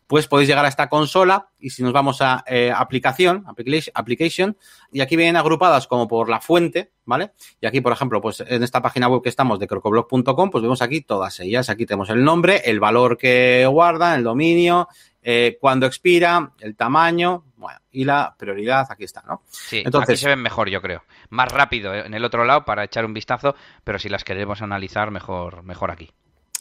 pues 0.08 0.28
podéis 0.28 0.50
llegar 0.50 0.66
a 0.66 0.68
esta 0.68 0.88
consola 0.88 1.50
y 1.60 1.72
si 1.72 1.82
nos 1.82 1.94
vamos 1.94 2.22
a 2.22 2.44
eh, 2.48 2.72
aplicación, 2.76 3.44
application, 3.48 4.58
y 4.92 5.02
aquí 5.02 5.16
vienen 5.16 5.36
agrupadas 5.36 5.88
como 5.88 6.08
por 6.08 6.30
la 6.30 6.42
fuente, 6.42 6.92
¿vale? 7.06 7.32
Y 7.60 7.66
aquí, 7.66 7.82
por 7.82 7.92
ejemplo, 7.92 8.22
pues 8.22 8.44
en 8.48 8.62
esta 8.62 8.82
página 8.82 9.08
web 9.08 9.24
que 9.24 9.30
estamos 9.30 9.60
de 9.60 9.68
crocoblog.com, 9.68 10.52
pues 10.52 10.62
vemos 10.62 10.82
aquí 10.82 11.02
todas 11.02 11.40
ellas. 11.40 11.70
Aquí 11.70 11.86
tenemos 11.86 12.10
el 12.10 12.24
nombre, 12.24 12.62
el 12.66 12.80
valor 12.80 13.18
que 13.18 13.66
guarda, 13.68 14.16
el 14.16 14.24
dominio, 14.24 14.88
eh, 15.24 15.58
cuándo 15.60 15.88
expira, 15.88 16.54
el 16.60 16.76
tamaño, 16.76 17.46
bueno, 17.66 17.80
y 17.92 18.06
la 18.06 18.36
prioridad, 18.38 18.86
aquí 18.92 19.06
está, 19.06 19.24
¿no? 19.28 19.42
Sí, 19.50 19.82
Entonces, 19.84 20.10
aquí 20.10 20.18
se 20.22 20.30
ven 20.30 20.40
mejor, 20.40 20.70
yo 20.70 20.84
creo. 20.84 21.04
Más 21.30 21.52
rápido 21.52 21.96
en 21.96 22.14
el 22.14 22.24
otro 22.24 22.46
lado 22.46 22.64
para 22.64 22.84
echar 22.84 23.06
un 23.06 23.14
vistazo, 23.16 23.56
pero 23.84 23.98
si 23.98 24.08
las 24.08 24.24
queremos 24.24 24.62
analizar, 24.62 25.10
mejor, 25.10 25.64
mejor 25.64 25.90
aquí. 25.90 26.12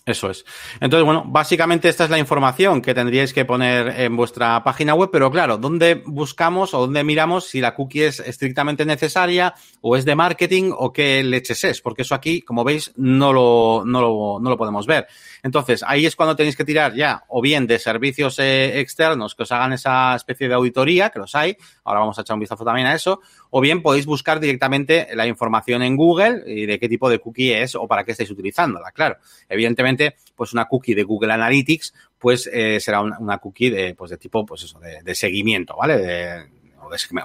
Eso 0.07 0.29
es. 0.29 0.45
Entonces, 0.81 1.03
bueno, 1.07 1.25
básicamente 1.27 1.88
esta 1.88 2.05
es 2.05 2.11
la 2.11 2.19
información 2.19 2.83
que 2.83 2.93
tendríais 2.93 3.33
que 3.33 3.47
poner 3.47 4.01
en 4.01 4.14
vuestra 4.14 4.62
página 4.62 4.95
web, 4.95 5.09
pero 5.11 5.31
claro, 5.31 5.57
¿dónde 5.57 6.03
buscamos 6.05 6.75
o 6.75 6.81
dónde 6.81 7.03
miramos 7.03 7.47
si 7.49 7.62
la 7.62 7.75
cookie 7.75 8.03
es 8.03 8.21
estrictamente 8.21 8.85
necesaria 8.85 9.55
o 9.81 9.97
es 9.97 10.05
de 10.05 10.14
marketing 10.14 10.73
o 10.77 10.93
qué 10.93 11.25
leches 11.25 11.64
es? 11.64 11.81
Porque 11.81 12.03
eso 12.03 12.14
aquí, 12.14 12.43
como 12.43 12.64
veis, 12.64 12.93
no 12.97 13.33
lo, 13.33 13.83
no 13.87 14.03
lo, 14.03 14.38
no 14.40 14.51
lo 14.51 14.59
podemos 14.59 14.87
ver. 14.87 15.07
Entonces, 15.43 15.83
ahí 15.87 16.05
es 16.05 16.17
cuando 16.17 16.37
tenéis 16.37 16.57
que 16.57 16.67
tirar 16.67 16.95
ya 16.95 17.25
o 17.29 17.40
bien 17.40 17.67
de 17.67 17.79
servicios 17.79 18.38
eh, 18.40 18.81
externos 18.81 19.35
que 19.35 19.45
os 19.45 19.53
hagan 19.53 19.73
esa 19.73 20.14
especie 20.17 20.49
de 20.49 20.55
auditoría, 20.55 21.09
que 21.09 21.19
los 21.19 21.35
hay, 21.35 21.57
ahora 21.83 22.01
vamos 22.01 22.19
a 22.19 22.21
echar 22.21 22.35
un 22.35 22.40
vistazo 22.40 22.64
también 22.64 22.88
a 22.88 22.95
eso, 22.95 23.23
o 23.57 23.61
bien 23.61 23.83
podéis 23.83 24.05
buscar 24.05 24.40
directamente 24.40 25.07
la 25.14 25.29
información 25.29 25.81
en 25.85 25.95
Google 25.97 26.43
y 26.45 26.67
de 26.67 26.81
qué 26.81 26.88
tipo 26.88 27.09
de 27.09 27.21
cookie 27.21 27.53
es 27.53 27.77
o 27.77 27.87
para 27.87 28.03
qué 28.03 28.11
estáis 28.11 28.29
utilizándola, 28.33 28.90
claro. 28.90 29.19
Evidentemente, 29.49 30.17
pues 30.35 30.53
una 30.53 30.64
cookie 30.64 30.95
de 30.95 31.05
Google 31.05 31.35
Analytics, 31.35 31.95
pues 32.19 32.51
eh, 32.53 32.81
será 32.81 33.01
una, 33.01 33.38
cookie 33.38 33.71
de, 33.71 33.95
pues 33.95 34.11
de 34.11 34.17
tipo, 34.17 34.45
pues 34.45 34.64
eso, 34.64 34.81
de, 34.81 35.14
seguimiento, 35.14 35.77
¿vale? 35.77 36.49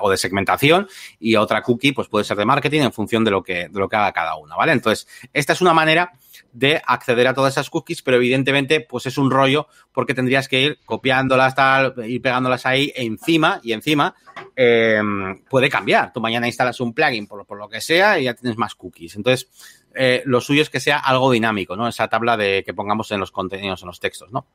O 0.02 0.10
de 0.10 0.18
segmentación 0.18 0.88
y 1.20 1.36
otra 1.36 1.62
cookie 1.62 1.92
pues 1.92 2.08
puede 2.08 2.26
ser 2.26 2.38
de 2.38 2.46
marketing 2.46 2.82
en 2.82 2.94
función 2.94 3.24
de 3.24 3.32
lo 3.32 3.44
que, 3.44 3.70
de 3.70 3.80
lo 3.80 3.88
que 3.88 3.96
haga 3.96 4.12
cada 4.12 4.36
una, 4.36 4.56
¿vale? 4.56 4.72
Entonces, 4.72 5.08
esta 5.34 5.54
es 5.54 5.62
una 5.62 5.74
manera 5.74 6.14
de 6.52 6.82
acceder 6.86 7.28
a 7.28 7.34
todas 7.34 7.54
esas 7.54 7.70
cookies, 7.70 8.02
pero 8.02 8.18
evidentemente 8.18 8.82
pues 8.82 9.06
es 9.06 9.18
un 9.18 9.30
rollo 9.30 9.68
porque 9.92 10.14
tendrías 10.14 10.48
que 10.48 10.62
ir 10.62 10.80
copiándolas, 10.86 11.56
tal, 11.56 11.94
ir 12.08 12.22
pegándolas 12.22 12.66
ahí 12.66 12.92
encima 12.96 13.60
y 13.64 13.74
encima 13.74 14.16
eh, 14.56 15.02
puede 15.50 15.70
cambiar. 15.70 16.12
Tú 16.14 16.22
mañana 16.22 16.48
instalas 16.48 16.80
un 16.80 16.94
plugin 16.94 17.28
por, 17.28 17.46
por, 17.46 17.58
lo 17.58 17.70
que 17.70 17.82
sea 17.82 18.20
y 18.20 18.24
ya 18.24 18.34
tienes 18.34 18.58
más 18.58 18.76
cookies. 18.76 19.16
Entonces, 19.16 19.50
eh, 19.96 20.24
lo 20.26 20.42
suyo 20.42 20.62
es 20.62 20.70
que 20.70 20.80
sea 20.80 20.98
algo 20.98 21.32
dinámico, 21.32 21.76
¿no? 21.76 21.88
Esa 21.88 22.08
tabla 22.08 22.38
de 22.38 22.64
que 22.66 22.74
pongamos 22.74 23.12
en 23.12 23.20
los 23.20 23.32
contenidos, 23.32 23.82
en 23.82 23.88
los 23.88 24.00
textos, 24.00 24.32
¿no? 24.32 24.46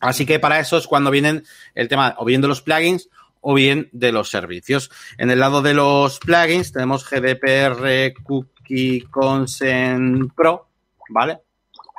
Así 0.00 0.26
que 0.26 0.38
para 0.38 0.60
eso 0.60 0.76
es 0.76 0.86
cuando 0.86 1.10
vienen 1.10 1.44
el 1.74 1.88
tema 1.88 2.14
o 2.18 2.24
bien 2.24 2.40
de 2.40 2.48
los 2.48 2.62
plugins 2.62 3.08
o 3.48 3.54
bien 3.54 3.88
de 3.92 4.10
los 4.10 4.28
servicios. 4.28 4.90
En 5.18 5.30
el 5.30 5.38
lado 5.38 5.62
de 5.62 5.72
los 5.72 6.18
plugins 6.18 6.72
tenemos 6.72 7.08
GDPR 7.08 8.12
Cookie 8.24 9.02
Consent 9.02 10.32
Pro, 10.34 10.68
¿vale? 11.10 11.38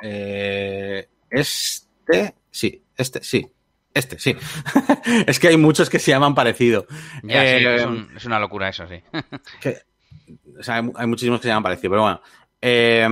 Eh, 0.02 1.08
este, 1.30 2.34
sí, 2.50 2.82
este, 2.94 3.22
sí. 3.22 3.50
Este, 3.94 4.18
sí. 4.18 4.36
es 5.26 5.40
que 5.40 5.48
hay 5.48 5.56
muchos 5.56 5.88
que 5.88 5.98
se 5.98 6.10
llaman 6.10 6.34
parecido. 6.34 6.86
Ya, 7.22 7.42
eh, 7.42 7.58
sí, 7.60 7.64
es, 7.64 7.86
un, 7.86 8.10
es, 8.14 8.24
una 8.26 8.38
locura 8.38 8.68
eso, 8.68 8.86
sí. 8.86 9.02
que, 9.62 9.78
o 10.60 10.62
sea, 10.62 10.74
hay, 10.76 10.90
hay, 10.96 11.06
muchísimos 11.06 11.40
que 11.40 11.44
se 11.44 11.48
llaman 11.48 11.62
parecido, 11.62 11.92
pero 11.92 12.02
bueno. 12.02 12.20
Eh, 12.60 13.06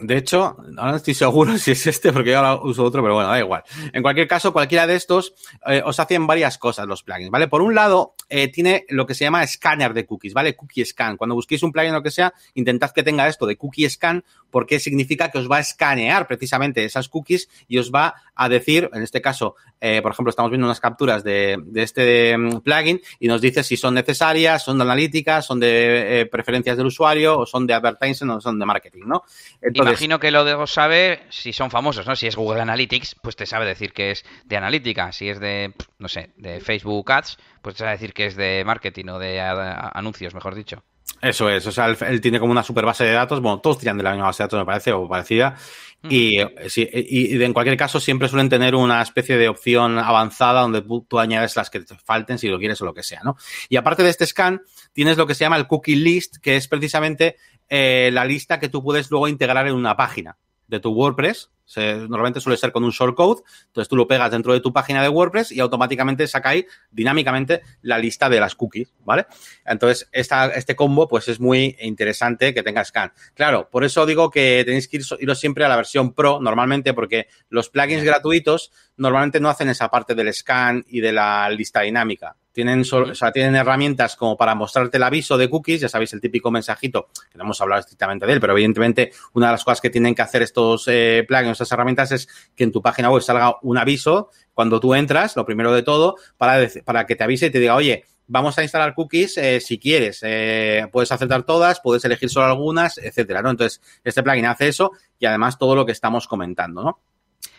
de 0.00 0.16
hecho, 0.16 0.56
ahora 0.76 0.90
no 0.90 0.96
estoy 0.96 1.14
seguro 1.14 1.56
si 1.58 1.70
es 1.72 1.86
este 1.86 2.12
porque 2.12 2.30
yo 2.30 2.38
ahora 2.38 2.56
uso 2.56 2.84
otro, 2.84 3.02
pero 3.02 3.14
bueno, 3.14 3.30
da 3.30 3.38
igual. 3.38 3.62
En 3.92 4.02
cualquier 4.02 4.26
caso, 4.26 4.52
cualquiera 4.52 4.86
de 4.86 4.96
estos 4.96 5.34
eh, 5.66 5.82
os 5.84 6.00
hacen 6.00 6.26
varias 6.26 6.58
cosas 6.58 6.86
los 6.86 7.02
plugins, 7.02 7.30
¿vale? 7.30 7.48
Por 7.48 7.62
un 7.62 7.74
lado, 7.74 8.14
eh, 8.28 8.48
tiene 8.48 8.84
lo 8.88 9.06
que 9.06 9.14
se 9.14 9.24
llama 9.24 9.42
escáner 9.42 9.94
de 9.94 10.06
cookies, 10.06 10.34
¿vale? 10.34 10.56
Cookie 10.56 10.84
scan. 10.84 11.16
Cuando 11.16 11.34
busquéis 11.34 11.62
un 11.62 11.72
plugin 11.72 11.92
o 11.92 11.94
lo 11.94 12.02
que 12.02 12.10
sea, 12.10 12.32
intentad 12.54 12.90
que 12.90 13.02
tenga 13.02 13.28
esto 13.28 13.46
de 13.46 13.56
cookie 13.56 13.88
scan 13.88 14.24
porque 14.50 14.80
significa 14.80 15.30
que 15.30 15.38
os 15.38 15.50
va 15.50 15.58
a 15.58 15.60
escanear 15.60 16.26
precisamente 16.26 16.84
esas 16.84 17.08
cookies 17.08 17.48
y 17.68 17.78
os 17.78 17.92
va 17.92 18.14
a 18.34 18.48
decir, 18.48 18.90
en 18.92 19.02
este 19.02 19.20
caso, 19.20 19.54
eh, 19.80 20.02
por 20.02 20.12
ejemplo, 20.12 20.30
estamos 20.30 20.50
viendo 20.50 20.66
unas 20.66 20.80
capturas 20.80 21.22
de, 21.22 21.56
de 21.64 21.82
este 21.82 22.36
um, 22.36 22.60
plugin 22.60 23.00
y 23.18 23.28
nos 23.28 23.40
dice 23.40 23.62
si 23.62 23.76
son 23.76 23.94
necesarias, 23.94 24.64
son 24.64 24.78
de 24.78 24.82
analíticas, 24.82 25.46
son 25.46 25.60
de 25.60 26.28
preferencias 26.30 26.76
del 26.76 26.86
usuario 26.86 27.38
o 27.38 27.46
son 27.46 27.66
de 27.66 27.74
advertising 27.74 28.30
o 28.30 28.40
son 28.40 28.58
de 28.58 28.66
marketing, 28.66 28.79
¿no? 29.06 29.24
Entonces, 29.60 29.92
Imagino 29.92 30.18
que 30.18 30.30
lo 30.30 30.44
de 30.44 30.66
sabe 30.66 31.22
si 31.30 31.52
son 31.52 31.70
famosos, 31.70 32.06
¿no? 32.06 32.16
Si 32.16 32.26
es 32.26 32.36
Google 32.36 32.62
Analytics, 32.62 33.16
pues 33.22 33.36
te 33.36 33.46
sabe 33.46 33.66
decir 33.66 33.92
que 33.92 34.12
es 34.12 34.24
de 34.44 34.56
analítica. 34.56 35.12
Si 35.12 35.28
es 35.28 35.40
de, 35.40 35.74
no 35.98 36.08
sé, 36.08 36.30
de 36.36 36.60
Facebook 36.60 37.10
Ads, 37.12 37.38
pues 37.62 37.74
te 37.74 37.80
sabe 37.80 37.92
decir 37.92 38.12
que 38.12 38.26
es 38.26 38.36
de 38.36 38.62
marketing 38.64 39.06
o 39.08 39.18
de 39.18 39.40
anuncios, 39.40 40.34
mejor 40.34 40.54
dicho. 40.54 40.82
Eso 41.22 41.50
es, 41.50 41.66
o 41.66 41.72
sea, 41.72 41.86
él, 41.86 41.98
él, 42.08 42.20
tiene 42.20 42.40
como 42.40 42.52
una 42.52 42.62
super 42.62 42.84
base 42.84 43.04
de 43.04 43.12
datos, 43.12 43.40
bueno, 43.40 43.60
todos 43.60 43.78
tiran 43.78 43.98
de 43.98 44.02
la 44.02 44.12
misma 44.12 44.26
base 44.26 44.42
de 44.42 44.44
datos, 44.46 44.58
me 44.58 44.64
parece, 44.64 44.92
o 44.92 45.06
parecida, 45.06 45.54
mm. 46.02 46.08
y, 46.10 46.38
sí, 46.68 46.88
y, 46.90 47.36
y, 47.36 47.42
en 47.42 47.52
cualquier 47.52 47.76
caso 47.76 48.00
siempre 48.00 48.26
suelen 48.26 48.48
tener 48.48 48.74
una 48.74 49.02
especie 49.02 49.36
de 49.36 49.48
opción 49.48 49.98
avanzada 49.98 50.62
donde 50.62 50.80
tú, 50.80 51.04
tú, 51.06 51.18
añades 51.18 51.56
las 51.56 51.68
que 51.68 51.80
te 51.80 51.94
falten 51.94 52.38
si 52.38 52.48
lo 52.48 52.58
quieres 52.58 52.80
o 52.80 52.86
lo 52.86 52.94
que 52.94 53.02
sea, 53.02 53.20
¿no? 53.22 53.36
Y 53.68 53.76
aparte 53.76 54.02
de 54.02 54.08
este 54.08 54.24
scan, 54.24 54.62
tienes 54.94 55.18
lo 55.18 55.26
que 55.26 55.34
se 55.34 55.44
llama 55.44 55.58
el 55.58 55.66
cookie 55.66 55.96
list, 55.96 56.38
que 56.38 56.56
es 56.56 56.68
precisamente 56.68 57.36
eh, 57.70 58.10
la 58.12 58.24
lista 58.26 58.60
que 58.60 58.68
tú 58.68 58.82
puedes 58.82 59.10
luego 59.10 59.28
integrar 59.28 59.66
en 59.66 59.74
una 59.74 59.96
página 59.96 60.36
de 60.66 60.80
tu 60.80 60.90
WordPress, 60.90 61.50
normalmente 61.76 62.40
suele 62.40 62.56
ser 62.56 62.72
con 62.72 62.84
un 62.84 62.90
shortcode, 62.90 63.42
entonces 63.66 63.88
tú 63.88 63.96
lo 63.96 64.08
pegas 64.08 64.30
dentro 64.30 64.52
de 64.52 64.60
tu 64.60 64.72
página 64.72 65.02
de 65.02 65.08
WordPress 65.08 65.52
y 65.52 65.60
automáticamente 65.60 66.26
saca 66.26 66.50
ahí 66.50 66.66
dinámicamente 66.90 67.62
la 67.82 67.98
lista 67.98 68.28
de 68.28 68.40
las 68.40 68.54
cookies, 68.54 68.92
¿vale? 69.04 69.26
Entonces, 69.64 70.08
esta, 70.12 70.46
este 70.48 70.74
combo 70.74 71.08
pues 71.08 71.28
es 71.28 71.38
muy 71.38 71.76
interesante 71.80 72.52
que 72.54 72.62
tenga 72.62 72.84
scan. 72.84 73.12
Claro, 73.34 73.68
por 73.70 73.84
eso 73.84 74.06
digo 74.06 74.30
que 74.30 74.62
tenéis 74.64 74.88
que 74.88 74.98
ir, 74.98 75.04
iros 75.20 75.38
siempre 75.38 75.64
a 75.64 75.68
la 75.68 75.76
versión 75.76 76.12
Pro 76.12 76.40
normalmente 76.40 76.92
porque 76.92 77.28
los 77.48 77.68
plugins 77.68 78.04
gratuitos 78.04 78.72
normalmente 79.00 79.40
no 79.40 79.48
hacen 79.48 79.70
esa 79.70 79.88
parte 79.88 80.14
del 80.14 80.32
scan 80.32 80.84
y 80.86 81.00
de 81.00 81.10
la 81.10 81.48
lista 81.48 81.80
dinámica. 81.80 82.36
Tienen, 82.52 82.80
o 82.80 83.14
sea, 83.14 83.32
tienen 83.32 83.56
herramientas 83.56 84.14
como 84.14 84.36
para 84.36 84.54
mostrarte 84.54 84.98
el 84.98 85.02
aviso 85.02 85.38
de 85.38 85.48
cookies, 85.48 85.80
ya 85.80 85.88
sabéis, 85.88 86.12
el 86.12 86.20
típico 86.20 86.50
mensajito, 86.50 87.08
que 87.32 87.38
no 87.38 87.44
hemos 87.44 87.58
hablado 87.62 87.80
estrictamente 87.80 88.26
de 88.26 88.34
él, 88.34 88.40
pero 88.40 88.52
evidentemente 88.52 89.12
una 89.32 89.46
de 89.46 89.52
las 89.52 89.64
cosas 89.64 89.80
que 89.80 89.88
tienen 89.88 90.14
que 90.14 90.20
hacer 90.20 90.42
estos 90.42 90.86
eh, 90.88 91.24
plugins, 91.26 91.52
estas 91.52 91.72
herramientas, 91.72 92.12
es 92.12 92.28
que 92.54 92.64
en 92.64 92.72
tu 92.72 92.82
página 92.82 93.10
web 93.10 93.22
salga 93.22 93.56
un 93.62 93.78
aviso 93.78 94.28
cuando 94.52 94.80
tú 94.80 94.94
entras, 94.94 95.34
lo 95.34 95.46
primero 95.46 95.72
de 95.72 95.82
todo, 95.82 96.16
para, 96.36 96.68
para 96.84 97.06
que 97.06 97.16
te 97.16 97.24
avise 97.24 97.46
y 97.46 97.50
te 97.50 97.58
diga, 97.58 97.76
oye, 97.76 98.04
vamos 98.26 98.58
a 98.58 98.62
instalar 98.62 98.94
cookies 98.94 99.38
eh, 99.38 99.60
si 99.60 99.78
quieres. 99.78 100.20
Eh, 100.24 100.86
puedes 100.92 101.10
aceptar 101.10 101.44
todas, 101.44 101.80
puedes 101.80 102.04
elegir 102.04 102.28
solo 102.28 102.46
algunas, 102.46 102.98
etcétera, 102.98 103.40
¿no? 103.40 103.50
Entonces, 103.50 103.80
este 104.04 104.22
plugin 104.22 104.44
hace 104.44 104.68
eso 104.68 104.92
y 105.18 105.24
además 105.24 105.58
todo 105.58 105.74
lo 105.74 105.86
que 105.86 105.92
estamos 105.92 106.28
comentando, 106.28 106.82
¿no? 106.82 107.00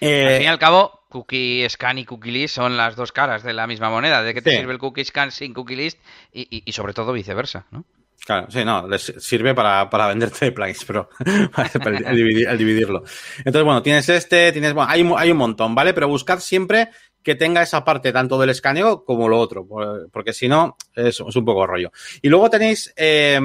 Eh, 0.02 0.28
al 0.28 0.38
fin 0.38 0.46
y 0.46 0.48
al 0.48 0.60
cabo, 0.60 1.06
cookie 1.10 1.66
scan 1.70 2.00
y 2.00 2.06
cookie 2.06 2.32
list 2.32 2.56
son 2.56 2.76
las 2.76 2.96
dos 2.96 3.12
caras 3.12 3.44
de 3.44 3.54
la 3.54 3.68
misma 3.68 3.90
moneda. 3.90 4.24
¿De 4.24 4.34
qué 4.34 4.42
te 4.42 4.52
sí. 4.52 4.58
sirve 4.58 4.74
el 4.74 4.80
cookie 4.80 5.06
scan 5.06 5.32
sin 5.32 5.54
cookie 5.54 5.76
list? 5.76 6.00
Y, 6.34 6.42
y, 6.50 6.64
y, 6.66 6.72
sobre 6.74 6.94
todo 6.94 7.14
viceversa, 7.14 7.66
¿no? 7.72 7.86
Claro, 8.26 8.48
sí, 8.52 8.64
no, 8.64 8.88
les 8.88 9.14
sirve 9.18 9.56
para, 9.56 9.90
para 9.90 10.08
venderte 10.08 10.52
plugins, 10.52 10.86
pero 10.86 11.10
el, 11.26 12.16
dividir, 12.16 12.48
el, 12.48 12.58
dividirlo. 12.58 13.04
Entonces, 13.40 13.64
bueno, 13.64 13.82
tienes 13.82 14.08
este, 14.10 14.52
tienes, 14.52 14.74
bueno, 14.74 14.90
hay, 14.92 15.10
hay 15.18 15.32
un 15.32 15.38
montón, 15.38 15.74
¿vale? 15.74 15.94
Pero 15.94 16.08
buscad 16.08 16.40
siempre 16.40 16.90
que 17.24 17.36
tenga 17.36 17.62
esa 17.62 17.84
parte 17.84 18.12
tanto 18.12 18.40
del 18.40 18.50
escaneo 18.50 19.04
como 19.04 19.30
lo 19.30 19.40
otro, 19.40 19.68
porque 20.12 20.34
si 20.34 20.48
no 20.48 20.76
es, 20.96 21.20
un 21.20 21.46
poco 21.46 21.68
rollo. 21.68 21.92
Y 22.22 22.30
luego 22.30 22.50
tenéis 22.50 22.94
eh, 22.96 23.40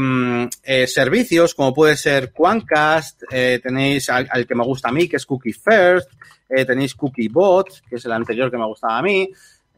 eh, 0.62 0.86
servicios 0.86 1.54
como 1.54 1.74
puede 1.74 1.96
ser 1.96 2.32
Quancast, 2.32 3.22
eh, 3.30 3.60
tenéis 3.62 4.08
al, 4.08 4.46
que 4.46 4.54
me 4.54 4.64
gusta 4.64 4.88
a 4.88 4.92
mí, 4.92 5.08
que 5.08 5.16
es 5.16 5.26
Cookie 5.26 5.52
First, 5.52 6.10
eh, 6.48 6.64
tenéis 6.64 6.94
Cookie 6.94 7.28
Bot, 7.28 7.82
que 7.88 7.96
es 7.96 8.04
el 8.04 8.12
anterior 8.12 8.50
que 8.50 8.58
me 8.58 8.66
gustaba 8.66 8.98
a 8.98 9.02
mí, 9.02 9.28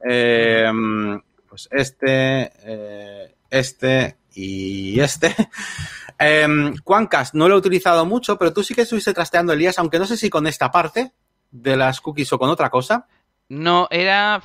eh, 0.09 0.71
pues 1.49 1.69
este, 1.71 2.53
este 3.51 4.17
y 4.35 5.01
este. 5.01 5.35
Eh, 6.21 6.73
Quancast 6.83 7.35
no 7.35 7.49
lo 7.49 7.55
he 7.55 7.59
utilizado 7.59 8.05
mucho, 8.05 8.37
pero 8.37 8.53
tú 8.53 8.65
sí 8.65 8.75
que 8.75 8.83
estuviste 8.83 9.15
trasteando, 9.15 9.53
Elías, 9.53 9.79
aunque 9.79 10.01
no 10.01 10.05
sé 10.05 10.17
si 10.17 10.29
con 10.29 10.49
esta 10.49 10.69
parte 10.69 11.13
de 11.51 11.77
las 11.77 12.01
cookies 12.01 12.33
o 12.33 12.39
con 12.41 12.51
otra 12.51 12.71
cosa. 12.71 13.07
No, 13.49 13.89
era. 13.91 14.43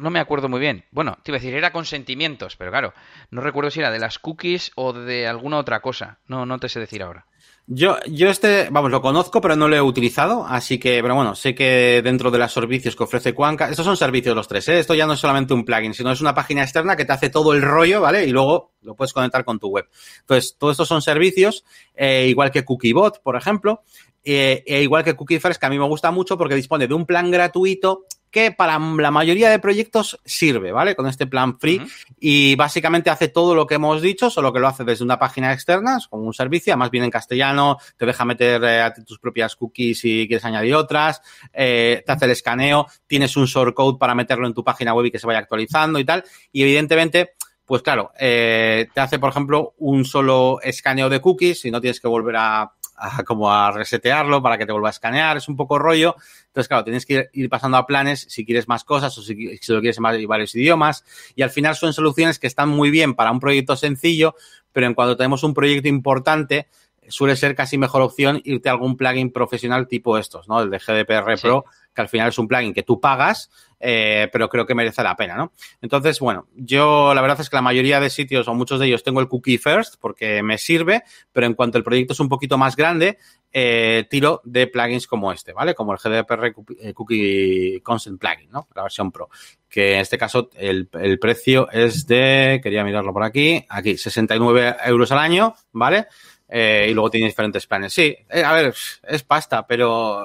No 0.00 0.10
me 0.10 0.20
acuerdo 0.20 0.48
muy 0.48 0.58
bien. 0.58 0.84
Bueno, 0.90 1.18
te 1.22 1.30
iba 1.30 1.36
a 1.36 1.40
decir, 1.40 1.54
era 1.54 1.72
con 1.72 1.84
sentimientos, 1.84 2.56
pero 2.56 2.70
claro, 2.70 2.94
no 3.30 3.42
recuerdo 3.42 3.70
si 3.70 3.80
era 3.80 3.90
de 3.90 3.98
las 3.98 4.18
cookies 4.18 4.72
o 4.74 4.92
de 4.92 5.26
alguna 5.26 5.58
otra 5.58 5.80
cosa. 5.80 6.18
No, 6.26 6.46
no 6.46 6.58
te 6.58 6.68
sé 6.68 6.80
decir 6.80 7.02
ahora. 7.02 7.26
Yo, 7.66 7.98
yo 8.08 8.28
este, 8.28 8.68
vamos, 8.70 8.90
lo 8.90 9.00
conozco, 9.00 9.40
pero 9.40 9.54
no 9.54 9.68
lo 9.68 9.76
he 9.76 9.80
utilizado, 9.80 10.44
así 10.44 10.78
que, 10.78 11.00
pero 11.00 11.14
bueno, 11.14 11.36
sé 11.36 11.54
que 11.54 12.02
dentro 12.02 12.30
de 12.30 12.38
los 12.38 12.52
servicios 12.52 12.96
que 12.96 13.04
ofrece 13.04 13.34
Cuanca, 13.34 13.70
estos 13.70 13.86
son 13.86 13.96
servicios 13.96 14.34
los 14.34 14.48
tres, 14.48 14.68
¿eh? 14.68 14.80
Esto 14.80 14.94
ya 14.94 15.06
no 15.06 15.12
es 15.12 15.20
solamente 15.20 15.54
un 15.54 15.64
plugin, 15.64 15.94
sino 15.94 16.10
es 16.10 16.20
una 16.20 16.34
página 16.34 16.62
externa 16.62 16.96
que 16.96 17.04
te 17.04 17.12
hace 17.12 17.30
todo 17.30 17.52
el 17.52 17.62
rollo, 17.62 18.00
¿vale? 18.00 18.26
Y 18.26 18.30
luego 18.30 18.72
lo 18.82 18.96
puedes 18.96 19.12
conectar 19.12 19.44
con 19.44 19.60
tu 19.60 19.68
web. 19.68 19.88
Entonces, 20.20 20.56
todos 20.58 20.72
estos 20.72 20.88
son 20.88 21.02
servicios, 21.02 21.64
eh, 21.94 22.26
igual 22.28 22.50
que 22.50 22.64
CookieBot, 22.64 23.22
por 23.22 23.36
ejemplo, 23.36 23.84
eh, 24.24 24.64
e 24.66 24.82
igual 24.82 25.04
que 25.04 25.14
CookieFirst, 25.14 25.60
que 25.60 25.66
a 25.66 25.70
mí 25.70 25.78
me 25.78 25.86
gusta 25.86 26.10
mucho 26.10 26.36
porque 26.36 26.56
dispone 26.56 26.88
de 26.88 26.94
un 26.94 27.06
plan 27.06 27.30
gratuito 27.30 28.06
que 28.32 28.50
para 28.50 28.78
la 28.78 29.10
mayoría 29.10 29.50
de 29.50 29.58
proyectos 29.58 30.18
sirve, 30.24 30.72
¿vale? 30.72 30.96
Con 30.96 31.06
este 31.06 31.26
plan 31.26 31.58
free 31.60 31.78
uh 31.78 31.82
-huh. 31.82 32.16
y 32.18 32.56
básicamente 32.56 33.10
hace 33.10 33.28
todo 33.28 33.54
lo 33.54 33.66
que 33.66 33.74
hemos 33.74 34.00
dicho, 34.00 34.30
solo 34.30 34.52
que 34.52 34.58
lo 34.58 34.66
hace 34.66 34.84
desde 34.84 35.04
una 35.04 35.18
página 35.18 35.52
externa, 35.52 35.98
como 36.08 36.24
un 36.24 36.32
servicio, 36.32 36.72
además 36.72 36.90
viene 36.90 37.04
en 37.04 37.10
castellano, 37.10 37.76
te 37.98 38.06
deja 38.06 38.24
meter 38.24 38.62
eh, 38.64 38.90
tus 39.06 39.18
propias 39.18 39.54
cookies 39.54 40.00
si 40.00 40.26
quieres 40.26 40.44
añadir 40.46 40.74
otras, 40.74 41.20
eh, 41.52 42.02
te 42.04 42.10
hace 42.10 42.24
el 42.24 42.30
escaneo, 42.30 42.86
tienes 43.06 43.36
un 43.36 43.44
shortcode 43.44 43.98
para 43.98 44.14
meterlo 44.14 44.46
en 44.46 44.54
tu 44.54 44.64
página 44.64 44.94
web 44.94 45.06
y 45.06 45.10
que 45.10 45.18
se 45.18 45.26
vaya 45.26 45.40
actualizando 45.40 45.98
y 45.98 46.04
tal, 46.04 46.24
y 46.50 46.62
evidentemente 46.62 47.34
pues 47.64 47.82
claro, 47.82 48.12
eh, 48.18 48.88
te 48.92 49.00
hace, 49.00 49.18
por 49.18 49.30
ejemplo, 49.30 49.74
un 49.78 50.04
solo 50.04 50.60
escaneo 50.62 51.08
de 51.08 51.20
cookies 51.20 51.64
y 51.64 51.70
no 51.70 51.80
tienes 51.80 52.00
que 52.00 52.08
volver 52.08 52.36
a, 52.36 52.72
a, 52.96 53.22
como 53.24 53.52
a 53.52 53.70
resetearlo 53.70 54.42
para 54.42 54.58
que 54.58 54.66
te 54.66 54.72
vuelva 54.72 54.88
a 54.88 54.90
escanear, 54.90 55.36
es 55.36 55.48
un 55.48 55.56
poco 55.56 55.78
rollo. 55.78 56.16
Entonces, 56.46 56.68
claro, 56.68 56.84
tienes 56.84 57.06
que 57.06 57.28
ir, 57.32 57.48
pasando 57.48 57.76
a 57.76 57.86
planes 57.86 58.26
si 58.28 58.44
quieres 58.44 58.68
más 58.68 58.84
cosas 58.84 59.16
o 59.18 59.22
si, 59.22 59.56
si 59.58 59.72
lo 59.72 59.80
quieres 59.80 59.98
en 59.98 60.28
varios 60.28 60.54
idiomas. 60.54 61.04
Y 61.34 61.42
al 61.42 61.50
final 61.50 61.76
son 61.76 61.92
soluciones 61.92 62.38
que 62.38 62.46
están 62.46 62.68
muy 62.68 62.90
bien 62.90 63.14
para 63.14 63.30
un 63.30 63.40
proyecto 63.40 63.76
sencillo, 63.76 64.34
pero 64.72 64.86
en 64.86 64.94
cuanto 64.94 65.16
tenemos 65.16 65.42
un 65.42 65.54
proyecto 65.54 65.88
importante, 65.88 66.68
suele 67.08 67.36
ser 67.36 67.54
casi 67.54 67.78
mejor 67.78 68.02
opción 68.02 68.40
irte 68.44 68.68
a 68.68 68.72
algún 68.72 68.96
plugin 68.96 69.32
profesional 69.32 69.88
tipo 69.88 70.18
estos, 70.18 70.48
¿no? 70.48 70.60
El 70.60 70.70
de 70.70 70.78
GDPR 70.78 71.40
Pro, 71.40 71.64
que 71.94 72.00
al 72.00 72.08
final 72.08 72.28
es 72.28 72.38
un 72.38 72.48
plugin 72.48 72.72
que 72.72 72.82
tú 72.82 73.00
pagas, 73.00 73.50
eh, 73.78 74.28
pero 74.32 74.48
creo 74.48 74.64
que 74.64 74.74
merece 74.74 75.02
la 75.02 75.16
pena, 75.16 75.36
¿no? 75.36 75.52
Entonces, 75.80 76.20
bueno, 76.20 76.46
yo 76.54 77.12
la 77.14 77.20
verdad 77.20 77.40
es 77.40 77.50
que 77.50 77.56
la 77.56 77.62
mayoría 77.62 78.00
de 78.00 78.10
sitios 78.10 78.46
o 78.46 78.54
muchos 78.54 78.78
de 78.78 78.86
ellos 78.86 79.02
tengo 79.02 79.20
el 79.20 79.28
cookie 79.28 79.58
first 79.58 79.96
porque 80.00 80.42
me 80.42 80.56
sirve, 80.56 81.02
pero 81.32 81.46
en 81.46 81.54
cuanto 81.54 81.78
el 81.78 81.84
proyecto 81.84 82.12
es 82.12 82.20
un 82.20 82.28
poquito 82.28 82.56
más 82.56 82.76
grande, 82.76 83.18
eh, 83.52 84.06
tiro 84.08 84.40
de 84.44 84.68
plugins 84.68 85.06
como 85.06 85.32
este, 85.32 85.52
¿vale? 85.52 85.74
Como 85.74 85.92
el 85.92 85.98
GDPR 85.98 86.54
eh, 86.80 86.94
Cookie 86.94 87.80
Consent 87.82 88.20
Plugin, 88.20 88.50
¿no? 88.50 88.68
La 88.74 88.82
versión 88.82 89.10
Pro. 89.10 89.28
Que 89.68 89.94
en 89.94 90.00
este 90.00 90.16
caso 90.16 90.50
el, 90.54 90.88
el 90.92 91.18
precio 91.18 91.68
es 91.70 92.06
de, 92.06 92.60
quería 92.62 92.84
mirarlo 92.84 93.12
por 93.12 93.24
aquí, 93.24 93.64
aquí, 93.68 93.96
69 93.96 94.76
euros 94.86 95.10
al 95.10 95.18
año, 95.18 95.54
¿vale? 95.72 96.06
Eh, 96.54 96.88
y 96.90 96.92
luego 96.92 97.08
tiene 97.08 97.28
diferentes 97.28 97.66
planes. 97.66 97.94
Sí, 97.94 98.14
eh, 98.28 98.44
a 98.44 98.52
ver, 98.52 98.74
es 99.04 99.22
pasta, 99.22 99.66
pero, 99.66 100.22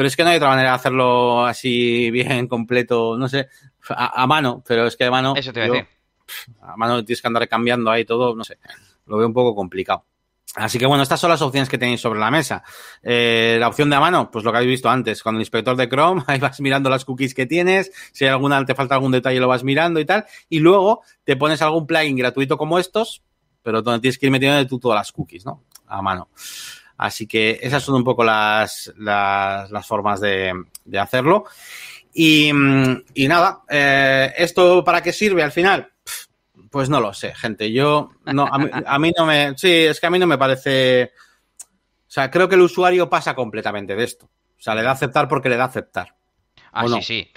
pero 0.00 0.08
es 0.08 0.16
que 0.16 0.24
no 0.24 0.30
hay 0.30 0.38
otra 0.38 0.48
manera 0.48 0.70
de 0.70 0.74
hacerlo 0.76 1.44
así 1.44 2.10
bien 2.10 2.48
completo, 2.48 3.18
no 3.18 3.28
sé, 3.28 3.50
a, 3.90 4.26
mano, 4.26 4.64
pero 4.66 4.86
es 4.86 4.96
que 4.96 5.04
a 5.04 5.10
mano. 5.10 5.34
Eso 5.36 5.52
te 5.52 5.60
voy 5.60 5.68
a 5.68 5.72
decir. 5.72 5.88
A 6.62 6.74
mano 6.74 7.04
tienes 7.04 7.20
que 7.20 7.28
andar 7.28 7.46
cambiando 7.46 7.90
ahí 7.90 8.06
todo, 8.06 8.34
no 8.34 8.42
sé, 8.42 8.56
lo 9.04 9.18
veo 9.18 9.26
un 9.26 9.34
poco 9.34 9.54
complicado. 9.54 10.06
Así 10.54 10.78
que 10.78 10.86
bueno, 10.86 11.02
estas 11.02 11.20
son 11.20 11.28
las 11.28 11.42
opciones 11.42 11.68
que 11.68 11.76
tenéis 11.76 12.00
sobre 12.00 12.18
la 12.18 12.30
mesa. 12.30 12.64
Eh, 13.02 13.58
la 13.60 13.68
opción 13.68 13.90
de 13.90 13.96
a 13.96 14.00
mano, 14.00 14.30
pues 14.30 14.42
lo 14.42 14.52
que 14.52 14.56
habéis 14.56 14.70
visto 14.70 14.88
antes, 14.88 15.22
con 15.22 15.34
el 15.34 15.42
inspector 15.42 15.76
de 15.76 15.86
Chrome, 15.86 16.22
ahí 16.28 16.38
vas 16.38 16.58
mirando 16.62 16.88
las 16.88 17.04
cookies 17.04 17.34
que 17.34 17.44
tienes, 17.44 17.92
si 18.14 18.24
hay 18.24 18.30
alguna, 18.30 18.64
te 18.64 18.74
falta 18.74 18.94
algún 18.94 19.12
detalle 19.12 19.38
lo 19.38 19.48
vas 19.48 19.64
mirando 19.64 20.00
y 20.00 20.06
tal, 20.06 20.24
y 20.48 20.60
luego 20.60 21.02
te 21.24 21.36
pones 21.36 21.60
algún 21.60 21.86
plugin 21.86 22.16
gratuito 22.16 22.56
como 22.56 22.78
estos, 22.78 23.22
pero 23.62 23.82
donde 23.82 24.00
tienes 24.00 24.18
que 24.18 24.24
ir 24.24 24.32
metiendo 24.32 24.66
tú 24.66 24.78
todas 24.78 24.96
las 24.96 25.12
cookies, 25.12 25.44
¿no? 25.44 25.62
A 25.88 26.00
mano. 26.00 26.30
Así 27.00 27.26
que 27.26 27.58
esas 27.62 27.82
son 27.82 27.94
un 27.94 28.04
poco 28.04 28.22
las, 28.22 28.92
las, 28.98 29.86
formas 29.86 30.20
de, 30.20 30.52
hacerlo. 31.00 31.44
Y, 32.12 32.52
nada, 32.52 33.62
eh, 33.70 34.34
¿esto 34.36 34.84
para 34.84 35.02
qué 35.02 35.10
sirve 35.10 35.42
al 35.42 35.50
final? 35.50 35.90
Pues 36.70 36.90
no 36.90 37.00
lo 37.00 37.14
sé, 37.14 37.34
gente. 37.34 37.72
Yo, 37.72 38.10
no, 38.26 38.46
a 38.46 38.98
mí, 38.98 39.12
no 39.16 39.24
me, 39.24 39.56
sí, 39.56 39.70
es 39.70 39.98
que 39.98 40.08
a 40.08 40.10
mí 40.10 40.18
no 40.18 40.26
me 40.26 40.36
parece, 40.36 41.12
o 41.64 42.10
sea, 42.10 42.30
creo 42.30 42.50
que 42.50 42.56
el 42.56 42.60
usuario 42.60 43.08
pasa 43.08 43.34
completamente 43.34 43.96
de 43.96 44.04
esto. 44.04 44.26
O 44.26 44.62
sea, 44.62 44.74
le 44.74 44.82
da 44.82 44.90
aceptar 44.90 45.26
porque 45.26 45.48
le 45.48 45.56
da 45.56 45.64
aceptar. 45.64 46.14
Ah, 46.70 46.86
sí, 46.86 47.02
sí 47.02 47.32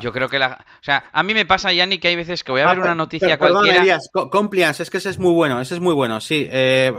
yo 0.00 0.12
creo 0.12 0.28
que 0.28 0.38
la. 0.38 0.64
O 0.80 0.82
sea, 0.82 1.04
a 1.12 1.22
mí 1.22 1.34
me 1.34 1.46
pasa, 1.46 1.72
Yanni, 1.72 1.98
que 1.98 2.08
hay 2.08 2.16
veces 2.16 2.44
que 2.44 2.52
voy 2.52 2.60
a 2.60 2.68
ver 2.68 2.78
ah, 2.78 2.82
una 2.82 2.94
noticia 2.94 3.38
cualquiera. 3.38 3.98
compliance, 4.30 4.82
es 4.82 4.90
que 4.90 4.98
ese 4.98 5.10
es 5.10 5.18
muy 5.18 5.32
bueno, 5.32 5.60
ese 5.60 5.74
es 5.74 5.80
muy 5.80 5.94
bueno, 5.94 6.20
sí. 6.20 6.46
Eh, 6.50 6.92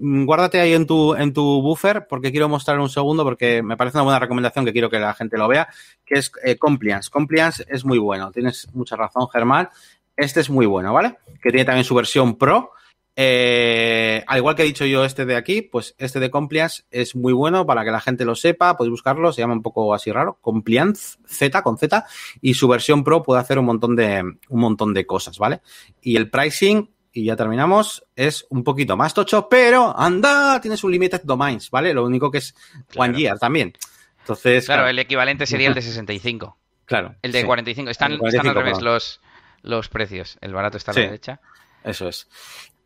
guárdate 0.00 0.60
ahí 0.60 0.74
en 0.74 0.86
tu, 0.86 1.14
en 1.14 1.32
tu 1.32 1.62
buffer, 1.62 2.06
porque 2.08 2.30
quiero 2.30 2.48
mostrar 2.48 2.78
un 2.78 2.90
segundo, 2.90 3.24
porque 3.24 3.62
me 3.62 3.76
parece 3.76 3.96
una 3.96 4.04
buena 4.04 4.18
recomendación 4.18 4.64
que 4.64 4.72
quiero 4.72 4.90
que 4.90 4.98
la 4.98 5.14
gente 5.14 5.38
lo 5.38 5.48
vea, 5.48 5.68
que 6.04 6.18
es 6.18 6.30
eh, 6.44 6.56
compliance. 6.56 7.10
Compliance 7.10 7.64
es 7.68 7.84
muy 7.84 7.98
bueno, 7.98 8.30
tienes 8.30 8.68
mucha 8.74 8.96
razón, 8.96 9.28
Germán. 9.32 9.70
Este 10.16 10.40
es 10.40 10.50
muy 10.50 10.66
bueno, 10.66 10.92
¿vale? 10.92 11.16
Que 11.42 11.50
tiene 11.50 11.64
también 11.64 11.84
su 11.84 11.94
versión 11.94 12.36
pro 12.36 12.73
eh, 13.16 14.24
al 14.26 14.38
igual 14.38 14.56
que 14.56 14.62
he 14.62 14.66
dicho 14.66 14.84
yo 14.84 15.04
este 15.04 15.24
de 15.24 15.36
aquí, 15.36 15.62
pues 15.62 15.94
este 15.98 16.18
de 16.18 16.30
Compliance 16.30 16.82
es 16.90 17.14
muy 17.14 17.32
bueno 17.32 17.64
para 17.64 17.84
que 17.84 17.92
la 17.92 18.00
gente 18.00 18.24
lo 18.24 18.34
sepa, 18.34 18.76
podéis 18.76 18.90
buscarlo, 18.90 19.32
se 19.32 19.40
llama 19.40 19.54
un 19.54 19.62
poco 19.62 19.94
así 19.94 20.10
raro, 20.10 20.38
Compliance 20.40 21.18
Z 21.26 21.62
con 21.62 21.78
Z, 21.78 22.04
y 22.40 22.54
su 22.54 22.66
versión 22.66 23.04
Pro 23.04 23.22
puede 23.22 23.40
hacer 23.40 23.58
un 23.58 23.66
montón 23.66 23.94
de, 23.94 24.20
un 24.48 24.60
montón 24.60 24.92
de 24.94 25.06
cosas, 25.06 25.38
¿vale? 25.38 25.60
Y 26.00 26.16
el 26.16 26.28
pricing, 26.28 26.90
y 27.12 27.24
ya 27.24 27.36
terminamos, 27.36 28.04
es 28.16 28.46
un 28.50 28.64
poquito 28.64 28.96
más 28.96 29.14
tocho, 29.14 29.48
pero 29.48 29.96
anda, 29.96 30.60
tienes 30.60 30.82
un 30.82 30.90
limited 30.90 31.22
domains, 31.22 31.70
¿vale? 31.70 31.94
Lo 31.94 32.04
único 32.04 32.30
que 32.30 32.38
es 32.38 32.54
one 32.96 33.16
year 33.16 33.38
también. 33.38 33.72
Entonces. 34.20 34.64
Claro, 34.64 34.88
el 34.88 34.98
equivalente 34.98 35.46
sería 35.46 35.68
el 35.68 35.74
de 35.74 35.82
65. 35.82 36.56
Claro. 36.86 37.14
El 37.22 37.30
de 37.30 37.44
45. 37.44 37.90
Están, 37.90 38.12
están 38.24 38.48
al 38.48 38.54
revés 38.54 38.80
los, 38.80 39.20
los 39.62 39.88
precios. 39.88 40.38
El 40.40 40.52
barato 40.52 40.78
está 40.78 40.90
a 40.90 40.94
la 40.94 41.00
derecha. 41.02 41.40
Eso 41.84 42.08
es. 42.08 42.26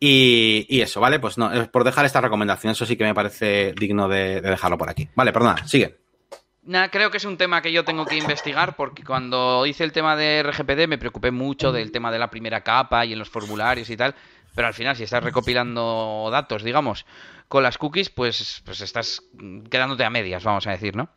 Y, 0.00 0.80
eso, 0.80 1.00
¿vale? 1.00 1.18
Pues 1.18 1.38
no, 1.38 1.50
por 1.72 1.84
dejar 1.84 2.04
esta 2.04 2.20
recomendación, 2.20 2.72
eso 2.72 2.86
sí 2.86 2.96
que 2.96 3.04
me 3.04 3.14
parece 3.14 3.72
digno 3.78 4.08
de, 4.08 4.40
dejarlo 4.40 4.78
por 4.78 4.88
aquí. 4.88 5.08
Vale, 5.14 5.32
perdona, 5.32 5.66
sigue. 5.66 5.98
Nada, 6.62 6.90
creo 6.90 7.10
que 7.10 7.16
es 7.16 7.24
un 7.24 7.36
tema 7.36 7.62
que 7.62 7.72
yo 7.72 7.84
tengo 7.84 8.04
que 8.04 8.16
investigar 8.16 8.76
porque 8.76 9.02
cuando 9.02 9.64
hice 9.66 9.84
el 9.84 9.92
tema 9.92 10.16
de 10.16 10.42
RGPD 10.42 10.86
me 10.86 10.98
preocupé 10.98 11.30
mucho 11.30 11.72
del 11.72 11.90
tema 11.90 12.12
de 12.12 12.18
la 12.18 12.30
primera 12.30 12.62
capa 12.62 13.06
y 13.06 13.14
en 13.14 13.18
los 13.18 13.30
formularios 13.30 13.88
y 13.88 13.96
tal, 13.96 14.14
pero 14.54 14.68
al 14.68 14.74
final 14.74 14.94
si 14.94 15.04
estás 15.04 15.24
recopilando 15.24 16.28
datos, 16.30 16.62
digamos, 16.62 17.06
con 17.48 17.62
las 17.62 17.78
cookies, 17.78 18.10
pues, 18.10 18.62
pues 18.66 18.82
estás 18.82 19.22
quedándote 19.70 20.04
a 20.04 20.10
medias, 20.10 20.44
vamos 20.44 20.66
a 20.66 20.72
decir, 20.72 20.94
¿no? 20.94 21.08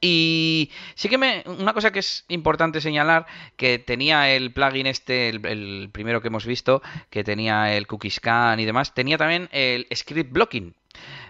Y 0.00 0.70
sí 0.94 1.08
que 1.08 1.18
me. 1.18 1.44
Una 1.46 1.74
cosa 1.74 1.92
que 1.92 1.98
es 1.98 2.24
importante 2.28 2.80
señalar, 2.80 3.26
que 3.56 3.78
tenía 3.78 4.34
el 4.34 4.52
plugin 4.52 4.86
este, 4.86 5.28
el, 5.28 5.90
primero 5.92 6.22
que 6.22 6.28
hemos 6.28 6.46
visto, 6.46 6.82
que 7.10 7.22
tenía 7.22 7.76
el 7.76 7.86
cookie 7.86 8.10
scan 8.10 8.60
y 8.60 8.64
demás, 8.64 8.94
tenía 8.94 9.18
también 9.18 9.48
el 9.52 9.86
script 9.94 10.32
blocking. 10.32 10.74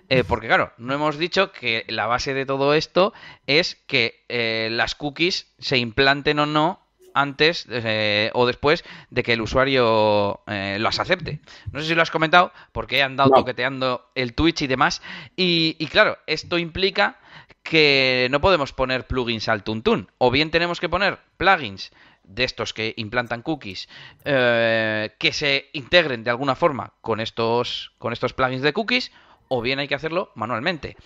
Eh, 0.08 0.24
porque 0.24 0.48
claro, 0.48 0.72
no 0.78 0.94
hemos 0.94 1.18
dicho 1.18 1.52
que 1.52 1.84
la 1.88 2.06
base 2.06 2.34
de 2.34 2.46
todo 2.46 2.74
esto 2.74 3.12
es 3.46 3.76
que 3.86 4.24
eh, 4.28 4.68
las 4.70 4.96
cookies 4.96 5.52
se 5.58 5.78
implanten 5.78 6.40
o 6.40 6.46
no 6.46 6.80
antes 7.14 7.66
eh, 7.70 8.30
o 8.34 8.46
después 8.46 8.84
de 9.10 9.22
que 9.22 9.32
el 9.32 9.40
usuario 9.40 10.42
las 10.46 11.00
acepte. 11.00 11.40
No 11.72 11.80
sé 11.80 11.88
si 11.88 11.94
lo 11.94 12.02
has 12.02 12.10
comentado, 12.10 12.52
porque 12.72 12.98
he 12.98 13.02
andado 13.02 13.30
toqueteando 13.30 14.10
el 14.14 14.34
Twitch 14.34 14.62
y 14.62 14.66
demás. 14.68 15.02
Y, 15.36 15.76
y 15.78 15.86
claro, 15.86 16.18
esto 16.26 16.58
implica 16.58 17.18
que 17.62 18.28
no 18.30 18.40
podemos 18.40 18.72
poner 18.72 19.06
plugins 19.06 19.48
al 19.48 19.62
tuntún. 19.62 20.10
O 20.18 20.30
bien 20.30 20.50
tenemos 20.50 20.80
que 20.80 20.88
poner 20.88 21.18
plugins 21.36 21.92
de 22.24 22.44
estos 22.44 22.72
que 22.72 22.94
implantan 22.96 23.42
cookies 23.42 23.88
eh, 24.24 25.14
que 25.18 25.32
se 25.32 25.68
integren 25.72 26.24
de 26.24 26.30
alguna 26.30 26.54
forma 26.54 26.92
con 27.00 27.20
estos, 27.20 27.92
con 27.98 28.12
estos 28.12 28.32
plugins 28.32 28.62
de 28.62 28.72
cookies, 28.72 29.12
o 29.48 29.60
bien 29.60 29.78
hay 29.78 29.88
que 29.88 29.94
hacerlo 29.94 30.30
manualmente. 30.34 30.96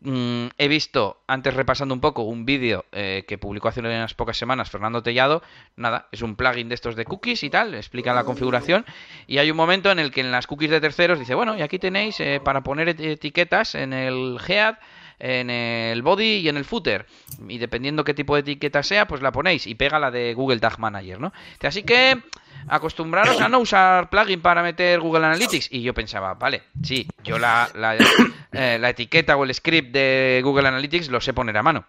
Mm, 0.00 0.46
he 0.58 0.68
visto, 0.68 1.22
antes 1.26 1.54
repasando 1.54 1.92
un 1.92 2.00
poco, 2.00 2.22
un 2.22 2.44
vídeo 2.44 2.84
eh, 2.92 3.24
que 3.26 3.36
publicó 3.36 3.66
hace 3.66 3.80
unas 3.80 4.14
pocas 4.14 4.36
semanas 4.36 4.70
Fernando 4.70 5.02
Tellado. 5.02 5.42
Nada, 5.76 6.08
es 6.12 6.22
un 6.22 6.36
plugin 6.36 6.68
de 6.68 6.76
estos 6.76 6.94
de 6.94 7.04
cookies 7.04 7.42
y 7.42 7.50
tal, 7.50 7.74
explica 7.74 8.14
la 8.14 8.24
configuración. 8.24 8.86
Y 9.26 9.38
hay 9.38 9.50
un 9.50 9.56
momento 9.56 9.90
en 9.90 9.98
el 9.98 10.12
que 10.12 10.20
en 10.20 10.30
las 10.30 10.46
cookies 10.46 10.70
de 10.70 10.80
terceros 10.80 11.18
dice, 11.18 11.34
bueno, 11.34 11.56
y 11.56 11.62
aquí 11.62 11.78
tenéis 11.78 12.20
eh, 12.20 12.40
para 12.42 12.62
poner 12.62 12.88
etiquetas 12.88 13.74
en 13.74 13.92
el 13.92 14.38
head 14.46 14.76
en 15.18 15.50
el 15.50 16.02
body 16.02 16.36
y 16.38 16.48
en 16.48 16.56
el 16.56 16.64
footer. 16.64 17.06
Y 17.48 17.58
dependiendo 17.58 18.04
qué 18.04 18.14
tipo 18.14 18.34
de 18.34 18.40
etiqueta 18.40 18.82
sea, 18.82 19.06
pues 19.06 19.22
la 19.22 19.32
ponéis 19.32 19.66
y 19.66 19.74
pega 19.74 19.98
la 19.98 20.10
de 20.10 20.34
Google 20.34 20.60
Tag 20.60 20.78
Manager, 20.78 21.20
¿no? 21.20 21.32
Así 21.62 21.82
que 21.82 22.22
acostumbraros 22.68 23.40
a 23.40 23.48
no 23.48 23.58
usar 23.58 24.10
plugin 24.10 24.40
para 24.40 24.62
meter 24.62 25.00
Google 25.00 25.26
Analytics. 25.26 25.68
Y 25.72 25.82
yo 25.82 25.94
pensaba, 25.94 26.34
vale, 26.34 26.62
sí, 26.82 27.06
yo 27.24 27.38
la, 27.38 27.68
eh, 28.52 28.78
la 28.80 28.90
etiqueta 28.90 29.36
o 29.36 29.44
el 29.44 29.54
script 29.54 29.92
de 29.92 30.40
Google 30.44 30.68
Analytics 30.68 31.08
lo 31.08 31.20
sé 31.20 31.32
poner 31.32 31.56
a 31.56 31.62
mano. 31.62 31.86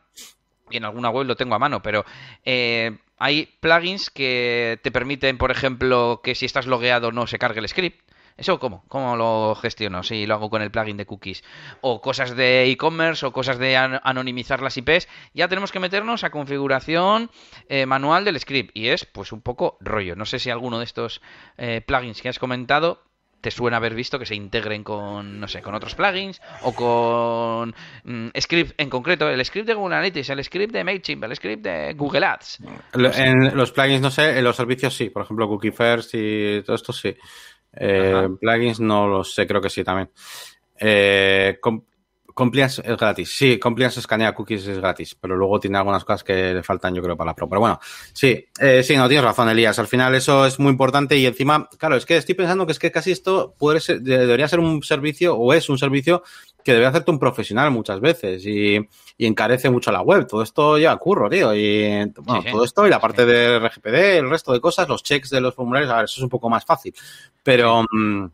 Y 0.72 0.78
en 0.78 0.86
alguna 0.86 1.10
web 1.10 1.26
lo 1.26 1.36
tengo 1.36 1.56
a 1.56 1.60
mano, 1.60 1.82
pero 1.82 2.06
eh, 2.46 2.96
hay 3.18 3.50
plugins 3.60 4.10
que 4.10 4.80
te 4.84 4.92
permiten, 4.92 5.38
por 5.38 5.52
ejemplo, 5.52 6.22
que 6.24 6.36
si 6.36 6.46
estás 6.46 6.68
logueado 6.68 7.12
no 7.12 7.26
se 7.26 7.40
cargue 7.40 7.60
el 7.60 7.68
script. 7.68 8.02
¿Eso 8.40 8.58
cómo? 8.58 8.84
¿Cómo 8.88 9.18
lo 9.18 9.54
gestiono? 9.56 10.02
Si 10.02 10.26
lo 10.26 10.36
hago 10.36 10.50
con 10.50 10.62
el 10.62 10.72
plugin 10.72 10.96
de 10.96 11.06
cookies. 11.06 11.44
O 11.82 12.00
cosas 12.00 12.36
de 12.36 12.70
e-commerce 12.72 13.26
o 13.26 13.34
cosas 13.34 13.60
de 13.60 13.76
anonimizar 13.76 14.62
las 14.62 14.78
IPs. 14.78 15.10
Ya 15.34 15.50
tenemos 15.50 15.72
que 15.72 15.80
meternos 15.80 16.24
a 16.24 16.30
configuración 16.30 17.30
eh, 17.68 17.86
manual 17.86 18.24
del 18.24 18.40
script. 18.40 18.72
Y 18.74 18.88
es 18.88 19.06
pues 19.06 19.34
un 19.34 19.42
poco 19.42 19.78
rollo. 19.82 20.16
No 20.16 20.26
sé 20.26 20.40
si 20.40 20.50
alguno 20.50 20.80
de 20.80 20.86
estos 20.86 21.22
eh, 21.58 21.82
plugins 21.86 22.22
que 22.22 22.30
has 22.30 22.40
comentado 22.40 23.04
te 23.42 23.52
suena 23.52 23.78
haber 23.78 23.96
visto 23.96 24.20
que 24.20 24.26
se 24.26 24.36
integren 24.36 24.84
con, 24.84 25.40
no 25.40 25.48
sé, 25.48 25.62
con 25.62 25.74
otros 25.74 25.96
plugins 25.96 26.42
o 26.64 26.74
con 26.74 27.74
mm, 28.04 28.30
script 28.40 28.80
en 28.80 28.90
concreto, 28.90 29.30
el 29.30 29.44
script 29.46 29.68
de 29.68 29.74
Google 29.74 29.96
Analytics, 29.96 30.30
el 30.30 30.44
script 30.44 30.74
de 30.74 30.84
MailChimp, 30.84 31.24
el 31.24 31.36
script 31.36 31.64
de 31.64 31.94
Google 31.94 32.26
Ads. 32.26 32.60
En 32.94 33.56
los 33.56 33.72
plugins, 33.72 34.02
no 34.02 34.12
sé, 34.12 34.38
en 34.38 34.44
los 34.44 34.56
servicios 34.56 34.96
sí, 34.96 35.10
por 35.10 35.24
ejemplo, 35.24 35.48
Cookie 35.48 35.72
First 35.72 36.12
y 36.16 36.62
todo 36.64 36.76
esto 36.76 36.92
sí. 36.92 37.16
Eh, 37.80 38.28
plugins 38.40 38.80
no 38.80 39.08
lo 39.08 39.24
sé, 39.24 39.48
creo 39.48 39.62
que 39.62 39.70
sí 39.70 39.84
también. 39.84 40.12
Eh, 40.78 41.60
Compliance 42.40 42.82
es 42.86 42.96
gratis. 42.96 43.36
Sí, 43.36 43.60
Compliance 43.60 44.00
escanea 44.00 44.34
cookies 44.34 44.66
es 44.66 44.78
gratis, 44.78 45.14
pero 45.14 45.36
luego 45.36 45.60
tiene 45.60 45.78
algunas 45.78 46.06
cosas 46.06 46.24
que 46.24 46.54
le 46.54 46.64
faltan, 46.64 46.96
yo 46.96 47.02
creo, 47.02 47.18
para 47.18 47.32
la 47.32 47.36
Pro. 47.36 47.50
Pero 47.50 47.60
bueno, 47.60 47.80
sí, 48.14 48.46
eh, 48.62 48.82
sí, 48.82 48.96
no 48.96 49.10
tienes 49.10 49.26
razón, 49.26 49.50
Elías. 49.50 49.78
Al 49.78 49.88
final 49.88 50.16
eso 50.16 50.46
es 50.46 50.58
muy 50.58 50.72
importante 50.72 51.18
y 51.18 51.26
encima, 51.26 51.68
claro, 51.78 51.98
es 51.98 52.06
que 52.06 52.16
estoy 52.16 52.36
pensando 52.36 52.66
que 52.66 52.72
es 52.72 52.80
que 52.80 52.92
casi 52.92 53.12
esto 53.12 53.56
puede 53.60 53.82
ser, 53.82 54.02
debería 54.02 54.48
ser 54.48 54.60
un 54.60 54.82
servicio 54.84 55.36
o 55.36 55.54
es 55.54 55.68
un 55.68 55.78
servicio 55.78 56.24
que 56.64 56.74
debe 56.74 56.86
hacerte 56.86 57.12
un 57.12 57.20
profesional 57.20 57.72
muchas 57.72 58.00
veces 58.00 58.46
y, 58.46 58.78
y 59.18 59.26
encarece 59.26 59.70
mucho 59.70 59.92
la 59.92 60.02
web. 60.02 60.28
Todo 60.28 60.44
esto 60.44 60.78
ya 60.78 60.96
curro, 60.98 61.30
tío. 61.30 61.54
Y 61.56 62.12
bueno, 62.18 62.44
todo 62.52 62.64
esto 62.64 62.88
y 62.88 62.90
la 62.90 63.00
parte 63.00 63.26
de 63.26 63.60
RGPD, 63.60 64.18
el 64.18 64.30
resto 64.30 64.54
de 64.54 64.62
cosas, 64.62 64.88
los 64.88 65.04
checks 65.04 65.30
de 65.30 65.42
los 65.42 65.56
formularios, 65.56 65.92
a 65.92 65.98
ver, 65.98 66.06
eso 66.06 66.20
es 66.20 66.24
un 66.24 66.30
poco 66.30 66.50
más 66.50 66.66
fácil. 66.66 66.94
Pero. 67.44 67.84
Mm, 67.92 68.28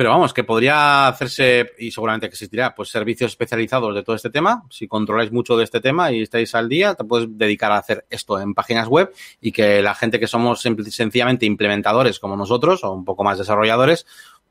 pero 0.00 0.12
vamos, 0.12 0.32
que 0.32 0.44
podría 0.44 1.08
hacerse, 1.08 1.72
y 1.78 1.90
seguramente 1.90 2.26
que 2.26 2.32
existirá, 2.32 2.74
pues 2.74 2.88
servicios 2.88 3.32
especializados 3.32 3.94
de 3.94 4.02
todo 4.02 4.16
este 4.16 4.30
tema. 4.30 4.62
Si 4.70 4.88
controláis 4.88 5.30
mucho 5.30 5.58
de 5.58 5.64
este 5.64 5.78
tema 5.78 6.10
y 6.10 6.22
estáis 6.22 6.54
al 6.54 6.70
día, 6.70 6.94
te 6.94 7.04
puedes 7.04 7.28
dedicar 7.36 7.70
a 7.70 7.76
hacer 7.76 8.06
esto 8.08 8.40
en 8.40 8.54
páginas 8.54 8.88
web 8.88 9.12
y 9.42 9.52
que 9.52 9.82
la 9.82 9.94
gente 9.94 10.18
que 10.18 10.26
somos 10.26 10.62
sencillamente 10.62 11.44
implementadores 11.44 12.18
como 12.18 12.34
nosotros 12.34 12.82
o 12.82 12.92
un 12.92 13.04
poco 13.04 13.24
más 13.24 13.36
desarrolladores, 13.36 14.06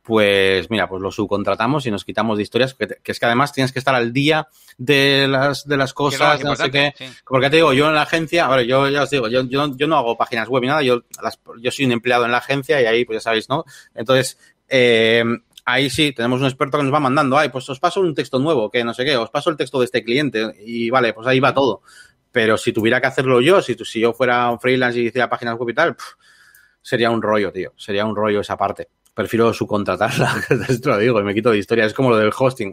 pues 0.09 0.71
mira, 0.71 0.89
pues 0.89 1.03
lo 1.03 1.11
subcontratamos 1.11 1.85
y 1.85 1.91
nos 1.91 2.03
quitamos 2.03 2.35
de 2.35 2.41
historias, 2.41 2.73
que, 2.73 2.97
es 3.03 3.19
que 3.19 3.25
además 3.27 3.53
tienes 3.53 3.71
que 3.71 3.77
estar 3.77 3.93
al 3.93 4.11
día 4.11 4.47
de 4.75 5.27
las, 5.27 5.67
de 5.67 5.77
las 5.77 5.93
cosas, 5.93 6.43
no 6.43 6.55
sé 6.55 6.71
qué. 6.71 6.95
Porque 7.23 7.51
te 7.51 7.57
digo, 7.57 7.73
yo 7.73 7.89
en 7.89 7.93
la 7.93 8.01
agencia, 8.01 8.47
ahora 8.47 8.63
yo 8.63 8.89
ya 8.89 9.03
os 9.03 9.11
digo, 9.11 9.27
yo, 9.27 9.43
yo, 9.43 9.77
yo 9.77 9.85
no 9.85 9.97
hago 9.97 10.17
páginas 10.17 10.49
web 10.49 10.61
ni 10.61 10.67
nada, 10.67 10.81
yo, 10.81 11.03
las, 11.21 11.39
yo 11.61 11.69
soy 11.69 11.85
un 11.85 11.91
empleado 11.91 12.25
en 12.25 12.31
la 12.31 12.39
agencia 12.39 12.81
y 12.81 12.87
ahí, 12.87 13.05
pues 13.05 13.17
ya 13.17 13.21
sabéis, 13.21 13.49
¿no? 13.49 13.65
Entonces, 13.93 14.39
eh, 14.67 15.23
ahí 15.63 15.91
sí, 15.91 16.11
tenemos 16.11 16.39
un 16.41 16.47
experto 16.47 16.79
que 16.79 16.85
nos 16.85 16.93
va 16.93 16.99
mandando, 16.99 17.37
ay, 17.37 17.49
pues 17.49 17.69
os 17.69 17.79
paso 17.79 18.01
un 18.01 18.15
texto 18.15 18.39
nuevo, 18.39 18.71
que 18.71 18.83
no 18.83 18.95
sé 18.95 19.05
qué, 19.05 19.15
os 19.15 19.29
paso 19.29 19.51
el 19.51 19.57
texto 19.57 19.77
de 19.77 19.85
este 19.85 20.03
cliente 20.03 20.55
y 20.65 20.89
vale, 20.89 21.13
pues 21.13 21.27
ahí 21.27 21.39
va 21.39 21.53
todo. 21.53 21.83
Pero 22.31 22.57
si 22.57 22.73
tuviera 22.73 22.99
que 22.99 23.05
hacerlo 23.05 23.41
yo, 23.41 23.61
si, 23.61 23.75
si 23.75 23.99
yo 23.99 24.13
fuera 24.13 24.49
un 24.49 24.59
freelance 24.59 24.99
y 24.99 25.05
hiciera 25.05 25.29
páginas 25.29 25.55
web 25.55 25.69
y 25.69 25.75
tal, 25.75 25.95
sería 26.81 27.11
un 27.11 27.21
rollo, 27.21 27.51
tío, 27.51 27.73
sería 27.77 28.05
un 28.05 28.15
rollo 28.15 28.39
esa 28.39 28.57
parte. 28.57 28.89
Prefiero 29.13 29.53
subcontratarla, 29.53 30.43
esto 30.69 30.89
lo 30.89 30.97
digo, 30.97 31.19
y 31.19 31.23
me 31.23 31.33
quito 31.33 31.51
de 31.51 31.57
historia, 31.57 31.85
es 31.85 31.93
como 31.93 32.09
lo 32.09 32.17
del 32.17 32.31
hosting. 32.37 32.71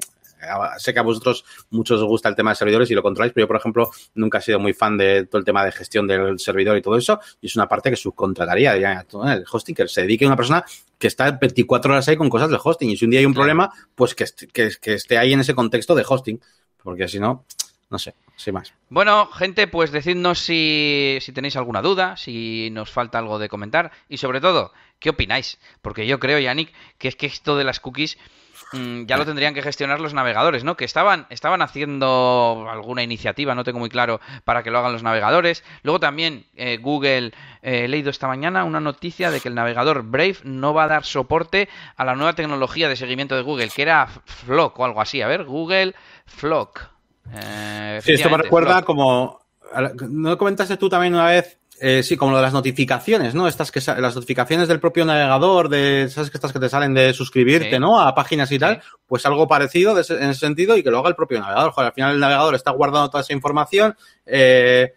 Sé 0.79 0.93
que 0.93 1.01
a 1.01 1.03
vosotros 1.03 1.45
muchos 1.71 2.01
os 2.01 2.07
gusta 2.07 2.29
el 2.29 2.37
tema 2.37 2.51
de 2.51 2.57
servidores 2.57 2.91
y 2.91 2.95
lo 2.95 3.03
controláis, 3.03 3.33
pero 3.33 3.45
yo, 3.45 3.49
por 3.49 3.57
ejemplo, 3.57 3.91
nunca 4.15 4.39
he 4.39 4.43
sido 4.43 4.61
muy 4.61 4.75
fan 4.75 4.97
de 4.97 5.27
todo 5.27 5.39
el 5.39 5.45
tema 5.45 5.65
de 5.65 5.73
gestión 5.73 6.07
del 6.07 6.39
servidor 6.39 6.77
y 6.77 6.83
todo 6.83 6.97
eso, 6.97 7.19
y 7.41 7.47
es 7.47 7.57
una 7.57 7.67
parte 7.67 7.91
que 7.91 7.97
subcontrataría, 7.97 8.75
el 8.75 9.45
hosting, 9.51 9.75
que 9.75 9.89
se 9.89 10.03
dedique 10.03 10.25
a 10.25 10.29
una 10.29 10.37
persona 10.37 10.65
que 10.99 11.09
está 11.09 11.31
24 11.33 11.93
horas 11.93 12.09
ahí 12.09 12.17
con 12.17 12.29
cosas 12.29 12.51
de 12.51 12.59
hosting, 12.63 12.91
y 12.91 12.97
si 12.97 13.07
un 13.07 13.11
día 13.11 13.21
hay 13.21 13.27
un 13.27 13.35
problema, 13.35 13.73
pues 13.95 14.15
que, 14.15 14.27
que, 14.53 14.71
que 14.81 14.95
esté 14.95 15.19
ahí 15.19 15.33
en 15.33 15.41
ese 15.41 15.55
contexto 15.55 15.95
de 15.95 16.05
hosting, 16.07 16.41
porque 16.83 17.09
si 17.09 17.19
no, 17.19 17.45
no 17.91 17.99
sé, 17.99 18.15
sin 18.37 18.55
más. 18.55 18.73
Bueno, 18.89 19.27
gente, 19.27 19.67
pues 19.67 19.93
decidnos 19.93 20.39
si, 20.39 21.19
si, 21.21 21.33
tenéis 21.33 21.57
alguna 21.57 21.83
duda, 21.83 22.17
si 22.17 22.69
nos 22.73 22.91
falta 22.91 23.19
algo 23.19 23.39
de 23.39 23.49
comentar 23.49 23.93
y 24.09 24.19
sobre 24.19 24.41
todo, 24.41 24.73
¿qué 24.99 25.11
opináis? 25.11 25.59
Porque 25.83 26.07
yo 26.07 26.19
creo, 26.19 26.39
Yannick, 26.39 26.73
que 26.99 27.09
es 27.09 27.17
que 27.17 27.27
esto 27.27 27.57
de 27.57 27.65
las 27.65 27.81
cookies 27.81 28.19
Mm, 28.73 29.07
ya 29.07 29.17
lo 29.17 29.25
tendrían 29.25 29.55
que 29.55 29.63
gestionar 29.63 30.01
los 30.01 30.13
navegadores, 30.15 30.65
¿no? 30.65 30.77
Que 30.77 30.85
estaban, 30.85 31.27
estaban 31.31 31.63
haciendo 31.63 32.67
alguna 32.69 33.03
iniciativa, 33.03 33.55
no 33.55 33.65
tengo 33.65 33.79
muy 33.79 33.89
claro, 33.89 34.21
para 34.45 34.63
que 34.63 34.71
lo 34.71 34.79
hagan 34.79 34.93
los 34.93 35.03
navegadores. 35.03 35.63
Luego 35.83 36.01
también 36.01 36.47
eh, 36.57 36.79
Google, 36.79 37.33
eh, 37.63 37.85
he 37.85 37.89
leído 37.89 38.11
esta 38.11 38.27
mañana 38.27 38.65
una 38.65 38.81
noticia 38.81 39.31
de 39.31 39.41
que 39.41 39.49
el 39.49 39.55
navegador 39.55 40.03
Brave 40.03 40.39
no 40.45 40.75
va 40.75 40.85
a 40.85 40.89
dar 40.89 41.05
soporte 41.05 41.69
a 41.97 42.05
la 42.05 42.15
nueva 42.17 42.35
tecnología 42.35 42.89
de 42.89 42.97
seguimiento 42.97 43.37
de 43.37 43.43
Google, 43.43 43.71
que 43.75 43.83
era 43.83 44.09
Flock 44.25 44.79
o 44.81 44.85
algo 44.85 45.01
así. 45.01 45.23
A 45.23 45.29
ver, 45.29 45.45
Google 45.45 45.95
Flock. 46.27 46.96
Eh, 47.35 48.01
sí, 48.03 48.13
esto 48.13 48.31
me 48.31 48.39
recuerda 48.39 48.83
como... 48.83 49.41
¿No 50.09 50.39
comentaste 50.39 50.77
tú 50.77 50.89
también 50.89 51.15
una 51.15 51.27
vez 51.27 51.59
eh, 51.79 52.03
sí, 52.03 52.17
como 52.17 52.31
lo 52.31 52.39
de 52.39 52.45
las 52.45 52.55
notificaciones, 52.55 53.35
¿no? 53.35 53.47
Estas 53.47 53.71
que 53.71 53.81
las 54.01 54.15
notificaciones 54.15 54.67
del 54.67 54.81
propio 54.81 55.05
navegador, 55.05 55.69
de 55.69 56.09
sabes 56.09 56.31
que 56.31 56.39
estas 56.39 56.53
que 56.53 56.59
te 56.59 56.71
salen 56.71 56.95
de 56.95 57.13
suscribirte, 57.13 57.79
¿no? 57.79 58.01
A 58.01 58.15
páginas 58.15 58.51
y 58.51 58.59
tal, 58.59 58.81
pues 59.07 59.27
algo 59.27 59.47
parecido 59.47 59.93
en 59.93 59.99
ese 60.01 60.35
sentido 60.35 60.77
y 60.77 60.83
que 60.83 60.91
lo 60.91 61.01
haga 61.01 61.11
el 61.11 61.15
propio 61.15 61.39
navegador. 61.39 61.73
Joder, 61.73 61.89
al 61.89 61.95
final 61.95 62.15
el 62.15 62.21
navegador 62.21 62.55
está 62.55 62.71
guardando 62.71 63.11
toda 63.11 63.23
esa 63.23 63.35
información. 63.35 63.95
Eh, 64.25 64.95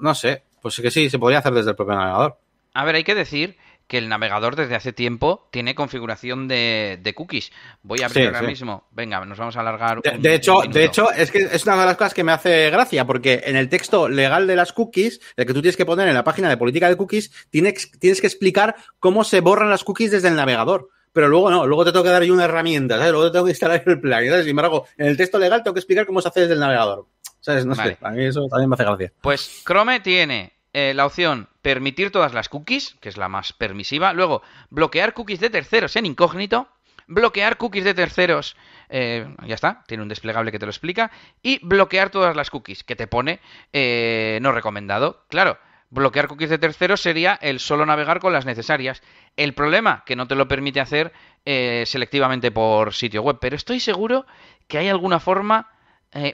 no 0.00 0.14
sé, 0.14 0.42
pues 0.60 0.74
sí 0.74 0.82
que 0.82 0.90
sí, 0.90 1.08
se 1.08 1.18
podría 1.18 1.38
hacer 1.38 1.54
desde 1.54 1.70
el 1.70 1.76
propio 1.76 1.94
navegador. 1.94 2.38
A 2.74 2.84
ver, 2.84 2.96
hay 2.96 3.04
que 3.04 3.14
decir 3.14 3.56
que 3.92 3.98
el 3.98 4.08
navegador 4.08 4.56
desde 4.56 4.74
hace 4.74 4.94
tiempo 4.94 5.50
tiene 5.50 5.74
configuración 5.74 6.48
de, 6.48 7.12
cookies. 7.14 7.52
Voy 7.82 8.00
a 8.00 8.06
abrir 8.06 8.28
ahora 8.28 8.40
mismo. 8.40 8.88
Venga, 8.90 9.22
nos 9.26 9.36
vamos 9.36 9.54
a 9.54 9.60
alargar. 9.60 10.00
De, 10.00 10.34
hecho, 10.34 10.62
de 10.66 10.86
hecho, 10.86 11.12
es 11.12 11.30
que 11.30 11.40
es 11.40 11.62
una 11.66 11.78
de 11.78 11.84
las 11.84 11.98
cosas 11.98 12.14
que 12.14 12.24
me 12.24 12.32
hace 12.32 12.70
gracia, 12.70 13.06
porque 13.06 13.42
en 13.44 13.54
el 13.54 13.68
texto 13.68 14.08
legal 14.08 14.46
de 14.46 14.56
las 14.56 14.72
cookies, 14.72 15.20
el 15.36 15.44
que 15.44 15.52
tú 15.52 15.60
tienes 15.60 15.76
que 15.76 15.84
poner 15.84 16.08
en 16.08 16.14
la 16.14 16.24
página 16.24 16.48
de 16.48 16.56
política 16.56 16.88
de 16.88 16.96
cookies, 16.96 17.32
tienes, 17.50 17.92
tienes 18.00 18.22
que 18.22 18.28
explicar 18.28 18.76
cómo 18.98 19.24
se 19.24 19.40
borran 19.42 19.68
las 19.68 19.84
cookies 19.84 20.10
desde 20.10 20.28
el 20.28 20.36
navegador 20.36 20.88
pero 21.12 21.28
luego 21.28 21.50
no, 21.50 21.66
luego 21.66 21.84
te 21.84 21.92
tengo 21.92 22.04
que 22.04 22.08
dar 22.08 22.22
yo 22.22 22.32
una 22.32 22.46
herramienta, 22.46 22.96
¿sabes? 22.96 23.12
Luego 23.12 23.26
te 23.26 23.32
tengo 23.32 23.44
que 23.44 23.50
instalar 23.50 23.82
el 23.84 24.00
plugin, 24.00 24.30
¿sabes? 24.30 24.44
Sin 24.44 24.50
embargo, 24.52 24.86
en 24.96 25.08
el 25.08 25.18
texto 25.18 25.38
legal 25.38 25.62
tengo 25.62 25.74
que 25.74 25.80
explicar 25.80 26.06
cómo 26.06 26.22
se 26.22 26.28
hace 26.28 26.40
desde 26.40 26.54
el 26.54 26.60
navegador. 26.60 27.06
¿Sabes? 27.40 27.66
No 27.66 27.74
sé, 27.74 27.98
a 28.00 28.10
mí 28.12 28.24
eso 28.24 28.46
también 28.48 28.70
me 28.70 28.74
hace 28.74 28.84
gracia. 28.84 29.12
Pues 29.20 29.62
Chrome 29.66 30.00
tiene 30.00 30.61
eh, 30.74 30.94
la 30.94 31.04
opción 31.04 31.48
permitir 31.60 32.10
todas 32.10 32.32
las 32.32 32.48
cookies, 32.48 32.96
que 33.00 33.10
es 33.10 33.18
la 33.18 33.28
más 33.28 33.52
permisiva. 33.52 34.12
Luego, 34.14 34.42
bloquear 34.70 35.12
cookies 35.12 35.40
de 35.40 35.50
terceros 35.50 35.96
en 35.96 36.06
incógnito. 36.06 36.68
Bloquear 37.08 37.58
cookies 37.58 37.84
de 37.84 37.94
terceros, 37.94 38.56
eh, 38.88 39.26
ya 39.44 39.54
está, 39.54 39.84
tiene 39.86 40.02
un 40.02 40.08
desplegable 40.08 40.50
que 40.50 40.58
te 40.58 40.64
lo 40.64 40.70
explica. 40.70 41.10
Y 41.42 41.58
bloquear 41.62 42.08
todas 42.10 42.34
las 42.36 42.48
cookies, 42.48 42.84
que 42.84 42.96
te 42.96 43.06
pone 43.06 43.40
eh, 43.72 44.38
no 44.40 44.52
recomendado. 44.52 45.26
Claro, 45.28 45.58
bloquear 45.90 46.26
cookies 46.26 46.48
de 46.48 46.58
terceros 46.58 47.02
sería 47.02 47.38
el 47.42 47.60
solo 47.60 47.84
navegar 47.84 48.20
con 48.20 48.32
las 48.32 48.46
necesarias. 48.46 49.02
El 49.36 49.52
problema, 49.52 50.04
que 50.06 50.16
no 50.16 50.26
te 50.26 50.36
lo 50.36 50.48
permite 50.48 50.80
hacer 50.80 51.12
selectivamente 51.44 52.50
por 52.52 52.94
sitio 52.94 53.20
web. 53.20 53.38
Pero 53.40 53.56
estoy 53.56 53.80
seguro 53.80 54.24
que 54.68 54.78
hay 54.78 54.88
alguna 54.88 55.18
forma... 55.18 55.70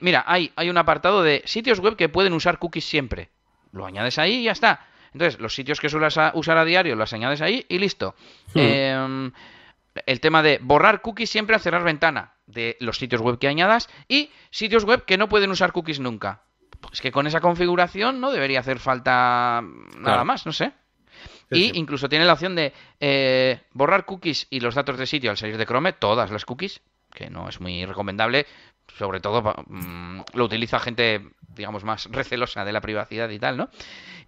mira, 0.03 0.23
hay, 0.27 0.53
hay 0.55 0.69
un 0.69 0.77
apartado 0.77 1.23
de 1.23 1.43
sitios 1.47 1.81
web 1.81 1.97
que 1.97 2.11
pueden 2.11 2.35
usar 2.35 2.59
cookies 2.59 2.85
siempre 2.85 3.31
lo 3.73 3.87
añades 3.87 4.19
ahí 4.19 4.37
y 4.37 4.45
ya 4.45 4.53
está. 4.53 4.87
Entonces, 5.13 5.41
los 5.41 5.55
sitios 5.55 5.81
que 5.81 5.89
suelas 5.89 6.19
usar 6.35 6.59
a 6.59 6.65
diario 6.65 6.95
los 6.97 7.13
añades 7.13 7.41
ahí 7.41 7.65
y 7.69 7.79
listo. 7.79 8.15
Hmm. 8.55 8.59
Em, 8.59 9.33
el 10.07 10.21
tema 10.21 10.43
de 10.43 10.59
borrar 10.63 11.01
cookies 11.01 11.31
siempre 11.31 11.55
al 11.55 11.61
cerrar 11.61 11.83
ventana 11.83 12.35
de 12.47 12.77
los 12.81 12.99
sitios 12.99 13.21
web 13.21 13.39
que 13.39 13.49
añadas 13.49 13.89
y 14.07 14.31
sitios 14.51 14.85
web 14.85 15.05
que 15.05 15.19
no 15.19 15.29
pueden 15.29 15.51
usar 15.51 15.73
cookies 15.73 16.01
nunca. 16.01 16.43
Pues 16.81 17.01
que 17.01 17.11
con 17.11 17.27
esa 17.27 17.41
configuración 17.41 18.21
no 18.21 18.31
debería 18.31 18.61
hacer 18.61 18.79
falta 18.79 19.63
nada 19.99 20.25
más, 20.25 20.47
no 20.47 20.53
sé. 20.53 20.73
y 21.51 21.77
incluso 21.79 22.09
tiene 22.09 22.25
la 22.25 22.35
opción 22.35 22.55
de 22.55 22.73
eh, 23.01 23.61
borrar 23.73 24.05
cookies 24.05 24.47
y 24.51 24.61
los 24.61 24.75
datos 24.75 24.99
de 24.99 25.07
sitio 25.07 25.31
al 25.31 25.37
salir 25.37 25.57
de 25.57 25.67
Chrome, 25.67 25.95
todas 25.95 26.31
las 26.31 26.45
cookies, 26.45 26.81
que 27.13 27.31
no 27.31 27.49
es 27.49 27.61
muy 27.61 27.85
recomendable, 27.85 28.47
sobre 28.97 29.21
todo 29.21 29.43
mm, 29.67 30.21
lo 30.35 30.45
utiliza 30.45 30.79
gente, 30.79 31.23
digamos, 31.55 31.85
más 31.85 32.07
recelosa 32.11 32.65
de 32.65 32.73
la 32.73 32.81
privacidad 32.81 33.29
y 33.31 33.39
tal, 33.39 33.57
¿no? 33.57 33.69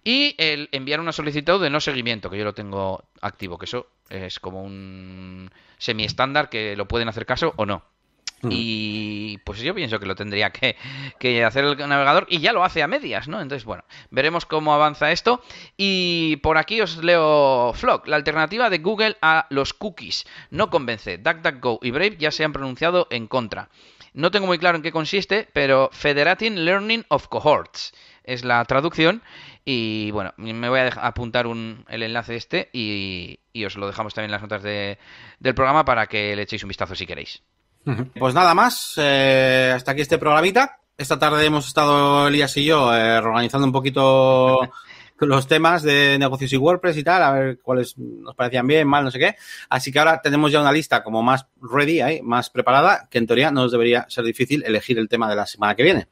Y 0.03 0.35
el 0.37 0.69
enviar 0.71 0.99
una 0.99 1.11
solicitud 1.11 1.61
de 1.61 1.69
no 1.69 1.79
seguimiento, 1.79 2.29
que 2.29 2.37
yo 2.37 2.43
lo 2.43 2.53
tengo 2.53 3.03
activo, 3.21 3.57
que 3.57 3.65
eso 3.65 3.87
es 4.09 4.39
como 4.39 4.63
un 4.63 5.51
semi 5.77 6.03
estándar 6.03 6.49
que 6.49 6.75
lo 6.75 6.87
pueden 6.87 7.07
hacer 7.07 7.25
caso 7.25 7.53
o 7.55 7.65
no. 7.65 7.83
Y 8.49 9.37
pues 9.39 9.59
yo 9.59 9.75
pienso 9.75 9.99
que 9.99 10.05
lo 10.05 10.15
tendría 10.15 10.49
que, 10.49 10.75
que, 11.19 11.43
hacer 11.43 11.63
el 11.63 11.77
navegador 11.77 12.25
y 12.29 12.39
ya 12.39 12.53
lo 12.53 12.63
hace 12.63 12.81
a 12.81 12.87
medias, 12.87 13.27
¿no? 13.27 13.39
Entonces, 13.39 13.65
bueno, 13.65 13.83
veremos 14.09 14.45
cómo 14.45 14.73
avanza 14.73 15.11
esto. 15.11 15.43
Y 15.77 16.37
por 16.37 16.57
aquí 16.57 16.81
os 16.81 17.03
leo 17.03 17.71
Flock, 17.75 18.07
la 18.07 18.15
alternativa 18.15 18.69
de 18.69 18.79
Google 18.79 19.17
a 19.21 19.45
los 19.49 19.73
cookies. 19.73 20.25
No 20.49 20.69
convence. 20.69 21.19
DuckDuckGo 21.19 21.79
y 21.83 21.91
Brave 21.91 22.17
ya 22.17 22.31
se 22.31 22.43
han 22.43 22.53
pronunciado 22.53 23.07
en 23.11 23.27
contra. 23.27 23.69
No 24.13 24.31
tengo 24.31 24.47
muy 24.47 24.57
claro 24.57 24.77
en 24.77 24.81
qué 24.83 24.91
consiste, 24.91 25.47
pero 25.53 25.89
Federating 25.93 26.65
Learning 26.65 27.05
of 27.09 27.27
Cohorts 27.27 27.93
es 28.23 28.43
la 28.43 28.63
traducción. 28.65 29.21
Y 29.63 30.11
bueno, 30.11 30.33
me 30.37 30.69
voy 30.69 30.79
a 30.79 30.87
apuntar 30.87 31.47
un, 31.47 31.85
el 31.87 32.03
enlace 32.03 32.35
este 32.35 32.69
y, 32.73 33.39
os 33.65 33.75
lo 33.75 33.87
dejamos 33.87 34.13
también 34.13 34.29
en 34.29 34.33
las 34.33 34.41
notas 34.41 34.63
de, 34.63 34.97
del 35.39 35.55
programa 35.55 35.85
para 35.85 36.07
que 36.07 36.35
le 36.35 36.41
echéis 36.43 36.63
un 36.63 36.69
vistazo 36.69 36.95
si 36.95 37.05
queréis. 37.05 37.41
Pues 38.17 38.33
nada 38.33 38.53
más, 38.53 38.93
eh, 38.97 39.71
hasta 39.75 39.91
aquí 39.91 40.01
este 40.01 40.17
programita. 40.17 40.79
Esta 40.97 41.17
tarde 41.17 41.45
hemos 41.45 41.67
estado 41.67 42.27
Elías 42.27 42.55
y 42.57 42.65
yo 42.65 42.95
eh, 42.95 43.17
organizando 43.17 43.65
un 43.65 43.73
poquito 43.73 44.59
los 45.21 45.47
temas 45.47 45.83
de 45.83 46.17
negocios 46.19 46.51
y 46.53 46.57
WordPress 46.57 46.97
y 46.97 47.03
tal, 47.03 47.23
a 47.23 47.31
ver 47.31 47.59
cuáles 47.61 47.97
nos 47.97 48.35
parecían 48.35 48.67
bien, 48.67 48.87
mal, 48.87 49.03
no 49.03 49.11
sé 49.11 49.19
qué. 49.19 49.35
Así 49.69 49.91
que 49.91 49.99
ahora 49.99 50.21
tenemos 50.21 50.51
ya 50.51 50.61
una 50.61 50.71
lista 50.71 51.03
como 51.03 51.21
más 51.23 51.45
ready, 51.61 52.01
ahí, 52.01 52.21
más 52.21 52.49
preparada, 52.49 53.07
que 53.09 53.17
en 53.17 53.27
teoría 53.27 53.51
no 53.51 53.61
nos 53.61 53.71
debería 53.71 54.05
ser 54.09 54.23
difícil 54.23 54.63
elegir 54.65 54.97
el 54.97 55.09
tema 55.09 55.29
de 55.29 55.35
la 55.35 55.45
semana 55.45 55.75
que 55.75 55.83
viene. 55.83 56.07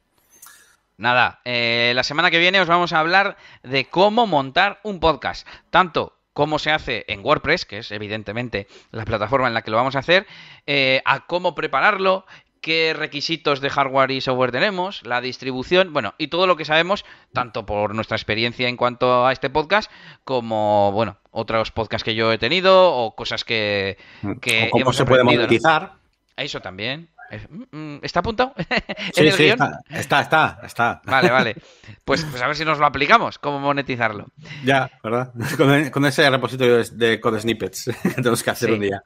Nada, 0.96 1.40
eh, 1.46 1.92
la 1.94 2.02
semana 2.02 2.30
que 2.30 2.38
viene 2.38 2.60
os 2.60 2.68
vamos 2.68 2.92
a 2.92 3.00
hablar 3.00 3.36
de 3.62 3.86
cómo 3.86 4.26
montar 4.26 4.80
un 4.82 5.00
podcast, 5.00 5.46
tanto 5.70 6.18
cómo 6.32 6.58
se 6.58 6.70
hace 6.70 7.04
en 7.08 7.24
WordPress, 7.24 7.64
que 7.64 7.78
es 7.78 7.90
evidentemente 7.90 8.66
la 8.92 9.04
plataforma 9.04 9.48
en 9.48 9.54
la 9.54 9.62
que 9.62 9.70
lo 9.70 9.78
vamos 9.78 9.96
a 9.96 10.00
hacer, 10.00 10.26
eh, 10.66 11.02
a 11.04 11.26
cómo 11.26 11.54
prepararlo 11.54 12.26
qué 12.60 12.94
requisitos 12.94 13.60
de 13.60 13.70
hardware 13.70 14.10
y 14.10 14.20
software 14.20 14.52
tenemos, 14.52 15.04
la 15.06 15.20
distribución, 15.20 15.92
bueno, 15.92 16.14
y 16.18 16.28
todo 16.28 16.46
lo 16.46 16.56
que 16.56 16.64
sabemos, 16.64 17.04
tanto 17.32 17.66
por 17.66 17.94
nuestra 17.94 18.16
experiencia 18.16 18.68
en 18.68 18.76
cuanto 18.76 19.26
a 19.26 19.32
este 19.32 19.50
podcast, 19.50 19.90
como, 20.24 20.92
bueno, 20.92 21.18
otros 21.30 21.70
podcasts 21.70 22.04
que 22.04 22.14
yo 22.14 22.32
he 22.32 22.38
tenido 22.38 22.92
o 22.94 23.14
cosas 23.14 23.44
que, 23.44 23.98
que 24.40 24.68
o 24.72 24.78
cómo 24.78 24.92
se 24.92 25.04
puede 25.04 25.24
monetizar. 25.24 25.94
Eso 26.36 26.60
también. 26.60 27.08
Mm, 27.48 27.76
mm, 27.76 28.00
¿Está 28.02 28.20
apuntado? 28.20 28.54
sí, 29.14 29.30
sí, 29.30 29.44
Está, 29.90 30.20
está, 30.20 30.60
está, 30.64 31.02
Vale, 31.04 31.30
vale. 31.30 31.56
Pues, 32.04 32.24
pues 32.24 32.42
a 32.42 32.46
ver 32.46 32.56
si 32.56 32.64
nos 32.64 32.78
lo 32.78 32.86
aplicamos, 32.86 33.38
cómo 33.38 33.60
monetizarlo. 33.60 34.26
Ya, 34.64 34.90
¿verdad? 35.02 35.32
Con, 35.92 36.04
ese 36.06 36.28
repositorio 36.28 36.82
de 36.82 37.20
code 37.20 37.40
snippets 37.40 37.90
que 38.02 38.10
tenemos 38.10 38.42
que 38.42 38.50
hacer 38.50 38.72
un 38.72 38.80
día. 38.80 39.02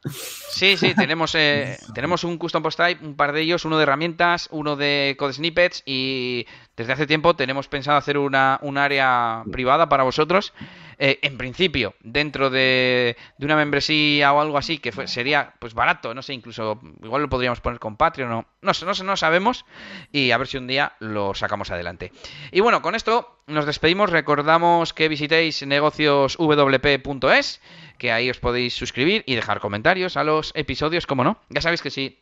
Sí, 0.51 0.77
sí, 0.77 0.95
tenemos, 0.95 1.35
eh, 1.35 1.79
tenemos 1.95 2.25
un 2.25 2.39
custom 2.39 2.63
post 2.63 2.79
type, 2.79 3.05
un 3.05 3.17
par 3.17 3.33
de 3.33 3.43
ellos, 3.43 3.65
uno 3.65 3.77
de 3.77 3.83
herramientas, 3.83 4.49
uno 4.51 4.77
de 4.77 5.17
code 5.19 5.35
snippets 5.35 5.83
y 5.85 6.47
desde 6.77 6.93
hace 6.93 7.07
tiempo 7.07 7.35
tenemos 7.37 7.69
pensado 7.69 7.97
hacer 7.97 8.19
una, 8.19 8.59
un 8.63 8.79
área 8.79 9.45
privada 9.51 9.89
para 9.89 10.03
vosotros. 10.03 10.53
Eh, 10.99 11.19
en 11.23 11.37
principio, 11.37 11.95
dentro 12.01 12.51
de, 12.51 13.17
una 13.39 13.57
membresía 13.57 14.33
o 14.33 14.41
algo 14.41 14.59
así, 14.59 14.79
que 14.79 14.93
sería 15.09 15.55
pues 15.59 15.75
barato, 15.75 16.15
no 16.15 16.23
sé, 16.23 16.35
incluso 16.35 16.81
igual 17.03 17.23
lo 17.23 17.29
podríamos 17.29 17.61
poner 17.61 17.81
con 17.81 17.97
Patreon, 17.97 18.31
no, 18.31 18.47
no, 18.63 18.73
no, 18.73 19.05
no 19.05 19.17
sabemos, 19.17 19.65
y 20.13 20.31
a 20.31 20.39
ver 20.39 20.47
si 20.47 20.57
un 20.57 20.69
día 20.69 20.93
lo 21.01 21.35
sacamos 21.35 21.71
adelante. 21.73 22.13
Y 22.53 22.61
bueno, 22.61 22.81
con 22.81 22.95
esto 22.95 23.41
nos 23.47 23.67
despedimos, 23.67 24.11
recordamos 24.11 24.93
que 24.93 25.09
visitéis 25.09 25.67
negocioswp.es, 25.67 27.61
que 27.99 28.13
ahí 28.13 28.31
os 28.31 28.39
podéis 28.39 28.75
suscribir 28.75 29.25
y 29.27 29.35
dejar 29.35 29.61
comentarios 29.61 30.17
a 30.17 30.25
los 30.25 30.53
episodios, 30.55 31.07
como 31.07 31.25
no. 31.25 31.39
Ya 31.51 31.61
sabéis 31.61 31.83
que 31.83 31.91
si 31.91 32.21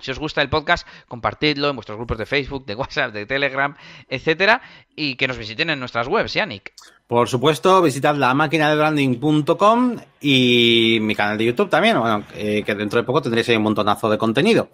si 0.00 0.10
os 0.10 0.18
gusta 0.18 0.42
el 0.42 0.48
podcast, 0.48 0.86
compartidlo 1.08 1.68
en 1.68 1.76
vuestros 1.76 1.96
grupos 1.96 2.18
de 2.18 2.26
Facebook, 2.26 2.64
de 2.66 2.74
WhatsApp, 2.74 3.12
de 3.12 3.26
Telegram, 3.26 3.74
etcétera, 4.08 4.62
y 4.94 5.16
que 5.16 5.28
nos 5.28 5.38
visiten 5.38 5.70
en 5.70 5.78
nuestras 5.78 6.06
webs, 6.06 6.34
Yannick. 6.34 6.72
Por 7.06 7.28
supuesto, 7.28 7.82
visitad 7.82 8.14
la 8.14 8.34
máquina 8.34 8.70
de 8.70 8.76
branding.com 8.76 9.96
y 10.20 10.98
mi 11.00 11.14
canal 11.14 11.36
de 11.36 11.46
YouTube 11.46 11.68
también, 11.68 11.98
bueno, 11.98 12.24
eh, 12.34 12.62
que 12.64 12.74
dentro 12.74 13.00
de 13.00 13.04
poco 13.04 13.20
tendréis 13.20 13.48
ahí 13.48 13.56
un 13.56 13.64
montonazo 13.64 14.08
de 14.08 14.16
contenido. 14.16 14.68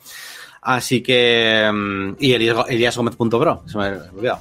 Así 0.66 1.00
que. 1.00 1.70
Mm, 1.72 2.16
y 2.18 2.32
eliasgomez.pro, 2.32 3.62
se 3.66 3.78
me 3.78 3.84
ha 3.84 3.88
olvidado. 4.12 4.40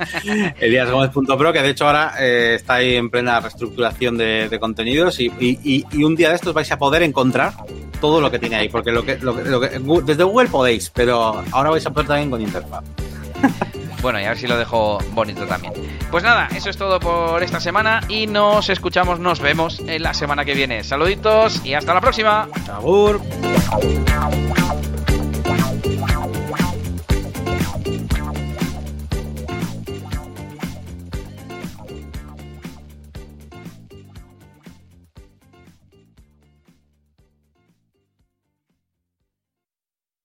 eliasgomez.pro, 0.60 1.52
que 1.52 1.62
de 1.62 1.70
hecho 1.70 1.86
ahora 1.86 2.14
eh, 2.18 2.56
está 2.56 2.74
ahí 2.74 2.96
en 2.96 3.08
plena 3.08 3.38
reestructuración 3.38 4.18
de, 4.18 4.58
contenidos 4.58 5.20
y, 5.20 5.30
y, 5.38 6.02
un 6.02 6.16
día 6.16 6.30
de 6.30 6.34
estos 6.34 6.52
vais 6.52 6.72
a 6.72 6.76
poder 6.76 7.04
encontrar 7.04 7.52
todo 8.00 8.20
lo 8.20 8.32
que 8.32 8.40
tiene 8.40 8.56
ahí, 8.56 8.68
porque 8.68 8.90
lo 8.90 9.04
que, 9.04 9.18
lo 9.18 9.60
que, 9.60 9.78
desde 10.04 10.24
Google 10.24 10.48
podéis, 10.48 10.90
pero 10.90 11.40
ahora 11.52 11.70
vais 11.70 11.86
a 11.86 11.90
poder 11.92 12.08
también 12.08 12.30
con 12.30 12.40
interfaz. 12.40 12.82
Bueno, 14.02 14.18
y 14.18 14.24
a 14.24 14.30
ver 14.30 14.38
si 14.38 14.46
lo 14.46 14.56
dejo 14.56 14.98
bonito 15.12 15.46
también. 15.46 15.74
Pues 16.10 16.24
nada, 16.24 16.48
eso 16.56 16.70
es 16.70 16.76
todo 16.78 16.98
por 16.98 17.42
esta 17.42 17.60
semana 17.60 18.00
y 18.08 18.26
nos 18.26 18.70
escuchamos, 18.70 19.20
nos 19.20 19.40
vemos 19.40 19.78
en 19.80 20.02
la 20.02 20.14
semana 20.14 20.42
que 20.42 20.54
viene. 20.54 20.82
Saluditos 20.84 21.60
y 21.66 21.74
hasta 21.74 21.92
la 21.92 22.00
próxima. 22.00 22.48